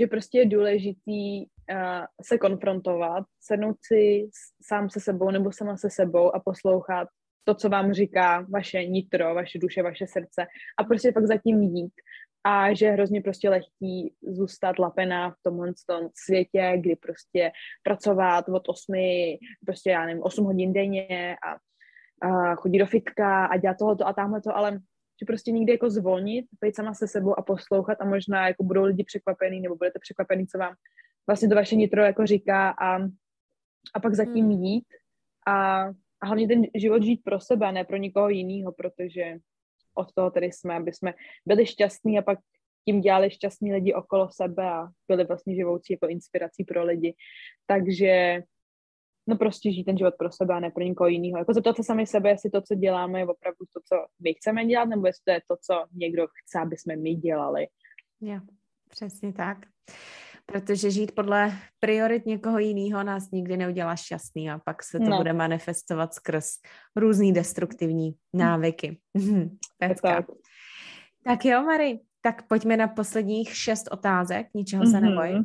že 0.00 0.06
prostě 0.06 0.38
je 0.38 0.46
důležitý 0.46 1.46
uh, 1.46 2.04
se 2.22 2.38
konfrontovat, 2.38 3.24
sednout 3.40 3.76
si 3.82 4.28
sám 4.62 4.90
se 4.90 5.00
sebou 5.00 5.30
nebo 5.30 5.52
sama 5.52 5.76
se 5.76 5.90
sebou 5.90 6.36
a 6.36 6.40
poslouchat 6.40 7.08
to, 7.44 7.54
co 7.54 7.68
vám 7.68 7.92
říká 7.92 8.46
vaše 8.50 8.84
nitro, 8.84 9.34
vaše 9.34 9.58
duše, 9.58 9.82
vaše 9.82 10.06
srdce 10.06 10.46
a 10.78 10.84
prostě 10.84 11.12
pak 11.12 11.26
zatím 11.26 11.62
jít. 11.62 11.92
A 12.44 12.74
že 12.74 12.86
je 12.86 12.92
hrozně 12.92 13.20
prostě 13.20 13.50
lehký 13.50 14.14
zůstat 14.22 14.78
lapená 14.78 15.30
v 15.30 15.34
tomhle 15.42 15.72
tom 15.86 16.08
světě, 16.24 16.72
kdy 16.76 16.96
prostě 16.96 17.50
pracovat 17.82 18.48
od 18.48 18.68
8, 18.68 18.94
prostě 19.66 19.90
já 19.90 20.06
nevím, 20.06 20.22
8 20.22 20.44
hodin 20.44 20.72
denně 20.72 21.36
a, 21.46 21.50
a 22.28 22.54
chodit 22.54 22.78
do 22.78 22.86
fitka 22.86 23.46
a 23.46 23.56
dělat 23.56 23.76
tohoto 23.78 24.06
a 24.06 24.12
tamhle 24.12 24.40
to, 24.40 24.56
ale 24.56 24.80
že 25.20 25.26
prostě 25.26 25.50
někdy 25.52 25.72
jako 25.72 25.90
zvolnit, 25.90 26.46
být 26.60 26.76
sama 26.76 26.94
se 26.94 27.08
sebou 27.08 27.38
a 27.38 27.42
poslouchat 27.42 28.00
a 28.00 28.04
možná 28.04 28.48
jako 28.48 28.64
budou 28.64 28.84
lidi 28.84 29.04
překvapený 29.04 29.60
nebo 29.60 29.76
budete 29.76 29.98
překvapený, 29.98 30.46
co 30.46 30.58
vám 30.58 30.74
vlastně 31.26 31.48
to 31.48 31.54
vaše 31.54 31.76
nitro 31.76 32.02
jako 32.02 32.26
říká 32.26 32.70
a, 32.70 32.98
a 33.94 34.00
pak 34.02 34.14
zatím 34.14 34.44
hmm. 34.44 34.62
jít 34.62 34.86
a, 35.46 35.82
a 36.20 36.26
hlavně 36.26 36.48
ten 36.48 36.62
život 36.74 37.02
žít 37.02 37.20
pro 37.24 37.40
sebe, 37.40 37.72
ne 37.72 37.84
pro 37.84 37.96
nikoho 37.96 38.28
jiného, 38.28 38.72
protože 38.72 39.38
od 39.94 40.12
toho 40.14 40.30
tedy 40.30 40.52
jsme, 40.52 40.74
aby 40.74 40.92
jsme 40.92 41.14
byli 41.46 41.66
šťastní 41.66 42.18
a 42.18 42.22
pak 42.22 42.38
tím 42.84 43.00
dělali 43.00 43.30
šťastní 43.30 43.72
lidi 43.72 43.94
okolo 43.94 44.28
sebe 44.32 44.64
a 44.64 44.88
byli 45.08 45.24
vlastně 45.24 45.54
živoucí 45.54 45.92
jako 45.92 46.08
inspirací 46.08 46.64
pro 46.64 46.84
lidi. 46.84 47.14
Takže 47.66 48.42
no 49.28 49.36
prostě 49.36 49.72
žít 49.72 49.84
ten 49.84 49.98
život 49.98 50.14
pro 50.18 50.32
sebe 50.32 50.54
a 50.54 50.60
ne 50.60 50.70
pro 50.70 50.84
někoho 50.84 51.08
jiného. 51.08 51.38
Jako 51.38 51.54
zeptat 51.54 51.76
se 51.76 51.84
sami 51.84 52.06
sebe, 52.06 52.30
jestli 52.30 52.50
to, 52.50 52.60
co 52.60 52.74
děláme, 52.74 53.18
je 53.18 53.26
opravdu 53.26 53.64
to, 53.74 53.80
co 53.88 54.06
my 54.22 54.34
chceme 54.34 54.66
dělat, 54.66 54.84
nebo 54.84 55.06
jestli 55.06 55.22
to 55.24 55.30
je 55.30 55.40
to, 55.50 55.56
co 55.66 55.86
někdo 55.92 56.26
chce, 56.26 56.60
aby 56.60 56.76
jsme 56.76 56.96
my 56.96 57.14
dělali. 57.14 57.66
Jo, 58.20 58.40
přesně 58.88 59.32
tak. 59.32 59.58
Protože 60.46 60.90
žít 60.90 61.14
podle 61.14 61.52
priorit 61.80 62.26
někoho 62.26 62.58
jiného 62.58 63.02
nás 63.04 63.30
nikdy 63.30 63.56
neudělá 63.56 63.96
šťastný 63.96 64.50
a 64.50 64.58
pak 64.58 64.82
se 64.82 64.98
to 64.98 65.04
no. 65.04 65.16
bude 65.16 65.32
manifestovat 65.32 66.14
skrz 66.14 66.48
různý 66.96 67.32
destruktivní 67.32 68.14
návyky. 68.34 68.98
tak. 69.78 70.26
tak 71.24 71.44
jo, 71.44 71.62
Mary, 71.62 72.00
tak 72.22 72.42
pojďme 72.42 72.76
na 72.76 72.88
posledních 72.88 73.56
šest 73.56 73.88
otázek, 73.90 74.46
ničeho 74.54 74.86
se 74.86 74.92
mm-hmm. 74.92 75.00
neboj. 75.00 75.44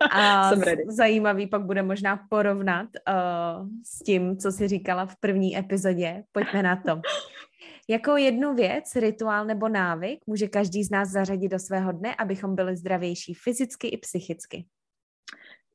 a 0.10 0.48
Jsem 0.54 0.62
ready. 0.62 0.84
zajímavý 0.88 1.46
pak 1.46 1.62
bude 1.64 1.82
možná 1.82 2.26
porovnat 2.30 2.88
uh, 3.08 3.68
s 3.84 3.98
tím, 3.98 4.36
co 4.36 4.52
jsi 4.52 4.68
říkala 4.68 5.06
v 5.06 5.16
první 5.20 5.58
epizodě. 5.58 6.24
Pojďme 6.32 6.62
na 6.62 6.76
to. 6.76 7.00
Jakou 7.90 8.16
jednu 8.16 8.54
věc, 8.54 8.96
rituál 8.96 9.44
nebo 9.44 9.68
návyk 9.68 10.18
může 10.26 10.48
každý 10.48 10.84
z 10.84 10.90
nás 10.90 11.08
zařadit 11.08 11.48
do 11.48 11.58
svého 11.58 11.92
dne, 11.92 12.14
abychom 12.14 12.54
byli 12.54 12.76
zdravější 12.76 13.34
fyzicky 13.34 13.88
i 13.88 13.96
psychicky? 13.96 14.66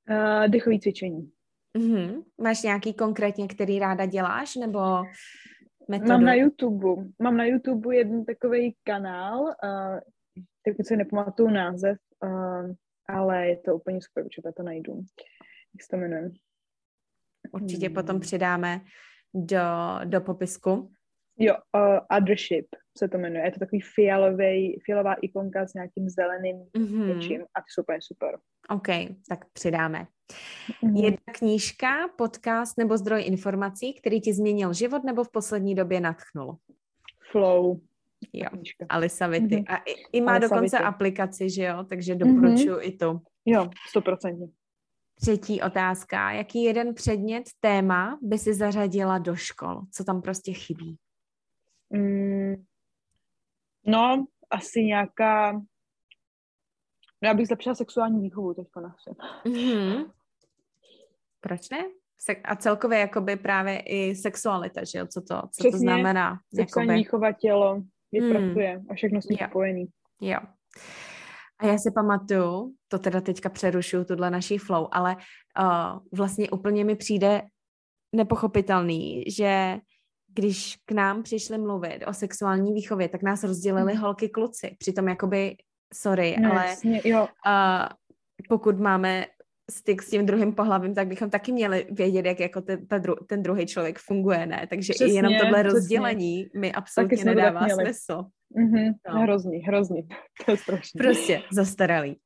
Uh, 0.10 0.48
dechový 0.48 0.80
cvičení. 0.80 1.32
Mm-hmm. 1.78 2.24
Máš 2.42 2.62
nějaký 2.62 2.94
konkrétně, 2.94 3.48
který 3.48 3.80
ráda 3.80 4.06
děláš, 4.06 4.56
nebo 4.56 4.80
metodu? 5.88 6.10
Mám 6.10 6.24
na 6.24 6.34
YouTube, 6.34 6.88
mám 7.20 7.38
na 7.38 7.46
YouTube 7.46 7.96
jeden 7.96 8.26
takový 8.26 8.76
kanál, 8.84 9.42
uh, 9.44 10.00
teď 10.64 10.76
se 10.88 10.96
nepamatuju 10.96 11.50
název, 11.50 11.98
uh, 12.24 12.72
ale 13.10 13.48
je 13.48 13.58
to 13.58 13.76
úplně 13.76 14.00
super, 14.02 14.26
určitě 14.26 14.52
to 14.58 14.64
najdu. 14.64 14.94
Jak 14.96 15.84
se 15.84 15.88
to 15.92 15.98
jmenuje? 15.98 16.32
Určitě 17.52 17.86
hmm. 17.86 17.96
potom 17.96 18.20
přidáme 18.20 18.82
do, 19.34 19.60
do 20.06 20.22
popisku. 20.22 20.92
Jo, 21.40 21.54
uh, 21.76 22.18
Othership 22.18 22.66
se 22.98 23.08
to 23.08 23.18
jmenuje. 23.18 23.46
Je 23.46 23.52
to 23.52 23.60
takový 23.60 23.82
fialový, 23.82 24.80
fialová 24.86 25.14
ikonka 25.14 25.68
s 25.68 25.74
nějakým 25.74 26.10
zeleným 26.10 26.58
mm-hmm. 26.78 27.16
něčím 27.16 27.42
a 27.42 27.62
to 27.62 27.66
jsou 27.74 27.82
úplně 27.82 28.00
super. 28.02 28.38
OK, 28.70 28.88
tak 29.30 29.46
přidáme. 29.54 30.08
Mm-hmm. 30.84 31.04
Jedna 31.04 31.34
knížka, 31.34 32.08
podcast 32.18 32.78
nebo 32.78 32.98
zdroj 32.98 33.24
informací, 33.26 33.94
který 33.94 34.22
ti 34.22 34.34
změnil 34.34 34.74
život 34.74 35.04
nebo 35.04 35.24
v 35.24 35.32
poslední 35.32 35.76
době 35.76 36.02
natchnul? 36.02 36.58
Flow. 37.32 37.80
Jo, 38.34 38.50
knížka. 38.50 38.86
Alisa 38.90 39.28
Vity. 39.28 39.56
Mm-hmm. 39.56 39.66
A 39.68 39.78
i, 39.78 39.94
i 40.12 40.22
má 40.22 40.32
Alisa 40.32 40.48
dokonce 40.48 40.78
Vity. 40.78 40.88
aplikaci, 40.88 41.50
že 41.50 41.64
jo? 41.64 41.84
Takže 41.90 42.16
doporučuji 42.16 42.76
mm-hmm. 42.76 42.88
i 42.88 42.92
tu. 42.92 43.22
Jo, 43.46 43.70
stoprocentně. 43.90 44.48
Třetí 45.16 45.62
otázka. 45.62 46.32
Jaký 46.32 46.64
jeden 46.64 46.94
předmět, 46.94 47.44
téma 47.60 48.20
by 48.22 48.38
si 48.38 48.54
zařadila 48.54 49.18
do 49.18 49.36
škol? 49.36 49.82
Co 49.92 50.04
tam 50.04 50.22
prostě 50.22 50.54
chybí? 50.54 50.98
Mm, 51.96 52.56
no, 53.86 54.26
asi 54.50 54.84
nějaká... 54.84 55.52
No, 57.22 57.28
já 57.28 57.34
bych 57.34 57.48
zlepšila 57.48 57.76
sexuální 57.76 58.22
výchovu 58.22 58.54
teďko 58.54 58.80
na 58.80 58.96
vše. 58.98 59.12
Mm-hmm. 59.46 60.12
Proč 61.39 61.70
ne? 61.70 61.78
A 62.44 62.56
celkově 62.56 63.00
jakoby 63.00 63.36
právě 63.36 63.80
i 63.80 64.16
sexualita, 64.16 64.84
že 64.84 65.00
jo? 65.00 65.08
Co 65.08 65.22
to, 65.22 65.41
co 65.41 65.48
Přesně, 65.50 65.72
to 65.72 65.78
znamená? 65.78 66.39
Sexuální 66.56 66.88
jakoby... 66.88 67.00
výchova, 67.00 67.32
tělo, 67.32 67.84
jak 68.12 68.24
mm. 68.24 68.32
pracuje 68.32 68.82
a 68.89 68.94
všechno 68.94 69.22
s 69.22 69.28
tím 69.28 69.38
jo. 69.41 69.48
spojený. 69.50 69.88
Jo. 70.22 70.39
A 71.60 71.66
já 71.66 71.78
si 71.78 71.91
pamatuju, 71.91 72.74
to 72.88 73.00
teda 73.00 73.22
teďka 73.22 73.50
přerušuju, 73.50 74.06
tuhle 74.06 74.32
naší 74.32 74.58
flow, 74.58 74.88
ale 74.91 75.16
uh, 75.16 76.00
vlastně 76.18 76.50
úplně 76.50 76.86
mi 76.86 76.96
přijde 76.96 77.41
nepochopitelný, 78.16 79.24
že 79.28 79.78
když 80.36 80.78
k 80.86 80.92
nám 80.92 81.24
přišli 81.24 81.58
mluvit 81.58 82.04
o 82.08 82.14
sexuální 82.14 82.74
výchově, 82.74 83.10
tak 83.10 83.24
nás 83.24 83.44
rozdělili 83.44 83.94
mm. 83.94 84.00
holky 84.00 84.30
kluci. 84.30 84.76
Přitom 84.80 85.08
jakoby, 85.08 85.56
sorry, 85.94 86.36
no, 86.40 86.52
ale 86.52 86.68
jasně, 86.68 87.02
jo. 87.04 87.22
Uh, 87.22 87.88
pokud 88.50 88.80
máme 88.80 89.26
styk 89.72 90.02
s 90.02 90.10
tím 90.10 90.26
druhým 90.26 90.56
pohlavím, 90.56 90.96
tak 90.96 91.08
bychom 91.08 91.30
taky 91.30 91.52
měli 91.52 91.88
vědět, 91.92 92.26
jak 92.26 92.40
jako 92.40 92.62
ten, 92.62 92.88
ta 92.88 92.98
dru, 92.98 93.16
ten 93.28 93.44
druhý 93.44 93.66
člověk 93.66 94.00
funguje, 94.00 94.46
ne? 94.46 94.68
Takže 94.70 94.94
přesně, 94.94 95.14
i 95.14 95.16
jenom 95.16 95.34
tohle 95.34 95.64
přesně. 95.64 95.64
rozdělení 95.64 96.46
mi 96.56 96.74
absolutně 96.74 97.26
nedává 97.26 97.70
smysl. 97.70 98.24
Mm-hmm, 98.58 98.94
no. 99.10 99.22
Hrozný, 99.22 99.60
hrozný. 99.60 100.08
To 100.46 100.52
je 100.52 100.58
strašný. 100.58 100.98
Prostě 100.98 101.42
zastaralý. 101.52 102.20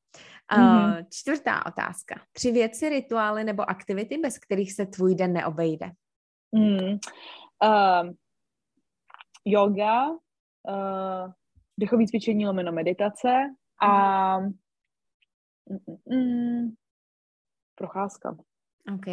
Uh, 0.57 0.63
mm-hmm. 0.63 1.05
Čtvrtá 1.13 1.65
otázka. 1.65 2.15
Tři 2.31 2.51
věci, 2.51 2.89
rituály 2.89 3.43
nebo 3.43 3.69
aktivity, 3.69 4.17
bez 4.17 4.37
kterých 4.37 4.73
se 4.73 4.85
tvůj 4.85 5.15
den 5.15 5.33
neobejde? 5.33 5.91
Mm 6.51 6.97
uh, 7.63 8.09
yoga, 9.45 10.09
uh, 10.09 11.31
dechový 11.79 12.07
cvičení 12.07 12.47
lomeno 12.47 12.71
meditace 12.71 13.29
a 13.81 14.39
mm, 14.39 14.53
mm, 15.87 16.17
mm, 16.17 16.73
procházka. 17.75 18.37
OK. 18.93 19.05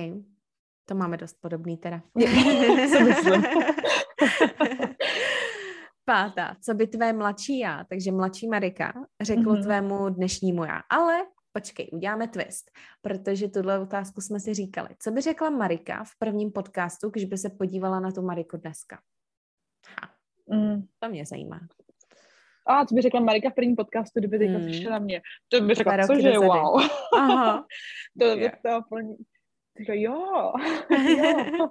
To 0.89 0.95
máme 0.95 1.17
dost 1.17 1.41
podobný 1.41 1.77
teda. 1.77 2.01
Co 2.93 3.01
myslím? 3.01 3.43
Pátá, 6.07 6.57
co 6.61 6.75
by 6.75 6.87
tvé 6.87 7.13
mladší 7.13 7.59
já, 7.59 7.85
takže 7.85 8.13
mladší 8.13 8.49
Marika, 8.49 8.93
řeklo 9.23 9.55
mm-hmm. 9.55 9.63
tvému 9.63 10.09
dnešnímu 10.09 10.65
já. 10.65 10.81
Ale 10.91 11.23
počkej, 11.55 11.89
uděláme 11.93 12.29
twist, 12.29 12.71
protože 13.03 13.49
tuhle 13.49 13.79
otázku 13.79 14.21
jsme 14.21 14.41
si 14.41 14.55
říkali. 14.55 14.89
Co 14.99 15.11
by 15.11 15.21
řekla 15.21 15.51
Marika 15.51 16.05
v 16.05 16.19
prvním 16.19 16.53
podcastu, 16.53 17.11
když 17.11 17.25
by 17.25 17.39
se 17.39 17.51
podívala 17.51 18.01
na 18.01 18.13
tu 18.13 18.23
Mariku 18.23 18.57
dneska? 18.57 19.01
Ha, 19.89 20.11
mm. 20.57 20.83
To 20.99 21.09
mě 21.09 21.27
zajímá. 21.27 21.61
A 22.67 22.87
co 22.87 22.95
by 22.95 23.03
řekla 23.03 23.21
Marika 23.21 23.51
v 23.51 23.55
prvním 23.55 23.77
podcastu, 23.77 24.21
kdyby 24.21 24.39
teďka 24.39 24.59
mm. 24.59 24.91
na 24.91 24.99
mě? 24.99 25.23
To 25.49 25.61
by 25.61 25.75
řekla, 25.75 26.07
cože, 26.07 26.39
wow. 26.39 26.81
Aha. 27.19 27.67
to 28.19 28.37
by 28.37 28.51
to 28.51 28.79
úplně... 28.87 29.15
Říkala, 29.79 29.99
jo. 29.99 30.53
jo. 31.09 31.69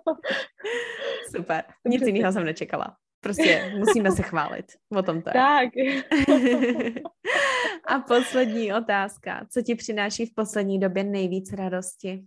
Super. 1.36 1.63
Nic 1.88 2.01
jiného 2.01 2.31
jsem 2.31 2.45
nečekala. 2.45 2.97
Prostě 3.21 3.73
musíme 3.77 4.11
se 4.11 4.23
chválit. 4.23 4.65
O 4.97 5.03
tom 5.03 5.21
to 5.21 5.29
je. 5.29 5.34
Tak. 5.34 5.69
A 7.88 7.99
poslední 7.99 8.73
otázka. 8.73 9.45
Co 9.49 9.61
ti 9.61 9.75
přináší 9.75 10.25
v 10.25 10.36
poslední 10.36 10.79
době 10.79 11.03
nejvíc 11.03 11.53
radosti? 11.53 12.25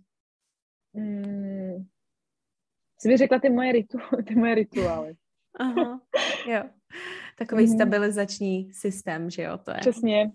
Hmm. 0.95 1.85
Jsi 2.99 3.07
mi 3.07 3.17
řekla 3.17 3.39
ty 3.39 3.49
moje, 3.49 3.71
ritu, 3.71 3.97
ty 4.27 4.35
moje 4.35 4.55
rituály. 4.55 5.15
Aha, 5.59 6.01
jo. 6.47 6.63
Takový 7.37 7.65
mm-hmm. 7.65 7.75
stabilizační 7.75 8.73
systém, 8.73 9.29
že 9.29 9.41
jo, 9.41 9.57
to 9.57 9.71
je. 9.71 9.77
Přesně, 9.79 10.31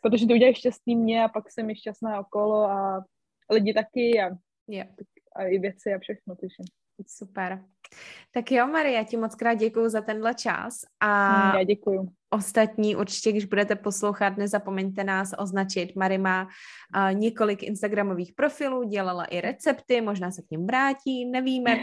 protože 0.00 0.26
to 0.26 0.34
udělají 0.34 0.54
šťastný 0.54 0.96
mě 0.96 1.24
a 1.24 1.28
pak 1.28 1.50
jsem 1.50 1.70
i 1.70 1.76
šťastná 1.76 2.20
okolo 2.20 2.64
a 2.70 3.04
lidi 3.50 3.74
taky 3.74 4.20
a, 4.20 4.30
a 5.36 5.42
i 5.44 5.58
věci 5.58 5.94
a 5.94 5.98
všechno, 5.98 6.36
takže. 6.36 6.56
Super. 7.06 7.64
Tak 8.30 8.52
jo, 8.52 8.66
Maria, 8.66 9.04
ti 9.04 9.16
moc 9.16 9.34
krát 9.34 9.54
děkuju 9.54 9.88
za 9.88 10.00
tenhle 10.00 10.34
čas. 10.34 10.80
A 11.00 11.28
hmm, 11.28 11.58
Já 11.58 11.64
děkuju. 11.64 12.12
Ostatní 12.36 12.96
určitě, 12.96 13.32
když 13.32 13.44
budete 13.44 13.76
poslouchat, 13.76 14.36
nezapomeňte 14.36 15.04
nás 15.04 15.30
označit. 15.38 15.96
Mari 15.96 16.18
má 16.18 16.42
uh, 16.44 17.18
několik 17.18 17.62
Instagramových 17.62 18.32
profilů, 18.32 18.82
dělala 18.82 19.24
i 19.24 19.40
recepty, 19.40 20.00
možná 20.00 20.30
se 20.30 20.42
k 20.42 20.50
ním 20.50 20.66
vrátí, 20.66 21.24
nevíme. 21.24 21.76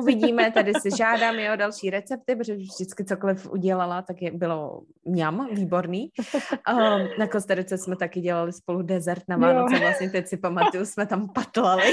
Uvidíme, 0.00 0.50
tady 0.50 0.72
si 0.74 0.90
žádám 0.96 1.34
o 1.52 1.56
další 1.56 1.90
recepty, 1.90 2.36
protože 2.36 2.54
vždycky 2.54 3.04
cokoliv 3.04 3.50
udělala, 3.52 4.02
tak 4.02 4.22
je 4.22 4.30
bylo 4.30 4.82
mňam, 5.04 5.48
výborný. 5.52 6.10
Um, 6.72 7.08
na 7.18 7.26
Kostarice 7.26 7.78
jsme 7.78 7.96
taky 7.96 8.20
dělali 8.20 8.52
spolu 8.52 8.82
dezert 8.82 9.22
na 9.28 9.36
Vánoce, 9.36 9.74
jo. 9.74 9.80
vlastně 9.80 10.10
teď 10.10 10.26
si 10.26 10.36
pamatuju, 10.36 10.84
jsme 10.84 11.06
tam 11.06 11.28
patlali. 11.28 11.84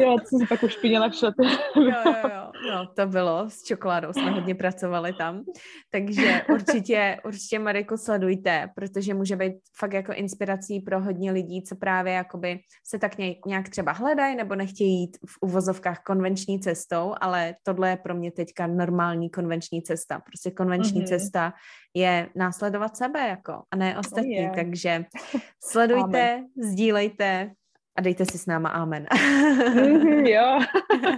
jo, 0.00 0.16
co 0.30 0.38
si 0.38 0.46
pak 0.46 0.62
už 0.62 0.72
špinila 0.72 1.08
všude. 1.08 1.32
jo, 1.76 1.82
jo, 2.06 2.14
jo, 2.24 2.45
no 2.70 2.86
to 2.86 3.06
bylo, 3.06 3.50
s 3.50 3.62
čokoládou 3.62 4.12
jsme 4.12 4.30
hodně 4.30 4.54
pracovali 4.54 5.12
tam, 5.12 5.44
takže 5.90 6.42
určitě, 6.52 7.16
určitě 7.24 7.58
Mariku 7.58 7.96
sledujte, 7.96 8.70
protože 8.74 9.14
může 9.14 9.36
být 9.36 9.52
fakt 9.78 9.92
jako 9.92 10.12
inspirací 10.12 10.80
pro 10.80 11.00
hodně 11.00 11.32
lidí, 11.32 11.62
co 11.62 11.76
právě 11.76 12.12
jakoby 12.12 12.58
se 12.86 12.98
tak 12.98 13.12
nějak 13.46 13.68
třeba 13.68 13.92
hledají 13.92 14.36
nebo 14.36 14.54
nechtějí 14.54 15.00
jít 15.00 15.16
v 15.26 15.38
uvozovkách 15.40 16.02
konvenční 16.06 16.60
cestou, 16.60 17.14
ale 17.20 17.54
tohle 17.62 17.90
je 17.90 17.96
pro 17.96 18.14
mě 18.14 18.32
teďka 18.32 18.66
normální 18.66 19.30
konvenční 19.30 19.82
cesta. 19.82 20.20
Prostě 20.20 20.50
konvenční 20.50 21.02
mm-hmm. 21.02 21.08
cesta 21.08 21.52
je 21.94 22.28
následovat 22.36 22.96
sebe 22.96 23.28
jako 23.28 23.62
a 23.70 23.76
ne 23.76 23.98
ostatní, 23.98 24.36
oh 24.36 24.42
yeah. 24.42 24.54
takže 24.54 25.04
sledujte, 25.64 26.32
Amen. 26.32 26.46
sdílejte, 26.62 27.50
a 27.96 28.00
dejte 28.00 28.24
si 28.24 28.38
s 28.38 28.46
náma 28.46 28.68
amen. 28.68 29.06
mm, 29.74 30.26
jo. 30.26 30.60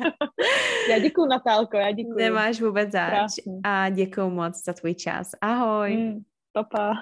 já 0.90 0.98
děkuji, 0.98 1.26
Natálko, 1.26 1.76
já 1.76 1.90
děkuji. 1.90 2.16
Nemáš 2.16 2.60
vůbec 2.60 2.92
zač. 2.92 3.32
A 3.64 3.88
děkuji 3.88 4.30
moc 4.30 4.64
za 4.64 4.72
tvůj 4.72 4.94
čas. 4.94 5.30
Ahoj. 5.40 5.96
Mm, 5.96 6.22
papa. 6.52 6.94